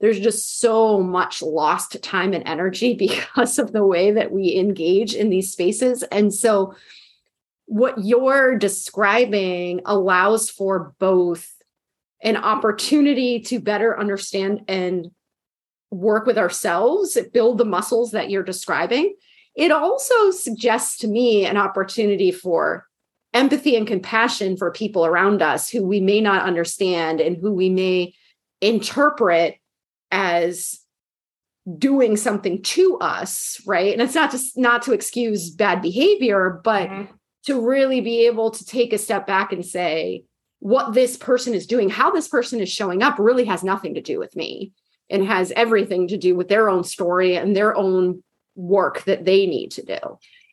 there's 0.00 0.20
just 0.20 0.60
so 0.60 1.02
much 1.02 1.42
lost 1.42 2.00
time 2.02 2.32
and 2.32 2.46
energy 2.46 2.94
because 2.98 3.58
of 3.58 3.72
the 3.72 3.84
way 3.84 4.12
that 4.12 4.30
we 4.30 4.56
engage 4.56 5.14
in 5.14 5.30
these 5.30 5.50
spaces. 5.50 6.02
And 6.04 6.32
so 6.32 6.74
what 7.66 8.02
you're 8.02 8.56
describing 8.56 9.82
allows 9.84 10.48
for 10.48 10.94
both 10.98 11.52
an 12.22 12.36
opportunity 12.36 13.40
to 13.40 13.60
better 13.60 13.98
understand 13.98 14.64
and 14.68 15.10
work 15.90 16.26
with 16.26 16.38
ourselves 16.38 17.16
build 17.32 17.58
the 17.58 17.64
muscles 17.64 18.12
that 18.12 18.30
you're 18.30 18.42
describing. 18.42 19.14
It 19.54 19.70
also 19.70 20.30
suggests 20.30 20.98
to 20.98 21.08
me 21.08 21.46
an 21.46 21.56
opportunity 21.56 22.30
for 22.32 22.87
empathy 23.34 23.76
and 23.76 23.86
compassion 23.86 24.56
for 24.56 24.70
people 24.70 25.04
around 25.04 25.42
us 25.42 25.68
who 25.68 25.82
we 25.82 26.00
may 26.00 26.20
not 26.20 26.44
understand 26.44 27.20
and 27.20 27.36
who 27.36 27.52
we 27.52 27.68
may 27.68 28.14
interpret 28.60 29.56
as 30.10 30.80
doing 31.76 32.16
something 32.16 32.62
to 32.62 32.96
us 33.00 33.60
right? 33.66 33.92
And 33.92 34.00
it's 34.00 34.14
not 34.14 34.30
just 34.30 34.56
not 34.56 34.82
to 34.82 34.92
excuse 34.92 35.50
bad 35.50 35.82
behavior 35.82 36.60
but 36.64 36.88
mm-hmm. 36.88 37.12
to 37.46 37.60
really 37.60 38.00
be 38.00 38.26
able 38.26 38.50
to 38.50 38.64
take 38.64 38.92
a 38.92 38.98
step 38.98 39.26
back 39.26 39.52
and 39.52 39.64
say 39.64 40.24
what 40.60 40.94
this 40.94 41.16
person 41.16 41.54
is 41.54 41.66
doing 41.66 41.88
how 41.88 42.10
this 42.10 42.26
person 42.26 42.60
is 42.60 42.70
showing 42.70 43.02
up 43.02 43.18
really 43.18 43.44
has 43.44 43.62
nothing 43.62 43.94
to 43.94 44.00
do 44.00 44.18
with 44.18 44.34
me. 44.34 44.72
And 45.10 45.24
has 45.24 45.52
everything 45.52 46.08
to 46.08 46.18
do 46.18 46.34
with 46.36 46.48
their 46.48 46.68
own 46.68 46.84
story 46.84 47.34
and 47.34 47.56
their 47.56 47.74
own 47.74 48.22
work 48.54 49.04
that 49.04 49.24
they 49.24 49.46
need 49.46 49.70
to 49.70 49.82
do. 49.82 49.98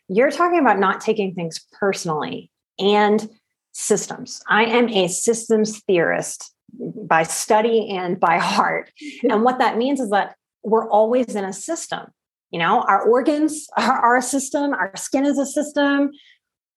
You're 0.07 0.31
talking 0.31 0.59
about 0.59 0.79
not 0.79 1.01
taking 1.01 1.33
things 1.33 1.59
personally 1.73 2.49
and 2.79 3.29
systems. 3.71 4.41
I 4.47 4.65
am 4.65 4.89
a 4.89 5.07
systems 5.07 5.79
theorist 5.81 6.53
by 6.79 7.23
study 7.23 7.89
and 7.89 8.19
by 8.19 8.37
heart. 8.37 8.91
And 9.29 9.43
what 9.43 9.59
that 9.59 9.77
means 9.77 9.99
is 9.99 10.09
that 10.09 10.35
we're 10.63 10.89
always 10.89 11.35
in 11.35 11.45
a 11.45 11.53
system. 11.53 12.07
You 12.51 12.59
know, 12.59 12.81
our 12.81 13.01
organs 13.01 13.67
are, 13.77 13.99
are 13.99 14.17
a 14.17 14.21
system, 14.21 14.73
our 14.73 14.91
skin 14.95 15.25
is 15.25 15.37
a 15.37 15.45
system, 15.45 16.11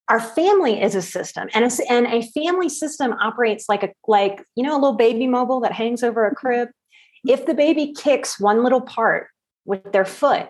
our 0.09 0.21
family 0.21 0.81
is 0.81 0.95
a 0.95 1.03
system. 1.03 1.49
And 1.55 1.65
a, 1.65 1.93
and 1.93 2.07
a 2.07 2.23
family 2.23 2.69
system 2.69 3.13
operates 3.13 3.69
like 3.69 3.83
a 3.83 3.91
like, 4.07 4.45
you 4.57 4.63
know, 4.63 4.73
a 4.73 4.81
little 4.81 4.97
baby 4.97 5.27
mobile 5.27 5.61
that 5.61 5.73
hangs 5.73 6.03
over 6.03 6.25
a 6.25 6.29
mm-hmm. 6.29 6.37
crib. 6.37 6.69
If 7.27 7.47
the 7.47 7.55
baby 7.55 7.93
kicks 7.93 8.41
one 8.41 8.63
little 8.63 8.81
part 8.81 9.29
with 9.65 9.93
their 9.93 10.05
foot, 10.05 10.49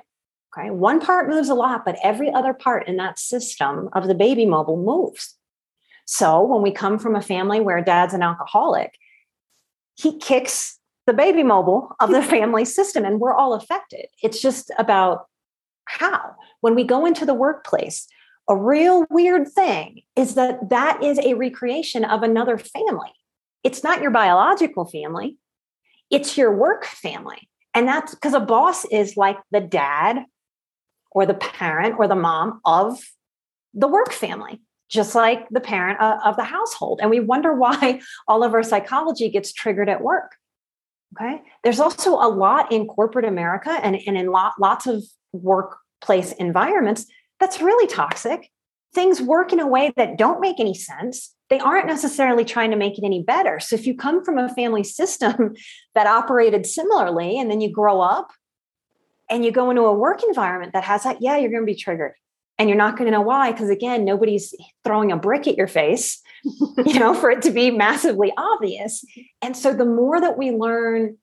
okay, 0.57 0.71
one 0.71 1.01
part 1.01 1.29
moves 1.29 1.49
a 1.49 1.55
lot, 1.55 1.85
but 1.85 1.97
every 2.05 2.33
other 2.33 2.53
part 2.53 2.87
in 2.87 2.97
that 2.97 3.19
system 3.19 3.89
of 3.95 4.07
the 4.07 4.15
baby 4.15 4.47
mobile 4.47 4.77
moves. 4.77 5.38
So 6.11 6.43
when 6.43 6.63
we 6.63 6.71
come 6.71 6.99
from 6.99 7.15
a 7.15 7.21
family 7.21 7.61
where 7.61 7.85
dad's 7.85 8.15
an 8.15 8.23
alcoholic, 8.23 8.95
he 9.95 10.19
kicks 10.19 10.79
the 11.07 11.13
baby 11.13 11.43
mobile 11.43 11.95
of 12.01 12.11
the 12.11 12.23
family 12.35 12.65
system 12.65 13.05
and 13.05 13.21
we're 13.21 13.35
all 13.35 13.53
affected. 13.53 14.07
It's 14.23 14.41
just 14.41 14.71
about 14.79 15.27
how. 15.85 16.35
When 16.63 16.75
we 16.75 16.83
go 16.83 17.05
into 17.05 17.27
the 17.27 17.35
workplace, 17.35 18.09
a 18.49 18.57
real 18.57 19.05
weird 19.11 19.49
thing 19.49 20.01
is 20.17 20.35
that 20.35 20.71
that 20.71 21.05
is 21.05 21.19
a 21.19 21.35
recreation 21.35 22.07
of 22.07 22.23
another 22.23 22.57
family. 22.57 23.13
It's 23.63 23.85
not 23.85 24.01
your 24.01 24.11
biological 24.11 24.87
family, 24.87 25.37
it's 26.11 26.39
your 26.39 26.57
work 26.57 26.87
family. 26.87 27.51
And 27.75 27.87
that's 27.87 28.15
because 28.15 28.33
a 28.33 28.41
boss 28.41 28.87
is 28.87 29.19
like 29.19 29.37
the 29.51 29.61
dad 29.61 30.25
or 31.11 31.27
the 31.27 31.35
parent 31.35 31.97
or 31.99 32.09
the 32.09 32.15
mom 32.15 32.63
of 32.65 32.99
the 33.75 33.89
work 33.89 34.11
family 34.11 34.63
just 34.89 35.15
like 35.15 35.49
the 35.51 35.61
parent 35.61 36.01
uh, 36.01 36.19
of 36.25 36.37
the 36.37 36.45
household. 36.45 37.01
And 37.01 37.11
we 37.11 37.21
wonder 37.21 37.55
why 37.55 38.01
all 38.27 38.43
of 38.43 38.55
our 38.55 38.63
psychology 38.63 39.31
gets 39.31 39.53
triggered 39.53 39.89
at 39.89 40.03
work. 40.03 40.37
Okay. 41.19 41.41
There's 41.65 41.81
also 41.81 42.15
a 42.15 42.29
lot 42.29 42.71
in 42.71 42.87
corporate 42.87 43.25
America 43.25 43.71
and, 43.71 43.97
and 44.07 44.17
in 44.17 44.27
lot, 44.31 44.55
lots 44.61 44.87
of 44.87 45.03
workplace 45.33 46.33
environments 46.33 47.07
that's 47.41 47.63
really 47.63 47.87
toxic. 47.87 48.51
Things 48.95 49.21
work 49.21 49.53
in 49.53 49.61
a 49.61 49.67
way 49.67 49.93
that 49.97 50.19
don't 50.19 50.41
make 50.41 50.61
any 50.61 50.75
sense. 50.75 51.35
they 51.51 51.59
aren't 51.61 51.87
necessarily 51.87 52.45
trying 52.45 52.71
to 52.71 52.77
make 52.77 52.99
it 52.99 53.05
any 53.05 53.23
better. 53.23 53.59
So 53.59 53.75
if 53.75 53.87
you 53.87 53.95
come 53.97 54.23
from 54.23 54.37
a 54.37 54.55
family 54.55 54.85
system 54.85 55.55
that 55.95 56.07
operated 56.07 56.67
similarly, 56.67 57.39
and 57.39 57.51
then 57.51 57.63
you 57.63 57.73
grow 57.73 58.01
up 58.03 58.29
and 59.31 59.45
you 59.45 59.51
go 59.51 59.71
into 59.71 59.83
a 59.83 59.95
work 59.95 60.23
environment 60.23 60.73
that 60.75 60.85
has 60.85 61.05
that, 61.05 61.19
yeah, 61.21 61.37
you're 61.37 61.51
going 61.51 61.63
to 61.63 61.67
be 61.67 61.75
triggered. 61.75 62.13
And 62.59 62.69
you're 62.69 62.79
not 62.79 62.97
going 62.97 63.07
to 63.07 63.17
know 63.17 63.23
why, 63.23 63.53
because 63.53 63.71
again, 63.71 64.05
nobody's 64.05 64.55
throwing 64.85 65.13
a 65.13 65.17
brick 65.17 65.47
at 65.47 65.57
your 65.57 65.69
face, 65.69 66.21
you 66.85 66.99
know, 66.99 67.15
for 67.15 67.31
it 67.31 67.43
to 67.43 67.51
be 67.51 67.71
massively 67.71 68.33
obvious. 68.37 69.05
And 69.41 69.57
so 69.57 69.73
the 69.73 69.85
more 69.85 70.21
that 70.21 70.37
we 70.37 70.51
learn 70.51 71.19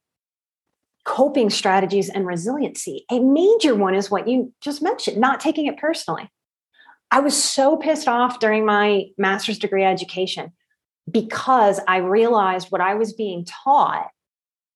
coping 1.04 1.50
strategies 1.50 2.10
and 2.10 2.26
resiliency, 2.26 3.06
a 3.12 3.20
major 3.20 3.76
one 3.76 3.96
is 3.96 4.10
what 4.10 4.28
you 4.28 4.54
just 4.62 4.82
mentioned, 4.82 5.18
not 5.18 5.40
taking 5.40 5.68
it 5.68 5.78
personally. 5.78 6.30
I 7.12 7.20
was 7.20 7.42
so 7.42 7.78
pissed 7.78 8.08
off 8.08 8.40
during 8.40 8.66
my 8.66 9.06
master's 9.18 9.60
degree 9.60 9.84
education 9.84 10.52
because 11.10 11.80
I 11.88 11.98
realized 11.98 12.68
what 12.72 12.82
I 12.82 12.96
was 12.96 13.14
being 13.14 13.46
taught 13.46 14.10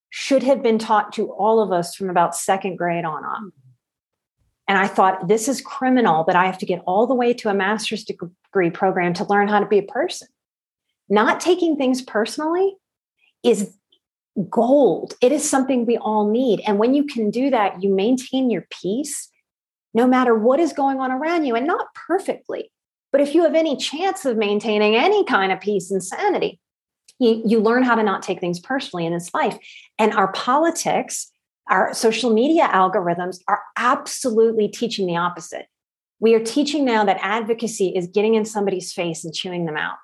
should 0.09 0.43
have 0.43 0.63
been 0.63 0.79
taught 0.79 1.13
to 1.13 1.31
all 1.31 1.61
of 1.61 1.71
us 1.71 1.95
from 1.95 2.09
about 2.09 2.35
second 2.35 2.77
grade 2.77 3.05
on 3.05 3.23
up. 3.25 3.53
And 4.69 4.77
I 4.77 4.87
thought, 4.87 5.27
this 5.27 5.47
is 5.47 5.61
criminal 5.61 6.23
that 6.25 6.35
I 6.35 6.45
have 6.45 6.59
to 6.59 6.65
get 6.65 6.83
all 6.85 7.07
the 7.07 7.15
way 7.15 7.33
to 7.33 7.49
a 7.49 7.55
master's 7.55 8.05
degree 8.05 8.69
program 8.69 9.13
to 9.15 9.25
learn 9.25 9.47
how 9.47 9.59
to 9.59 9.65
be 9.65 9.79
a 9.79 9.83
person. 9.83 10.27
Not 11.09 11.39
taking 11.39 11.75
things 11.75 12.03
personally 12.03 12.77
is 13.43 13.75
gold. 14.47 15.15
It 15.21 15.31
is 15.31 15.49
something 15.49 15.85
we 15.85 15.97
all 15.97 16.29
need. 16.29 16.61
And 16.67 16.77
when 16.77 16.93
you 16.93 17.03
can 17.03 17.31
do 17.31 17.49
that, 17.49 17.81
you 17.81 17.93
maintain 17.93 18.51
your 18.51 18.67
peace 18.69 19.29
no 19.95 20.05
matter 20.05 20.35
what 20.35 20.59
is 20.59 20.71
going 20.71 20.99
on 20.99 21.11
around 21.11 21.45
you 21.45 21.55
and 21.55 21.65
not 21.65 21.87
perfectly. 21.95 22.71
But 23.11 23.21
if 23.21 23.33
you 23.33 23.41
have 23.43 23.55
any 23.55 23.75
chance 23.75 24.23
of 24.23 24.37
maintaining 24.37 24.95
any 24.95 25.23
kind 25.23 25.51
of 25.51 25.59
peace 25.59 25.89
and 25.89 26.03
sanity, 26.03 26.59
you, 27.17 27.41
you 27.43 27.59
learn 27.59 27.81
how 27.81 27.95
to 27.95 28.03
not 28.03 28.21
take 28.21 28.39
things 28.39 28.59
personally 28.59 29.07
in 29.07 29.13
this 29.13 29.33
life. 29.33 29.57
And 29.97 30.13
our 30.13 30.31
politics, 30.31 31.31
our 31.69 31.93
social 31.93 32.33
media 32.33 32.67
algorithms 32.67 33.39
are 33.47 33.61
absolutely 33.77 34.67
teaching 34.67 35.07
the 35.07 35.17
opposite. 35.17 35.67
We 36.19 36.33
are 36.35 36.43
teaching 36.43 36.83
now 36.83 37.05
that 37.05 37.17
advocacy 37.21 37.93
is 37.95 38.07
getting 38.07 38.35
in 38.35 38.45
somebody's 38.45 38.91
face 38.91 39.23
and 39.23 39.33
chewing 39.33 39.65
them 39.65 39.77
out, 39.77 39.95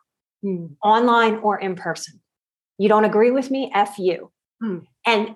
hmm. 0.41 0.67
online 0.83 1.35
or 1.37 1.59
in 1.59 1.75
person. 1.75 2.21
You 2.77 2.87
don't 2.87 3.05
agree 3.05 3.31
with 3.31 3.51
me? 3.51 3.71
F 3.73 3.97
you. 3.97 4.31
Hmm. 4.61 4.79
And 5.05 5.35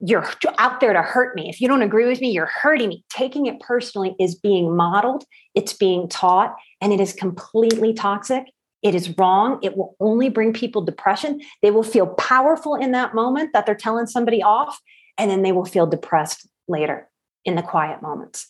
you're 0.00 0.26
out 0.58 0.80
there 0.80 0.92
to 0.92 1.02
hurt 1.02 1.34
me. 1.34 1.48
If 1.48 1.60
you 1.60 1.68
don't 1.68 1.82
agree 1.82 2.06
with 2.06 2.20
me, 2.20 2.30
you're 2.30 2.46
hurting 2.46 2.88
me. 2.88 3.04
Taking 3.10 3.46
it 3.46 3.60
personally 3.60 4.14
is 4.18 4.34
being 4.34 4.76
modeled, 4.76 5.24
it's 5.54 5.72
being 5.72 6.08
taught, 6.08 6.54
and 6.80 6.92
it 6.92 7.00
is 7.00 7.12
completely 7.12 7.94
toxic. 7.94 8.44
It 8.82 8.94
is 8.94 9.16
wrong. 9.16 9.58
It 9.62 9.78
will 9.78 9.96
only 10.00 10.28
bring 10.28 10.52
people 10.52 10.82
depression. 10.82 11.40
They 11.62 11.70
will 11.70 11.82
feel 11.82 12.06
powerful 12.06 12.74
in 12.74 12.92
that 12.92 13.14
moment 13.14 13.54
that 13.54 13.64
they're 13.64 13.74
telling 13.74 14.06
somebody 14.06 14.42
off, 14.42 14.78
and 15.18 15.30
then 15.30 15.42
they 15.42 15.52
will 15.52 15.64
feel 15.64 15.86
depressed 15.86 16.46
later 16.68 17.08
in 17.44 17.54
the 17.56 17.62
quiet 17.62 18.02
moments. 18.02 18.46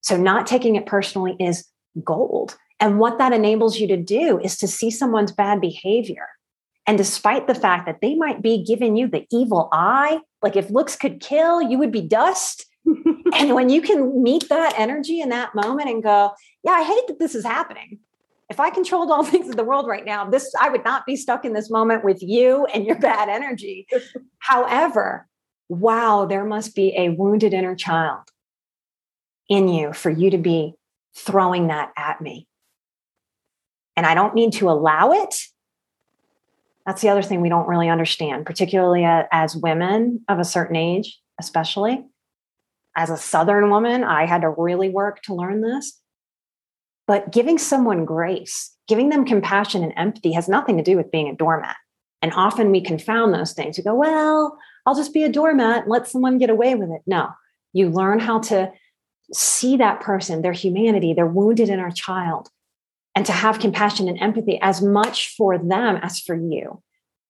So, 0.00 0.16
not 0.16 0.46
taking 0.46 0.76
it 0.76 0.86
personally 0.86 1.36
is 1.38 1.66
gold. 2.02 2.56
And 2.80 2.98
what 2.98 3.18
that 3.18 3.32
enables 3.32 3.78
you 3.78 3.86
to 3.88 3.96
do 3.96 4.40
is 4.40 4.56
to 4.58 4.66
see 4.66 4.90
someone's 4.90 5.30
bad 5.30 5.60
behavior 5.60 6.26
and 6.86 6.98
despite 6.98 7.46
the 7.46 7.54
fact 7.54 7.86
that 7.86 8.00
they 8.00 8.14
might 8.14 8.42
be 8.42 8.62
giving 8.62 8.96
you 8.96 9.06
the 9.06 9.26
evil 9.30 9.68
eye, 9.72 10.20
like 10.42 10.56
if 10.56 10.70
looks 10.70 10.96
could 10.96 11.20
kill, 11.20 11.62
you 11.62 11.78
would 11.78 11.92
be 11.92 12.02
dust. 12.02 12.66
and 13.34 13.54
when 13.54 13.68
you 13.68 13.80
can 13.80 14.22
meet 14.22 14.48
that 14.48 14.74
energy 14.76 15.20
in 15.20 15.28
that 15.28 15.54
moment 15.54 15.88
and 15.88 16.02
go, 16.02 16.32
yeah, 16.64 16.72
I 16.72 16.82
hate 16.82 17.06
that 17.06 17.20
this 17.20 17.34
is 17.34 17.44
happening. 17.44 18.00
If 18.50 18.58
I 18.58 18.70
controlled 18.70 19.10
all 19.10 19.24
things 19.24 19.48
in 19.48 19.56
the 19.56 19.64
world 19.64 19.86
right 19.86 20.04
now, 20.04 20.28
this 20.28 20.52
I 20.60 20.70
would 20.70 20.84
not 20.84 21.06
be 21.06 21.16
stuck 21.16 21.44
in 21.44 21.52
this 21.52 21.70
moment 21.70 22.04
with 22.04 22.20
you 22.20 22.66
and 22.66 22.84
your 22.84 22.98
bad 22.98 23.28
energy. 23.28 23.86
However, 24.40 25.28
wow, 25.68 26.26
there 26.26 26.44
must 26.44 26.74
be 26.74 26.94
a 26.96 27.10
wounded 27.10 27.54
inner 27.54 27.74
child 27.74 28.22
in 29.48 29.68
you 29.68 29.92
for 29.92 30.10
you 30.10 30.30
to 30.30 30.38
be 30.38 30.74
throwing 31.14 31.68
that 31.68 31.92
at 31.96 32.20
me. 32.20 32.46
And 33.96 34.06
I 34.06 34.14
don't 34.14 34.34
need 34.34 34.54
to 34.54 34.70
allow 34.70 35.12
it. 35.12 35.34
That's 36.86 37.02
the 37.02 37.10
other 37.10 37.22
thing 37.22 37.40
we 37.40 37.48
don't 37.48 37.68
really 37.68 37.88
understand, 37.88 38.46
particularly 38.46 39.04
as 39.04 39.54
women 39.54 40.24
of 40.28 40.38
a 40.38 40.44
certain 40.44 40.76
age, 40.76 41.20
especially. 41.38 42.04
As 42.96 43.10
a 43.10 43.16
Southern 43.16 43.70
woman, 43.70 44.04
I 44.04 44.26
had 44.26 44.42
to 44.42 44.50
really 44.50 44.88
work 44.88 45.22
to 45.22 45.34
learn 45.34 45.60
this. 45.60 46.00
But 47.06 47.32
giving 47.32 47.58
someone 47.58 48.04
grace, 48.04 48.74
giving 48.88 49.10
them 49.10 49.24
compassion 49.24 49.82
and 49.82 49.92
empathy 49.96 50.32
has 50.32 50.48
nothing 50.48 50.76
to 50.76 50.82
do 50.82 50.96
with 50.96 51.10
being 51.10 51.28
a 51.28 51.34
doormat. 51.34 51.76
And 52.20 52.32
often 52.34 52.70
we 52.70 52.80
confound 52.80 53.34
those 53.34 53.52
things. 53.52 53.76
We 53.76 53.84
go, 53.84 53.94
well, 53.94 54.56
I'll 54.84 54.94
just 54.94 55.14
be 55.14 55.22
a 55.22 55.28
doormat 55.28 55.82
and 55.82 55.90
let 55.90 56.08
someone 56.08 56.38
get 56.38 56.50
away 56.50 56.74
with 56.74 56.90
it. 56.90 57.02
No, 57.06 57.28
you 57.72 57.88
learn 57.88 58.18
how 58.18 58.40
to 58.40 58.72
see 59.32 59.76
that 59.76 60.00
person, 60.00 60.42
their 60.42 60.52
humanity, 60.52 61.14
their 61.14 61.26
wounded 61.26 61.68
inner 61.68 61.90
child, 61.90 62.48
and 63.14 63.24
to 63.26 63.32
have 63.32 63.58
compassion 63.58 64.08
and 64.08 64.20
empathy 64.20 64.58
as 64.60 64.82
much 64.82 65.34
for 65.36 65.58
them 65.58 65.96
as 65.96 66.20
for 66.20 66.34
you. 66.34 66.82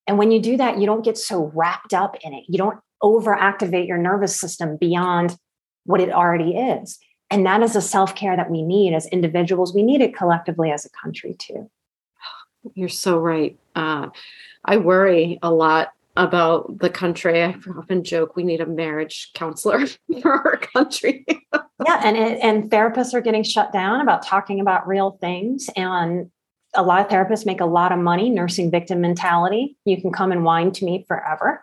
And 0.06 0.18
when 0.18 0.32
you 0.32 0.40
do 0.40 0.56
that, 0.56 0.78
you 0.78 0.86
don't 0.86 1.04
get 1.04 1.18
so 1.18 1.50
wrapped 1.54 1.94
up 1.94 2.16
in 2.22 2.34
it. 2.34 2.44
You 2.48 2.58
don't 2.58 2.80
overactivate 3.02 3.86
your 3.86 3.98
nervous 3.98 4.38
system 4.38 4.76
beyond 4.76 5.36
what 5.84 6.00
it 6.00 6.10
already 6.10 6.56
is. 6.56 6.98
And 7.30 7.46
that 7.46 7.62
is 7.62 7.76
a 7.76 7.80
self 7.80 8.14
care 8.14 8.36
that 8.36 8.50
we 8.50 8.62
need 8.62 8.94
as 8.94 9.06
individuals. 9.06 9.74
We 9.74 9.82
need 9.82 10.00
it 10.00 10.14
collectively 10.14 10.70
as 10.70 10.84
a 10.84 10.90
country 10.90 11.34
too. 11.38 11.70
You're 12.74 12.88
so 12.88 13.18
right. 13.18 13.58
Uh, 13.74 14.10
I 14.64 14.76
worry 14.76 15.38
a 15.42 15.50
lot 15.50 15.92
about 16.16 16.78
the 16.78 16.90
country. 16.90 17.42
I 17.42 17.56
often 17.76 18.04
joke 18.04 18.36
we 18.36 18.42
need 18.42 18.60
a 18.60 18.66
marriage 18.66 19.30
counselor 19.34 19.86
for 20.22 20.32
our 20.32 20.56
country. 20.56 21.24
yeah, 21.52 22.00
and 22.04 22.16
and 22.16 22.70
therapists 22.70 23.14
are 23.14 23.20
getting 23.20 23.42
shut 23.42 23.72
down 23.72 24.00
about 24.00 24.24
talking 24.24 24.60
about 24.60 24.86
real 24.86 25.18
things 25.20 25.70
and 25.76 26.30
a 26.74 26.82
lot 26.82 27.00
of 27.00 27.08
therapists 27.08 27.44
make 27.44 27.60
a 27.60 27.66
lot 27.66 27.92
of 27.92 27.98
money 27.98 28.30
nursing 28.30 28.70
victim 28.70 29.00
mentality. 29.00 29.76
You 29.84 30.00
can 30.00 30.10
come 30.10 30.32
and 30.32 30.44
whine 30.44 30.72
to 30.72 30.84
me 30.84 31.04
forever. 31.06 31.62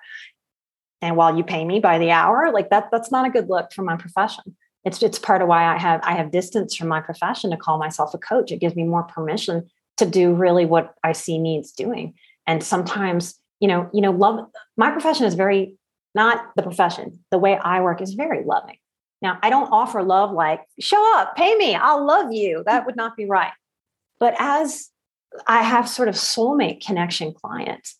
And 1.01 1.15
while 1.15 1.35
you 1.35 1.43
pay 1.43 1.65
me 1.65 1.79
by 1.79 1.97
the 1.97 2.11
hour, 2.11 2.51
like 2.51 2.69
that 2.69 2.89
that's 2.91 3.11
not 3.11 3.25
a 3.25 3.29
good 3.29 3.49
look 3.49 3.71
for 3.71 3.83
my 3.83 3.95
profession. 3.95 4.55
It's 4.85 5.01
it's 5.01 5.19
part 5.19 5.41
of 5.41 5.47
why 5.47 5.65
I 5.65 5.77
have 5.77 6.01
I 6.03 6.13
have 6.13 6.31
distance 6.31 6.75
from 6.75 6.87
my 6.87 7.01
profession 7.01 7.51
to 7.51 7.57
call 7.57 7.77
myself 7.77 8.13
a 8.13 8.17
coach. 8.17 8.51
It 8.51 8.59
gives 8.59 8.75
me 8.75 8.83
more 8.83 9.03
permission 9.03 9.69
to 9.97 10.05
do 10.05 10.33
really 10.33 10.65
what 10.65 10.93
I 11.03 11.11
see 11.11 11.37
needs 11.37 11.71
doing. 11.71 12.13
And 12.47 12.63
sometimes 12.63 13.39
you 13.59 13.67
know, 13.67 13.89
you 13.93 14.01
know, 14.01 14.11
love 14.11 14.47
my 14.77 14.91
profession 14.91 15.25
is 15.25 15.35
very 15.35 15.75
not 16.15 16.51
the 16.55 16.63
profession. 16.63 17.23
The 17.31 17.37
way 17.37 17.57
I 17.57 17.81
work 17.81 18.01
is 18.01 18.13
very 18.13 18.43
loving. 18.43 18.77
Now, 19.21 19.37
I 19.43 19.49
don't 19.49 19.71
offer 19.71 20.01
love 20.01 20.31
like, 20.31 20.61
show 20.79 21.19
up, 21.19 21.35
pay 21.35 21.55
me, 21.57 21.75
I'll 21.75 22.05
love 22.05 22.31
you. 22.31 22.63
That 22.65 22.85
would 22.85 22.95
not 22.95 23.15
be 23.17 23.25
right. 23.25 23.51
But 24.19 24.35
as 24.39 24.89
I 25.47 25.61
have 25.61 25.89
sort 25.89 26.07
of 26.07 26.15
soulmate 26.15 26.85
connection 26.85 27.33
clients, 27.33 27.95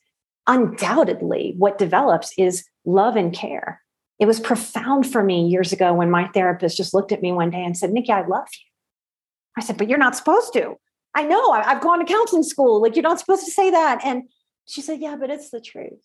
undoubtedly 0.47 1.53
what 1.57 1.77
develops 1.77 2.33
is 2.37 2.65
love 2.85 3.15
and 3.15 3.33
care. 3.33 3.81
It 4.17 4.25
was 4.25 4.39
profound 4.39 5.09
for 5.09 5.23
me 5.23 5.47
years 5.47 5.71
ago 5.71 5.93
when 5.93 6.09
my 6.09 6.27
therapist 6.29 6.77
just 6.77 6.93
looked 6.93 7.11
at 7.11 7.21
me 7.21 7.31
one 7.31 7.51
day 7.51 7.63
and 7.63 7.77
said, 7.77 7.91
Nikki, 7.91 8.11
I 8.11 8.25
love 8.25 8.47
you. 8.51 8.65
I 9.57 9.61
said, 9.61 9.77
but 9.77 9.87
you're 9.87 9.97
not 9.97 10.15
supposed 10.15 10.53
to. 10.53 10.75
I 11.15 11.23
know, 11.23 11.51
I've 11.51 11.81
gone 11.81 11.99
to 11.99 12.05
counseling 12.05 12.43
school. 12.43 12.81
Like, 12.81 12.95
you're 12.95 13.03
not 13.03 13.19
supposed 13.19 13.45
to 13.45 13.51
say 13.51 13.71
that. 13.71 13.99
And 14.05 14.23
she 14.69 14.81
said, 14.81 14.99
Yeah, 15.01 15.15
but 15.19 15.29
it's 15.29 15.49
the 15.49 15.61
truth. 15.61 15.99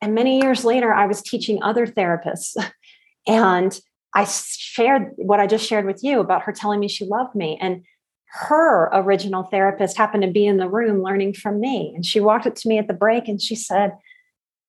And 0.00 0.14
many 0.14 0.40
years 0.40 0.64
later, 0.64 0.92
I 0.92 1.06
was 1.06 1.22
teaching 1.22 1.62
other 1.62 1.86
therapists. 1.86 2.56
And 3.26 3.74
I 4.14 4.24
shared 4.24 5.12
what 5.16 5.40
I 5.40 5.46
just 5.46 5.66
shared 5.66 5.86
with 5.86 6.04
you 6.04 6.20
about 6.20 6.42
her 6.42 6.52
telling 6.52 6.78
me 6.78 6.88
she 6.88 7.06
loved 7.06 7.34
me. 7.34 7.56
And 7.58 7.84
her 8.32 8.90
original 8.92 9.44
therapist 9.44 9.96
happened 9.96 10.24
to 10.24 10.30
be 10.30 10.46
in 10.46 10.58
the 10.58 10.68
room 10.68 11.02
learning 11.02 11.32
from 11.32 11.58
me. 11.58 11.92
And 11.94 12.04
she 12.04 12.20
walked 12.20 12.46
up 12.46 12.54
to 12.56 12.68
me 12.68 12.76
at 12.76 12.86
the 12.86 12.92
break 12.92 13.26
and 13.26 13.40
she 13.40 13.54
said, 13.54 13.92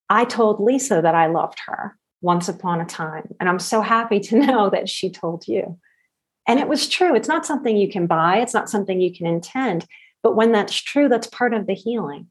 I 0.09 0.23
told 0.23 0.61
Lisa 0.61 1.01
that 1.01 1.15
I 1.15 1.27
loved 1.27 1.59
her 1.65 1.97
once 2.21 2.47
upon 2.47 2.79
a 2.79 2.85
time. 2.85 3.35
And 3.39 3.49
I'm 3.49 3.59
so 3.59 3.81
happy 3.81 4.21
to 4.21 4.39
know 4.45 4.69
that 4.69 4.87
she 4.87 5.09
told 5.09 5.49
you. 5.49 5.77
And 6.47 6.59
it 6.59 6.69
was 6.69 6.87
true. 6.87 7.13
It's 7.13 7.27
not 7.27 7.45
something 7.45 7.75
you 7.75 7.89
can 7.89 8.07
buy, 8.07 8.37
it's 8.37 8.53
not 8.53 8.69
something 8.69 9.01
you 9.01 9.13
can 9.13 9.25
intend. 9.25 9.85
But 10.23 10.37
when 10.37 10.53
that's 10.53 10.75
true, 10.75 11.09
that's 11.09 11.27
part 11.27 11.53
of 11.53 11.67
the 11.67 11.73
healing. 11.73 12.27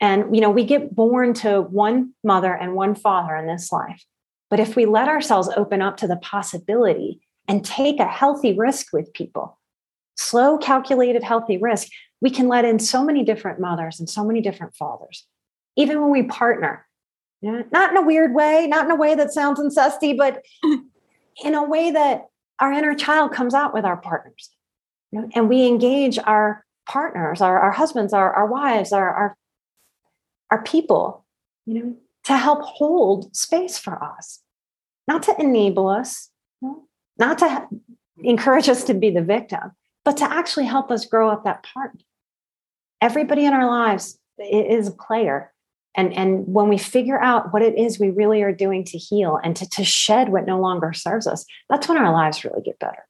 And, 0.00 0.34
you 0.34 0.40
know, 0.40 0.50
we 0.50 0.64
get 0.64 0.94
born 0.94 1.34
to 1.34 1.62
one 1.62 2.14
mother 2.22 2.52
and 2.54 2.74
one 2.74 2.94
father 2.94 3.34
in 3.34 3.46
this 3.46 3.72
life. 3.72 4.04
But 4.50 4.60
if 4.60 4.76
we 4.76 4.86
let 4.86 5.08
ourselves 5.08 5.50
open 5.56 5.82
up 5.82 5.96
to 5.98 6.06
the 6.06 6.16
possibility 6.16 7.20
and 7.46 7.64
take 7.64 7.98
a 7.98 8.06
healthy 8.06 8.56
risk 8.56 8.92
with 8.92 9.12
people, 9.12 9.58
slow, 10.16 10.58
calculated, 10.58 11.22
healthy 11.22 11.56
risk, 11.58 11.88
we 12.20 12.30
can 12.30 12.48
let 12.48 12.64
in 12.64 12.78
so 12.78 13.04
many 13.04 13.24
different 13.24 13.60
mothers 13.60 13.98
and 14.00 14.08
so 14.08 14.24
many 14.24 14.40
different 14.40 14.74
fathers. 14.74 15.26
Even 15.76 16.00
when 16.00 16.10
we 16.10 16.22
partner, 16.24 16.86
you 17.40 17.52
know, 17.52 17.64
not 17.70 17.90
in 17.90 17.96
a 17.96 18.02
weird 18.02 18.34
way, 18.34 18.66
not 18.66 18.84
in 18.84 18.90
a 18.90 18.96
way 18.96 19.14
that 19.14 19.32
sounds 19.32 19.60
incesty, 19.60 20.16
but 20.16 20.42
in 21.44 21.54
a 21.54 21.62
way 21.62 21.90
that 21.90 22.26
our 22.58 22.72
inner 22.72 22.94
child 22.94 23.32
comes 23.32 23.54
out 23.54 23.72
with 23.72 23.84
our 23.84 23.96
partners. 23.96 24.50
You 25.12 25.22
know, 25.22 25.28
and 25.34 25.48
we 25.48 25.66
engage 25.66 26.18
our 26.18 26.64
partners, 26.88 27.40
our, 27.40 27.58
our 27.58 27.70
husbands, 27.70 28.12
our, 28.12 28.32
our 28.32 28.46
wives, 28.46 28.92
our, 28.92 29.08
our, 29.08 29.36
our 30.50 30.62
people, 30.62 31.24
you 31.66 31.74
know, 31.74 31.96
to 32.24 32.36
help 32.36 32.62
hold 32.62 33.34
space 33.34 33.78
for 33.78 34.02
us, 34.02 34.40
not 35.06 35.22
to 35.24 35.34
enable 35.38 35.88
us, 35.88 36.30
you 36.60 36.68
know, 36.68 36.88
not 37.18 37.38
to 37.38 37.68
encourage 38.22 38.68
us 38.68 38.84
to 38.84 38.94
be 38.94 39.10
the 39.10 39.22
victim, 39.22 39.72
but 40.04 40.16
to 40.18 40.24
actually 40.24 40.66
help 40.66 40.90
us 40.90 41.06
grow 41.06 41.30
up 41.30 41.44
that 41.44 41.64
part. 41.64 42.02
Everybody 43.00 43.44
in 43.44 43.52
our 43.52 43.66
lives 43.66 44.18
is 44.38 44.88
a 44.88 44.92
player. 44.92 45.52
And, 45.94 46.12
and 46.12 46.46
when 46.46 46.68
we 46.68 46.78
figure 46.78 47.20
out 47.20 47.52
what 47.52 47.62
it 47.62 47.76
is 47.78 47.98
we 47.98 48.10
really 48.10 48.42
are 48.42 48.52
doing 48.52 48.84
to 48.84 48.98
heal 48.98 49.38
and 49.42 49.56
to, 49.56 49.68
to 49.70 49.84
shed 49.84 50.28
what 50.28 50.46
no 50.46 50.60
longer 50.60 50.92
serves 50.92 51.26
us, 51.26 51.44
that's 51.68 51.88
when 51.88 51.98
our 51.98 52.12
lives 52.12 52.44
really 52.44 52.62
get 52.62 52.78
better. 52.78 53.06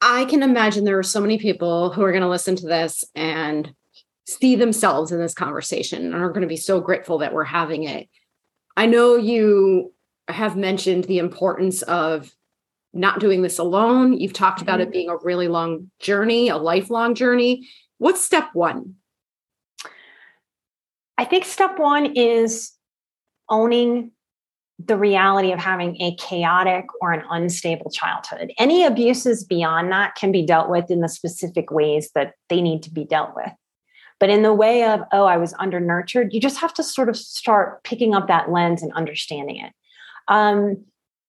I 0.00 0.24
can 0.24 0.42
imagine 0.42 0.84
there 0.84 0.98
are 0.98 1.04
so 1.04 1.20
many 1.20 1.38
people 1.38 1.92
who 1.92 2.02
are 2.02 2.10
going 2.10 2.22
to 2.22 2.28
listen 2.28 2.56
to 2.56 2.66
this 2.66 3.04
and 3.14 3.72
see 4.26 4.56
themselves 4.56 5.12
in 5.12 5.18
this 5.18 5.34
conversation 5.34 6.04
and 6.04 6.14
are 6.14 6.28
going 6.28 6.42
to 6.42 6.46
be 6.46 6.56
so 6.56 6.80
grateful 6.80 7.18
that 7.18 7.34
we're 7.34 7.44
having 7.44 7.84
it. 7.84 8.08
I 8.76 8.86
know 8.86 9.16
you 9.16 9.92
have 10.28 10.56
mentioned 10.56 11.04
the 11.04 11.18
importance 11.18 11.82
of 11.82 12.30
not 12.94 13.20
doing 13.20 13.42
this 13.42 13.58
alone. 13.58 14.12
You've 14.12 14.32
talked 14.32 14.62
about 14.62 14.80
it 14.80 14.84
mm-hmm. 14.84 14.92
being 14.92 15.08
a 15.08 15.16
really 15.16 15.48
long 15.48 15.90
journey, 15.98 16.48
a 16.48 16.56
lifelong 16.56 17.14
journey. 17.14 17.68
What's 17.98 18.22
step 18.22 18.50
one? 18.52 18.96
I 21.18 21.24
think 21.24 21.44
step 21.44 21.78
one 21.78 22.16
is 22.16 22.72
owning 23.48 24.12
the 24.78 24.96
reality 24.96 25.52
of 25.52 25.58
having 25.58 26.00
a 26.00 26.16
chaotic 26.16 26.86
or 27.00 27.12
an 27.12 27.22
unstable 27.30 27.90
childhood. 27.90 28.52
Any 28.58 28.84
abuses 28.84 29.44
beyond 29.44 29.92
that 29.92 30.16
can 30.16 30.32
be 30.32 30.44
dealt 30.44 30.68
with 30.68 30.90
in 30.90 31.00
the 31.00 31.08
specific 31.08 31.70
ways 31.70 32.10
that 32.14 32.32
they 32.48 32.60
need 32.60 32.82
to 32.84 32.90
be 32.90 33.04
dealt 33.04 33.36
with. 33.36 33.52
But 34.22 34.30
in 34.30 34.42
the 34.42 34.54
way 34.54 34.84
of, 34.84 35.00
oh, 35.10 35.24
I 35.24 35.36
was 35.36 35.52
undernurtured, 35.54 36.32
you 36.32 36.38
just 36.38 36.60
have 36.60 36.72
to 36.74 36.84
sort 36.84 37.08
of 37.08 37.16
start 37.16 37.82
picking 37.82 38.14
up 38.14 38.28
that 38.28 38.52
lens 38.52 38.80
and 38.80 38.92
understanding 38.92 39.56
it. 39.56 39.72
Um, 40.28 40.84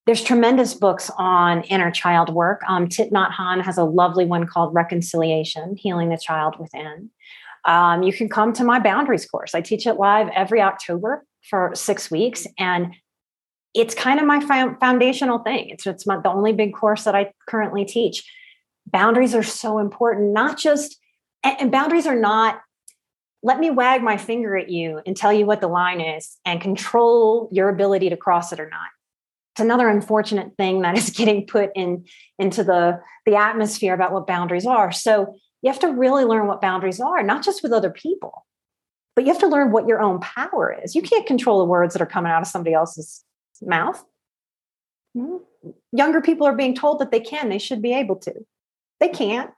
there's 0.06 0.22
tremendous 0.22 0.74
books 0.74 1.10
on 1.18 1.62
inner 1.64 1.90
child 1.90 2.32
work. 2.32 2.62
Um, 2.68 2.86
Hanh 2.86 3.64
has 3.64 3.78
a 3.78 3.82
lovely 3.82 4.24
one 4.24 4.46
called 4.46 4.76
Reconciliation 4.76 5.74
Healing 5.76 6.10
the 6.10 6.16
Child 6.16 6.54
Within. 6.60 7.10
Um, 7.64 8.04
you 8.04 8.12
can 8.12 8.28
come 8.28 8.52
to 8.52 8.62
my 8.62 8.78
boundaries 8.78 9.26
course. 9.26 9.56
I 9.56 9.60
teach 9.60 9.88
it 9.88 9.94
live 9.94 10.28
every 10.28 10.62
October 10.62 11.26
for 11.42 11.72
six 11.74 12.12
weeks. 12.12 12.46
And 12.60 12.94
it's 13.74 13.96
kind 13.96 14.20
of 14.20 14.24
my 14.24 14.38
foundational 14.78 15.40
thing. 15.40 15.70
It's, 15.70 15.84
it's 15.84 16.06
my, 16.06 16.20
the 16.20 16.30
only 16.30 16.52
big 16.52 16.72
course 16.72 17.02
that 17.02 17.16
I 17.16 17.32
currently 17.48 17.84
teach. 17.84 18.22
Boundaries 18.86 19.34
are 19.34 19.42
so 19.42 19.80
important, 19.80 20.32
not 20.32 20.58
just, 20.58 20.96
and 21.42 21.72
boundaries 21.72 22.06
are 22.06 22.14
not, 22.14 22.60
let 23.44 23.60
me 23.60 23.68
wag 23.70 24.02
my 24.02 24.16
finger 24.16 24.56
at 24.56 24.70
you 24.70 25.02
and 25.04 25.14
tell 25.14 25.32
you 25.32 25.44
what 25.44 25.60
the 25.60 25.68
line 25.68 26.00
is 26.00 26.38
and 26.46 26.62
control 26.62 27.50
your 27.52 27.68
ability 27.68 28.08
to 28.08 28.16
cross 28.16 28.52
it 28.52 28.58
or 28.58 28.70
not. 28.70 28.88
It's 29.52 29.60
another 29.60 29.86
unfortunate 29.86 30.56
thing 30.56 30.80
that 30.80 30.96
is 30.96 31.10
getting 31.16 31.46
put 31.46 31.70
in 31.76 32.06
into 32.38 32.64
the, 32.64 33.00
the 33.26 33.36
atmosphere 33.36 33.92
about 33.92 34.12
what 34.12 34.26
boundaries 34.26 34.66
are. 34.66 34.90
So 34.90 35.36
you 35.60 35.70
have 35.70 35.78
to 35.80 35.88
really 35.88 36.24
learn 36.24 36.46
what 36.46 36.62
boundaries 36.62 37.00
are, 37.00 37.22
not 37.22 37.44
just 37.44 37.62
with 37.62 37.70
other 37.70 37.90
people, 37.90 38.46
but 39.14 39.26
you 39.26 39.32
have 39.32 39.40
to 39.42 39.46
learn 39.46 39.72
what 39.72 39.86
your 39.86 40.00
own 40.00 40.20
power 40.20 40.74
is. 40.82 40.94
You 40.94 41.02
can't 41.02 41.26
control 41.26 41.58
the 41.58 41.66
words 41.66 41.92
that 41.92 42.02
are 42.02 42.06
coming 42.06 42.32
out 42.32 42.40
of 42.40 42.48
somebody 42.48 42.74
else's 42.74 43.24
mouth. 43.60 44.02
Hmm? 45.14 45.36
Younger 45.92 46.22
people 46.22 46.46
are 46.46 46.56
being 46.56 46.74
told 46.74 46.98
that 47.00 47.10
they 47.10 47.20
can, 47.20 47.50
they 47.50 47.58
should 47.58 47.82
be 47.82 47.92
able 47.92 48.16
to. 48.16 48.32
They 49.00 49.08
can't. 49.08 49.50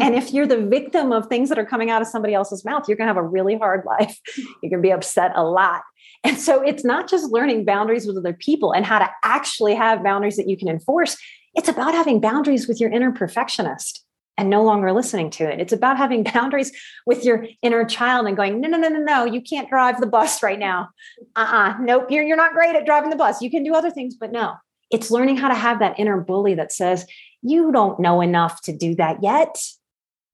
And 0.00 0.14
mm-hmm. 0.14 0.26
if 0.26 0.32
you're 0.32 0.46
the 0.46 0.66
victim 0.66 1.12
of 1.12 1.26
things 1.26 1.48
that 1.48 1.58
are 1.58 1.64
coming 1.64 1.90
out 1.90 2.02
of 2.02 2.08
somebody 2.08 2.34
else's 2.34 2.64
mouth, 2.64 2.88
you're 2.88 2.96
going 2.96 3.06
to 3.06 3.14
have 3.14 3.22
a 3.22 3.26
really 3.26 3.56
hard 3.56 3.84
life. 3.86 4.18
You're 4.36 4.70
going 4.70 4.82
to 4.82 4.88
be 4.88 4.92
upset 4.92 5.32
a 5.34 5.44
lot. 5.44 5.82
And 6.24 6.38
so 6.38 6.62
it's 6.62 6.84
not 6.84 7.08
just 7.08 7.30
learning 7.30 7.64
boundaries 7.64 8.06
with 8.06 8.16
other 8.16 8.32
people 8.32 8.72
and 8.72 8.84
how 8.84 8.98
to 8.98 9.10
actually 9.22 9.74
have 9.74 10.02
boundaries 10.02 10.36
that 10.36 10.48
you 10.48 10.56
can 10.56 10.68
enforce. 10.68 11.16
It's 11.54 11.68
about 11.68 11.94
having 11.94 12.20
boundaries 12.20 12.66
with 12.66 12.80
your 12.80 12.90
inner 12.90 13.12
perfectionist 13.12 14.04
and 14.36 14.50
no 14.50 14.64
longer 14.64 14.92
listening 14.92 15.30
to 15.30 15.44
it. 15.44 15.60
It's 15.60 15.72
about 15.72 15.96
having 15.96 16.22
boundaries 16.34 16.72
with 17.06 17.24
your 17.24 17.46
inner 17.62 17.84
child 17.84 18.26
and 18.26 18.36
going, 18.36 18.60
no, 18.60 18.68
no, 18.68 18.78
no, 18.78 18.88
no, 18.88 19.00
no, 19.00 19.24
you 19.24 19.40
can't 19.40 19.68
drive 19.68 20.00
the 20.00 20.06
bus 20.06 20.42
right 20.42 20.58
now. 20.58 20.88
Uh-uh. 21.36 21.76
Nope, 21.80 22.10
you're, 22.10 22.24
you're 22.24 22.36
not 22.36 22.52
great 22.52 22.74
at 22.74 22.86
driving 22.86 23.10
the 23.10 23.16
bus. 23.16 23.42
You 23.42 23.50
can 23.50 23.62
do 23.62 23.74
other 23.74 23.90
things, 23.90 24.16
but 24.18 24.32
no. 24.32 24.54
It's 24.90 25.10
learning 25.10 25.36
how 25.36 25.48
to 25.48 25.54
have 25.54 25.78
that 25.80 25.98
inner 25.98 26.20
bully 26.20 26.54
that 26.54 26.72
says, 26.72 27.06
you 27.42 27.72
don't 27.72 28.00
know 28.00 28.20
enough 28.20 28.62
to 28.62 28.76
do 28.76 28.94
that 28.96 29.22
yet. 29.22 29.56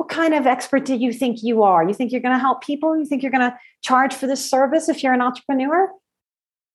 What 0.00 0.08
kind 0.08 0.32
of 0.32 0.46
expert 0.46 0.86
do 0.86 0.96
you 0.96 1.12
think 1.12 1.42
you 1.42 1.62
are? 1.62 1.86
You 1.86 1.92
think 1.92 2.10
you're 2.10 2.22
going 2.22 2.34
to 2.34 2.40
help 2.40 2.64
people? 2.64 2.98
You 2.98 3.04
think 3.04 3.22
you're 3.22 3.30
going 3.30 3.50
to 3.50 3.54
charge 3.82 4.14
for 4.14 4.26
this 4.26 4.48
service 4.48 4.88
if 4.88 5.02
you're 5.02 5.12
an 5.12 5.20
entrepreneur? 5.20 5.90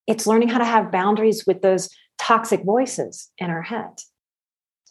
It's 0.06 0.28
learning 0.28 0.50
how 0.50 0.60
to 0.60 0.64
have 0.64 0.92
boundaries 0.92 1.44
with 1.48 1.64
those 1.64 1.90
toxic 2.20 2.64
voices 2.64 3.32
in 3.40 3.50
our 3.50 3.64
head. 3.64 3.90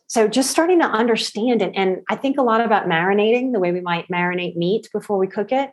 So 0.09 0.27
just 0.27 0.51
starting 0.51 0.81
to 0.81 0.85
understand 0.85 1.63
it. 1.63 1.75
And 1.77 1.99
I 2.11 2.17
think 2.17 2.37
a 2.37 2.43
lot 2.43 2.61
about 2.61 2.89
marinating, 2.89 3.53
the 3.53 3.61
way 3.61 3.71
we 3.71 3.81
might 3.81 4.09
marinate 4.09 4.57
meat 4.57 4.89
before 4.93 5.17
we 5.17 5.29
cook 5.29 5.53
it. 5.53 5.71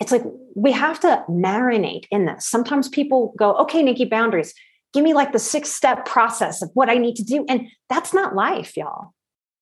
It's 0.00 0.12
like 0.12 0.24
we 0.54 0.72
have 0.72 1.00
to 1.00 1.24
marinate 1.30 2.04
in 2.10 2.26
this. 2.26 2.46
Sometimes 2.46 2.90
people 2.90 3.32
go, 3.38 3.54
okay, 3.54 3.82
Nikki, 3.82 4.04
boundaries. 4.04 4.52
Give 4.92 5.02
me 5.02 5.14
like 5.14 5.32
the 5.32 5.38
six 5.38 5.70
step 5.70 6.04
process 6.04 6.60
of 6.60 6.68
what 6.74 6.90
I 6.90 6.96
need 6.96 7.16
to 7.16 7.24
do. 7.24 7.46
And 7.48 7.68
that's 7.88 8.12
not 8.12 8.34
life, 8.34 8.76
y'all. 8.76 9.14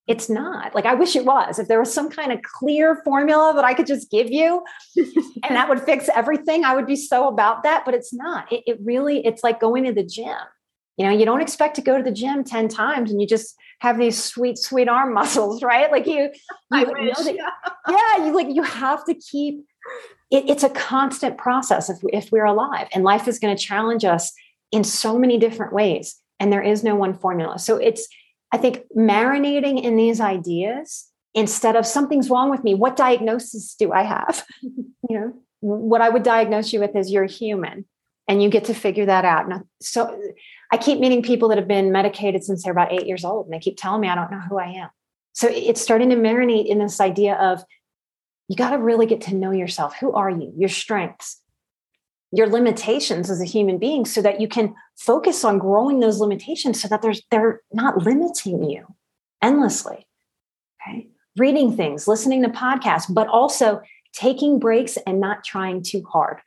It's 0.09 0.27
not. 0.27 0.73
Like 0.73 0.85
I 0.85 0.95
wish 0.95 1.15
it 1.15 1.23
was. 1.23 1.59
If 1.59 1.67
there 1.67 1.79
was 1.79 1.93
some 1.93 2.09
kind 2.09 2.31
of 2.31 2.41
clear 2.41 2.95
formula 3.05 3.53
that 3.55 3.63
I 3.63 3.75
could 3.75 3.85
just 3.85 4.09
give 4.09 4.31
you 4.31 4.63
and 4.97 5.55
that 5.55 5.69
would 5.69 5.83
fix 5.83 6.09
everything, 6.13 6.65
I 6.65 6.73
would 6.73 6.87
be 6.87 6.95
so 6.95 7.27
about 7.27 7.61
that. 7.61 7.85
But 7.85 7.93
it's 7.93 8.11
not. 8.11 8.51
It, 8.51 8.63
it 8.65 8.79
really, 8.83 9.23
it's 9.23 9.43
like 9.43 9.59
going 9.59 9.85
to 9.85 9.93
the 9.93 10.03
gym. 10.03 10.35
You 10.97 11.05
know, 11.05 11.11
you 11.11 11.25
don't 11.25 11.41
expect 11.41 11.75
to 11.75 11.81
go 11.81 11.95
to 11.95 12.03
the 12.03 12.11
gym 12.11 12.43
10 12.43 12.69
times 12.69 13.11
and 13.11 13.21
you 13.21 13.27
just 13.27 13.55
have 13.81 13.99
these 13.99 14.21
sweet, 14.21 14.57
sweet 14.57 14.89
arm 14.89 15.13
muscles, 15.19 15.61
right? 15.61 15.91
Like 15.91 16.07
you, 16.07 16.31
you 16.71 16.85
know 16.85 17.23
that, 17.23 17.35
yeah, 17.87 18.25
you 18.25 18.35
like 18.35 18.47
you 18.49 18.63
have 18.63 19.05
to 19.05 19.13
keep 19.13 19.63
it, 20.31 20.49
it's 20.49 20.63
a 20.63 20.69
constant 20.69 21.37
process 21.37 21.87
if, 21.89 21.99
if 22.11 22.31
we're 22.31 22.45
alive 22.45 22.87
and 22.93 23.03
life 23.03 23.27
is 23.27 23.37
going 23.37 23.55
to 23.55 23.63
challenge 23.63 24.03
us 24.03 24.33
in 24.71 24.83
so 24.83 25.19
many 25.19 25.37
different 25.37 25.71
ways 25.71 26.15
and 26.39 26.51
there 26.51 26.61
is 26.61 26.83
no 26.83 26.95
one 26.95 27.13
formula 27.13 27.57
so 27.57 27.77
it's 27.77 28.07
i 28.51 28.57
think 28.57 28.83
marinating 28.95 29.81
in 29.81 29.95
these 29.95 30.19
ideas 30.19 31.07
instead 31.33 31.75
of 31.75 31.85
something's 31.85 32.29
wrong 32.29 32.49
with 32.49 32.63
me 32.63 32.73
what 32.73 32.95
diagnosis 32.95 33.75
do 33.75 33.91
i 33.91 34.03
have 34.03 34.45
you 34.61 34.85
know 35.09 35.33
what 35.61 36.01
i 36.01 36.09
would 36.09 36.23
diagnose 36.23 36.73
you 36.73 36.79
with 36.79 36.95
is 36.95 37.11
you're 37.11 37.25
human 37.25 37.85
and 38.27 38.43
you 38.43 38.49
get 38.49 38.65
to 38.65 38.73
figure 38.73 39.05
that 39.05 39.25
out 39.25 39.51
so 39.81 40.19
I 40.71 40.77
keep 40.77 40.99
meeting 40.99 41.23
people 41.23 41.49
that 41.49 41.57
have 41.57 41.67
been 41.67 41.91
medicated 41.91 42.43
since 42.43 42.63
they're 42.63 42.71
about 42.71 42.91
eight 42.91 43.07
years 43.07 43.25
old, 43.25 43.47
and 43.47 43.53
they 43.53 43.59
keep 43.59 43.77
telling 43.77 44.01
me 44.01 44.07
I 44.07 44.15
don't 44.15 44.31
know 44.31 44.39
who 44.39 44.59
I 44.59 44.67
am. 44.67 44.89
So 45.33 45.47
it's 45.49 45.81
starting 45.81 46.09
to 46.09 46.15
marinate 46.15 46.67
in 46.67 46.79
this 46.79 46.99
idea 46.99 47.35
of 47.35 47.63
you 48.47 48.55
got 48.55 48.71
to 48.71 48.77
really 48.77 49.05
get 49.05 49.21
to 49.21 49.35
know 49.35 49.51
yourself. 49.51 49.95
Who 49.99 50.11
are 50.13 50.29
you? 50.29 50.53
Your 50.57 50.69
strengths, 50.69 51.41
your 52.31 52.47
limitations 52.47 53.29
as 53.29 53.41
a 53.41 53.45
human 53.45 53.77
being, 53.77 54.05
so 54.05 54.21
that 54.21 54.41
you 54.41 54.47
can 54.47 54.75
focus 54.99 55.43
on 55.45 55.57
growing 55.57 56.01
those 56.01 56.19
limitations 56.19 56.81
so 56.81 56.87
that 56.89 57.01
there's 57.01 57.21
they're 57.31 57.61
not 57.71 58.03
limiting 58.03 58.69
you 58.69 58.85
endlessly. 59.41 60.05
Okay. 60.87 61.07
Reading 61.37 61.75
things, 61.75 62.07
listening 62.07 62.43
to 62.43 62.49
podcasts, 62.49 63.11
but 63.11 63.27
also 63.27 63.81
taking 64.13 64.59
breaks 64.59 64.97
and 65.07 65.19
not 65.19 65.43
trying 65.43 65.81
too 65.81 66.03
hard. 66.11 66.39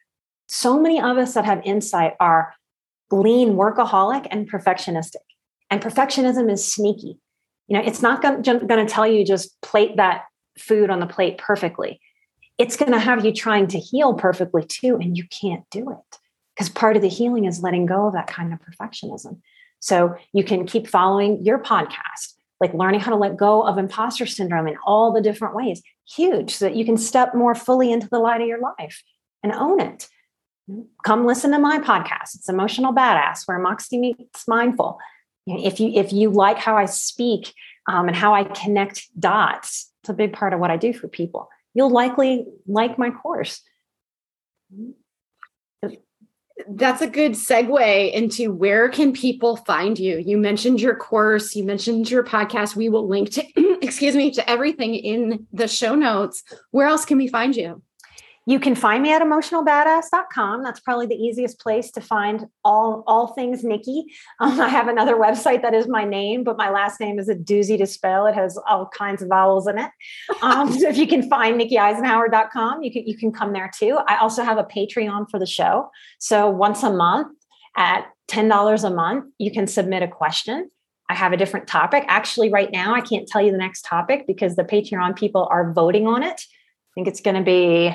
So 0.49 0.79
many 0.79 1.01
of 1.01 1.17
us 1.17 1.35
that 1.35 1.47
have 1.47 1.63
insight 1.65 2.15
are 2.21 2.55
lean 3.11 3.55
workaholic 3.55 4.27
and 4.31 4.51
perfectionistic. 4.51 5.25
And 5.71 5.81
perfectionism 5.81 6.51
is 6.53 6.63
sneaky. 6.71 7.19
You 7.69 7.79
know, 7.79 7.85
it's 7.85 8.03
not 8.03 8.21
going 8.21 8.43
to 8.43 8.87
tell 8.87 9.07
you 9.07 9.25
just 9.25 9.59
plate 9.63 9.97
that 9.97 10.25
food 10.59 10.91
on 10.91 11.01
the 11.01 11.07
plate 11.07 11.39
perfectly. 11.39 12.01
It's 12.59 12.77
going 12.77 12.93
to 12.93 12.99
have 12.99 13.25
you 13.25 13.33
trying 13.33 13.69
to 13.69 13.79
heal 13.79 14.13
perfectly 14.13 14.65
too, 14.67 14.97
and 15.01 15.17
you 15.17 15.25
can't 15.29 15.65
do 15.71 15.91
it 15.91 16.19
because 16.55 16.71
part 16.71 16.97
of 16.97 17.03
the 17.03 17.09
healing 17.09 17.45
is 17.45 17.63
letting 17.63 17.87
go 17.87 18.07
of 18.07 18.15
that 18.15 18.27
kind 18.27 18.53
of 18.53 18.61
perfectionism. 18.61 19.41
So 19.81 20.17
you 20.33 20.45
can 20.45 20.67
keep 20.67 20.87
following 20.87 21.45
your 21.45 21.59
podcast, 21.59 22.35
like 22.61 22.75
learning 22.75 23.01
how 23.01 23.11
to 23.11 23.17
let 23.17 23.37
go 23.37 23.63
of 23.63 23.79
imposter 23.79 24.27
syndrome 24.27 24.69
in 24.69 24.77
all 24.87 25.13
the 25.13 25.21
different 25.21 25.55
ways. 25.55 25.83
Huge, 26.09 26.55
so 26.55 26.67
that 26.67 26.77
you 26.77 26.85
can 26.85 26.97
step 26.97 27.35
more 27.35 27.55
fully 27.55 27.91
into 27.91 28.09
the 28.09 28.19
light 28.19 28.41
of 28.41 28.47
your 28.47 28.61
life 28.61 29.03
and 29.43 29.53
own 29.53 29.81
it 29.81 30.09
come 31.05 31.27
listen 31.27 31.51
to 31.53 31.59
my 31.59 31.79
podcast. 31.79 32.35
It's 32.35 32.49
Emotional 32.49 32.93
Badass, 32.93 33.47
where 33.47 33.59
Moxie 33.59 33.99
meets 33.99 34.47
Mindful. 34.47 34.99
If 35.47 35.81
you 35.81 35.91
if 35.95 36.13
you 36.13 36.31
like 36.31 36.59
how 36.59 36.77
I 36.77 36.85
speak 36.85 37.53
um, 37.89 38.07
and 38.07 38.17
how 38.17 38.35
I 38.35 38.45
connect 38.45 39.09
dots, 39.19 39.91
it's 40.03 40.11
a 40.11 40.15
big 40.15 40.33
part 40.33 40.53
of 40.53 40.61
what 40.61 40.71
I 40.71 40.77
do 40.77 40.93
for 40.93 41.09
people. 41.09 41.49
You'll 41.75 41.91
likely 41.91 42.47
like 42.67 42.99
my 42.99 43.11
course. 43.11 43.61
That's 46.69 47.03
a 47.03 47.07
good 47.07 47.33
segue 47.33 48.13
into 48.13 48.53
where 48.53 48.89
can 48.89 49.13
people 49.13 49.57
find 49.57 49.99
you? 49.99 50.19
You 50.19 50.39
mentioned 50.39 50.81
your 50.81 50.97
course, 50.97 51.55
you 51.55 51.65
mentioned 51.65 52.11
your 52.11 52.25
podcast. 52.25 52.77
We 52.77 52.89
will 52.89 53.09
link 53.09 53.31
to 53.33 53.45
excuse 53.83 54.15
me, 54.15 54.31
to 54.33 54.49
everything 54.49 54.95
in 54.95 55.47
the 55.53 55.69
show 55.69 55.95
notes. 55.95 56.43
Where 56.71 56.87
else 56.87 57.05
can 57.05 57.19
we 57.19 57.29
find 57.29 57.55
you? 57.55 57.83
You 58.45 58.59
can 58.59 58.74
find 58.74 59.03
me 59.03 59.12
at 59.12 59.22
emotionalbadass.com. 59.22 60.64
That's 60.64 60.80
probably 60.80 61.07
the 61.07 61.14
easiest 61.14 61.61
place 61.61 61.93
to 61.93 62.01
find 62.01 62.47
all, 62.64 63.05
all 63.07 63.28
things 63.28 63.62
Nikki. 63.62 64.07
Um, 64.40 64.61
I 64.61 64.68
have 64.68 64.88
another 64.88 65.14
website 65.14 65.62
that 65.62 65.74
is 65.74 65.86
my 65.86 66.05
name, 66.05 66.43
but 66.43 66.57
my 66.57 66.68
last 66.68 66.99
name 66.99 67.20
is 67.20 67.28
a 67.28 67.36
doozy 67.36 67.78
to 67.78 67.86
spell. 67.86 68.26
It 68.26 68.34
has 68.34 68.59
all 68.68 68.88
kinds 68.88 69.22
of 69.22 69.28
vowels 69.28 69.68
in 69.68 69.78
it. 69.78 69.90
Um, 70.43 70.72
so 70.78 70.88
if 70.88 70.97
you 70.97 71.07
can 71.07 71.28
find 71.28 71.61
nikkieisenhauer.com, 71.61 72.82
you 72.82 72.93
can, 72.93 73.07
you 73.07 73.16
can 73.16 73.30
come 73.30 73.53
there 73.53 73.70
too. 73.72 73.99
I 74.09 74.16
also 74.16 74.43
have 74.43 74.59
a 74.59 74.64
Patreon 74.64 75.30
for 75.30 75.38
the 75.38 75.47
show. 75.47 75.90
So 76.18 76.51
once 76.51 76.82
a 76.82 76.93
month 76.93 77.36
at 77.76 78.07
$10 78.28 78.84
a 78.84 78.90
month, 78.90 79.26
you 79.38 79.53
can 79.53 79.68
submit 79.68 80.03
a 80.03 80.09
question. 80.09 80.68
I 81.09 81.14
have 81.14 81.32
a 81.32 81.36
different 81.36 81.68
topic. 81.68 82.05
Actually, 82.09 82.51
right 82.51 82.72
now, 82.72 82.95
I 82.95 83.03
can't 83.03 83.28
tell 83.28 83.43
you 83.43 83.53
the 83.53 83.59
next 83.59 83.84
topic 83.84 84.26
because 84.26 84.57
the 84.57 84.64
Patreon 84.64 85.14
people 85.14 85.47
are 85.51 85.72
voting 85.72 86.07
on 86.07 86.22
it. 86.22 86.40
I 86.40 86.90
think 86.95 87.07
it's 87.07 87.20
going 87.20 87.36
to 87.36 87.43
be 87.43 87.95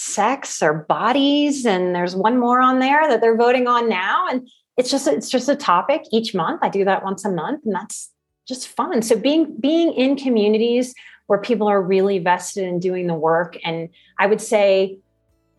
sex 0.00 0.62
or 0.62 0.86
bodies 0.88 1.66
and 1.66 1.92
there's 1.92 2.14
one 2.14 2.38
more 2.38 2.60
on 2.60 2.78
there 2.78 3.08
that 3.08 3.20
they're 3.20 3.36
voting 3.36 3.66
on 3.66 3.88
now 3.88 4.28
and 4.28 4.48
it's 4.76 4.92
just 4.92 5.08
it's 5.08 5.28
just 5.28 5.48
a 5.48 5.56
topic 5.56 6.02
each 6.12 6.36
month. 6.36 6.60
I 6.62 6.68
do 6.68 6.84
that 6.84 7.02
once 7.02 7.24
a 7.24 7.32
month 7.32 7.64
and 7.66 7.74
that's 7.74 8.12
just 8.46 8.68
fun. 8.68 9.02
So 9.02 9.18
being 9.18 9.56
being 9.58 9.92
in 9.92 10.14
communities 10.14 10.94
where 11.26 11.40
people 11.40 11.66
are 11.66 11.82
really 11.82 12.20
vested 12.20 12.62
in 12.62 12.78
doing 12.78 13.06
the 13.06 13.14
work 13.14 13.58
and 13.64 13.88
i 14.18 14.26
would 14.26 14.40
say 14.40 14.98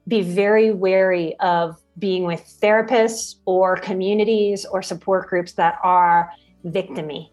be 0.07 0.21
very 0.21 0.71
wary 0.71 1.37
of 1.39 1.77
being 1.99 2.23
with 2.23 2.41
therapists 2.61 3.35
or 3.45 3.75
communities 3.75 4.65
or 4.65 4.81
support 4.81 5.27
groups 5.27 5.51
that 5.53 5.77
are 5.83 6.31
victimy. 6.65 7.29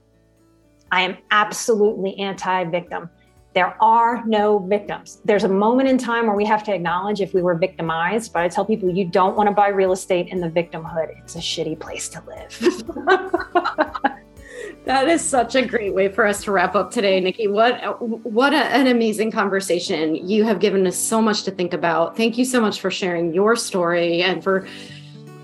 I 0.90 1.02
am 1.02 1.16
absolutely 1.30 2.18
anti-victim 2.18 3.08
there 3.56 3.76
are 3.82 4.22
no 4.26 4.58
victims. 4.58 5.22
There's 5.24 5.44
a 5.44 5.48
moment 5.48 5.88
in 5.88 5.96
time 5.96 6.26
where 6.26 6.36
we 6.36 6.44
have 6.44 6.62
to 6.64 6.74
acknowledge 6.74 7.22
if 7.22 7.32
we 7.32 7.40
were 7.40 7.54
victimized, 7.54 8.34
but 8.34 8.42
I 8.42 8.48
tell 8.48 8.66
people 8.66 8.90
you 8.90 9.06
don't 9.06 9.34
want 9.34 9.48
to 9.48 9.54
buy 9.54 9.68
real 9.68 9.92
estate 9.92 10.28
in 10.28 10.40
the 10.40 10.50
victimhood. 10.50 11.18
It's 11.20 11.36
a 11.36 11.38
shitty 11.38 11.80
place 11.80 12.10
to 12.10 12.22
live. 12.26 12.58
that 14.84 15.08
is 15.08 15.22
such 15.22 15.54
a 15.54 15.64
great 15.64 15.94
way 15.94 16.10
for 16.10 16.26
us 16.26 16.44
to 16.44 16.52
wrap 16.52 16.74
up 16.74 16.90
today, 16.90 17.18
Nikki. 17.18 17.48
What 17.48 17.98
what 18.26 18.52
a, 18.52 18.58
an 18.58 18.88
amazing 18.88 19.30
conversation. 19.30 20.16
You 20.16 20.44
have 20.44 20.60
given 20.60 20.86
us 20.86 20.98
so 20.98 21.22
much 21.22 21.44
to 21.44 21.50
think 21.50 21.72
about. 21.72 22.14
Thank 22.14 22.36
you 22.36 22.44
so 22.44 22.60
much 22.60 22.78
for 22.78 22.90
sharing 22.90 23.32
your 23.32 23.56
story 23.56 24.20
and 24.20 24.44
for 24.44 24.68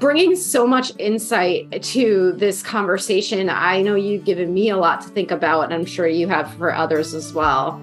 bringing 0.01 0.37
so 0.37 0.67
much 0.67 0.93
insight 0.99 1.81
to 1.81 2.33
this 2.33 2.63
conversation. 2.63 3.49
I 3.49 3.81
know 3.81 3.95
you've 3.95 4.25
given 4.25 4.53
me 4.53 4.69
a 4.69 4.77
lot 4.77 5.01
to 5.01 5.09
think 5.09 5.31
about, 5.31 5.63
and 5.63 5.73
I'm 5.73 5.87
sure 5.87 6.07
you 6.07 6.29
have 6.29 6.53
for 6.57 6.75
others 6.75 7.15
as 7.15 7.33
well. 7.33 7.81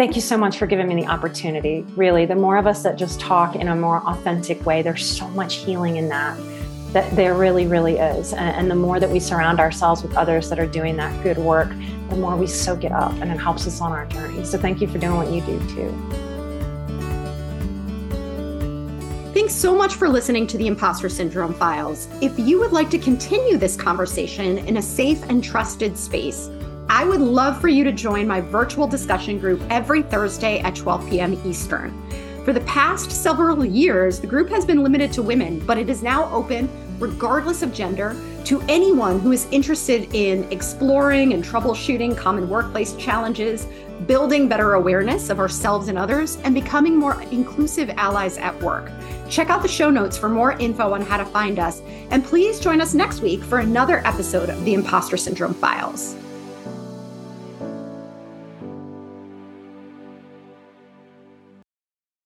Thank 0.00 0.16
you 0.16 0.22
so 0.22 0.38
much 0.38 0.56
for 0.56 0.66
giving 0.66 0.88
me 0.88 0.94
the 0.94 1.06
opportunity. 1.08 1.84
Really, 1.94 2.24
the 2.24 2.34
more 2.34 2.56
of 2.56 2.66
us 2.66 2.82
that 2.84 2.96
just 2.96 3.20
talk 3.20 3.54
in 3.54 3.68
a 3.68 3.76
more 3.76 3.98
authentic 4.08 4.64
way, 4.64 4.80
there's 4.80 5.04
so 5.04 5.28
much 5.28 5.56
healing 5.56 5.96
in 5.96 6.08
that. 6.08 6.38
That 6.94 7.14
there 7.16 7.34
really, 7.34 7.66
really 7.66 7.98
is. 7.98 8.32
And, 8.32 8.70
the 8.70 8.74
more 8.74 8.98
that 8.98 9.10
we 9.10 9.20
surround 9.20 9.60
ourselves 9.60 10.02
with 10.02 10.16
others 10.16 10.48
that 10.48 10.58
are 10.58 10.64
doing 10.64 10.96
that 10.96 11.22
good 11.22 11.36
work, 11.36 11.68
the 12.08 12.16
more 12.16 12.34
we 12.34 12.46
soak 12.46 12.84
it 12.84 12.92
up 12.92 13.12
and 13.20 13.30
it 13.30 13.36
helps 13.36 13.66
us 13.66 13.82
on 13.82 13.92
our 13.92 14.06
journey. 14.06 14.42
So 14.42 14.56
thank 14.56 14.80
you 14.80 14.88
for 14.88 14.96
doing 14.96 15.18
what 15.18 15.30
you 15.30 15.42
do 15.42 15.58
too. 15.68 15.94
Thanks 19.34 19.54
so 19.54 19.76
much 19.76 19.96
for 19.96 20.08
listening 20.08 20.46
to 20.46 20.56
the 20.56 20.66
Imposter 20.66 21.10
Syndrome 21.10 21.52
Files. 21.52 22.08
If 22.22 22.38
you 22.38 22.58
would 22.58 22.72
like 22.72 22.88
to 22.88 22.98
continue 22.98 23.58
this 23.58 23.76
conversation 23.76 24.56
in 24.66 24.78
a 24.78 24.82
safe 24.82 25.22
and 25.24 25.44
trusted 25.44 25.98
space, 25.98 26.48
I 26.92 27.04
would 27.04 27.20
love 27.20 27.60
for 27.60 27.68
you 27.68 27.84
to 27.84 27.92
join 27.92 28.26
my 28.26 28.40
virtual 28.40 28.88
discussion 28.88 29.38
group 29.38 29.62
every 29.70 30.02
Thursday 30.02 30.58
at 30.58 30.74
12 30.74 31.08
p.m. 31.08 31.40
Eastern. 31.46 31.94
For 32.44 32.52
the 32.52 32.62
past 32.62 33.12
several 33.12 33.64
years, 33.64 34.18
the 34.18 34.26
group 34.26 34.48
has 34.48 34.64
been 34.64 34.82
limited 34.82 35.12
to 35.12 35.22
women, 35.22 35.64
but 35.66 35.78
it 35.78 35.88
is 35.88 36.02
now 36.02 36.28
open, 36.34 36.68
regardless 36.98 37.62
of 37.62 37.72
gender, 37.72 38.16
to 38.46 38.60
anyone 38.62 39.20
who 39.20 39.30
is 39.30 39.46
interested 39.52 40.12
in 40.16 40.50
exploring 40.50 41.32
and 41.32 41.44
troubleshooting 41.44 42.16
common 42.16 42.48
workplace 42.48 42.96
challenges, 42.96 43.68
building 44.08 44.48
better 44.48 44.74
awareness 44.74 45.30
of 45.30 45.38
ourselves 45.38 45.86
and 45.86 45.96
others, 45.96 46.38
and 46.42 46.56
becoming 46.56 46.96
more 46.96 47.22
inclusive 47.30 47.88
allies 47.90 48.36
at 48.36 48.60
work. 48.64 48.90
Check 49.28 49.48
out 49.48 49.62
the 49.62 49.68
show 49.68 49.90
notes 49.90 50.18
for 50.18 50.28
more 50.28 50.52
info 50.58 50.92
on 50.92 51.02
how 51.02 51.18
to 51.18 51.24
find 51.24 51.60
us, 51.60 51.82
and 52.10 52.24
please 52.24 52.58
join 52.58 52.80
us 52.80 52.94
next 52.94 53.20
week 53.20 53.44
for 53.44 53.60
another 53.60 54.04
episode 54.04 54.50
of 54.50 54.64
the 54.64 54.74
Imposter 54.74 55.16
Syndrome 55.16 55.54
Files. 55.54 56.16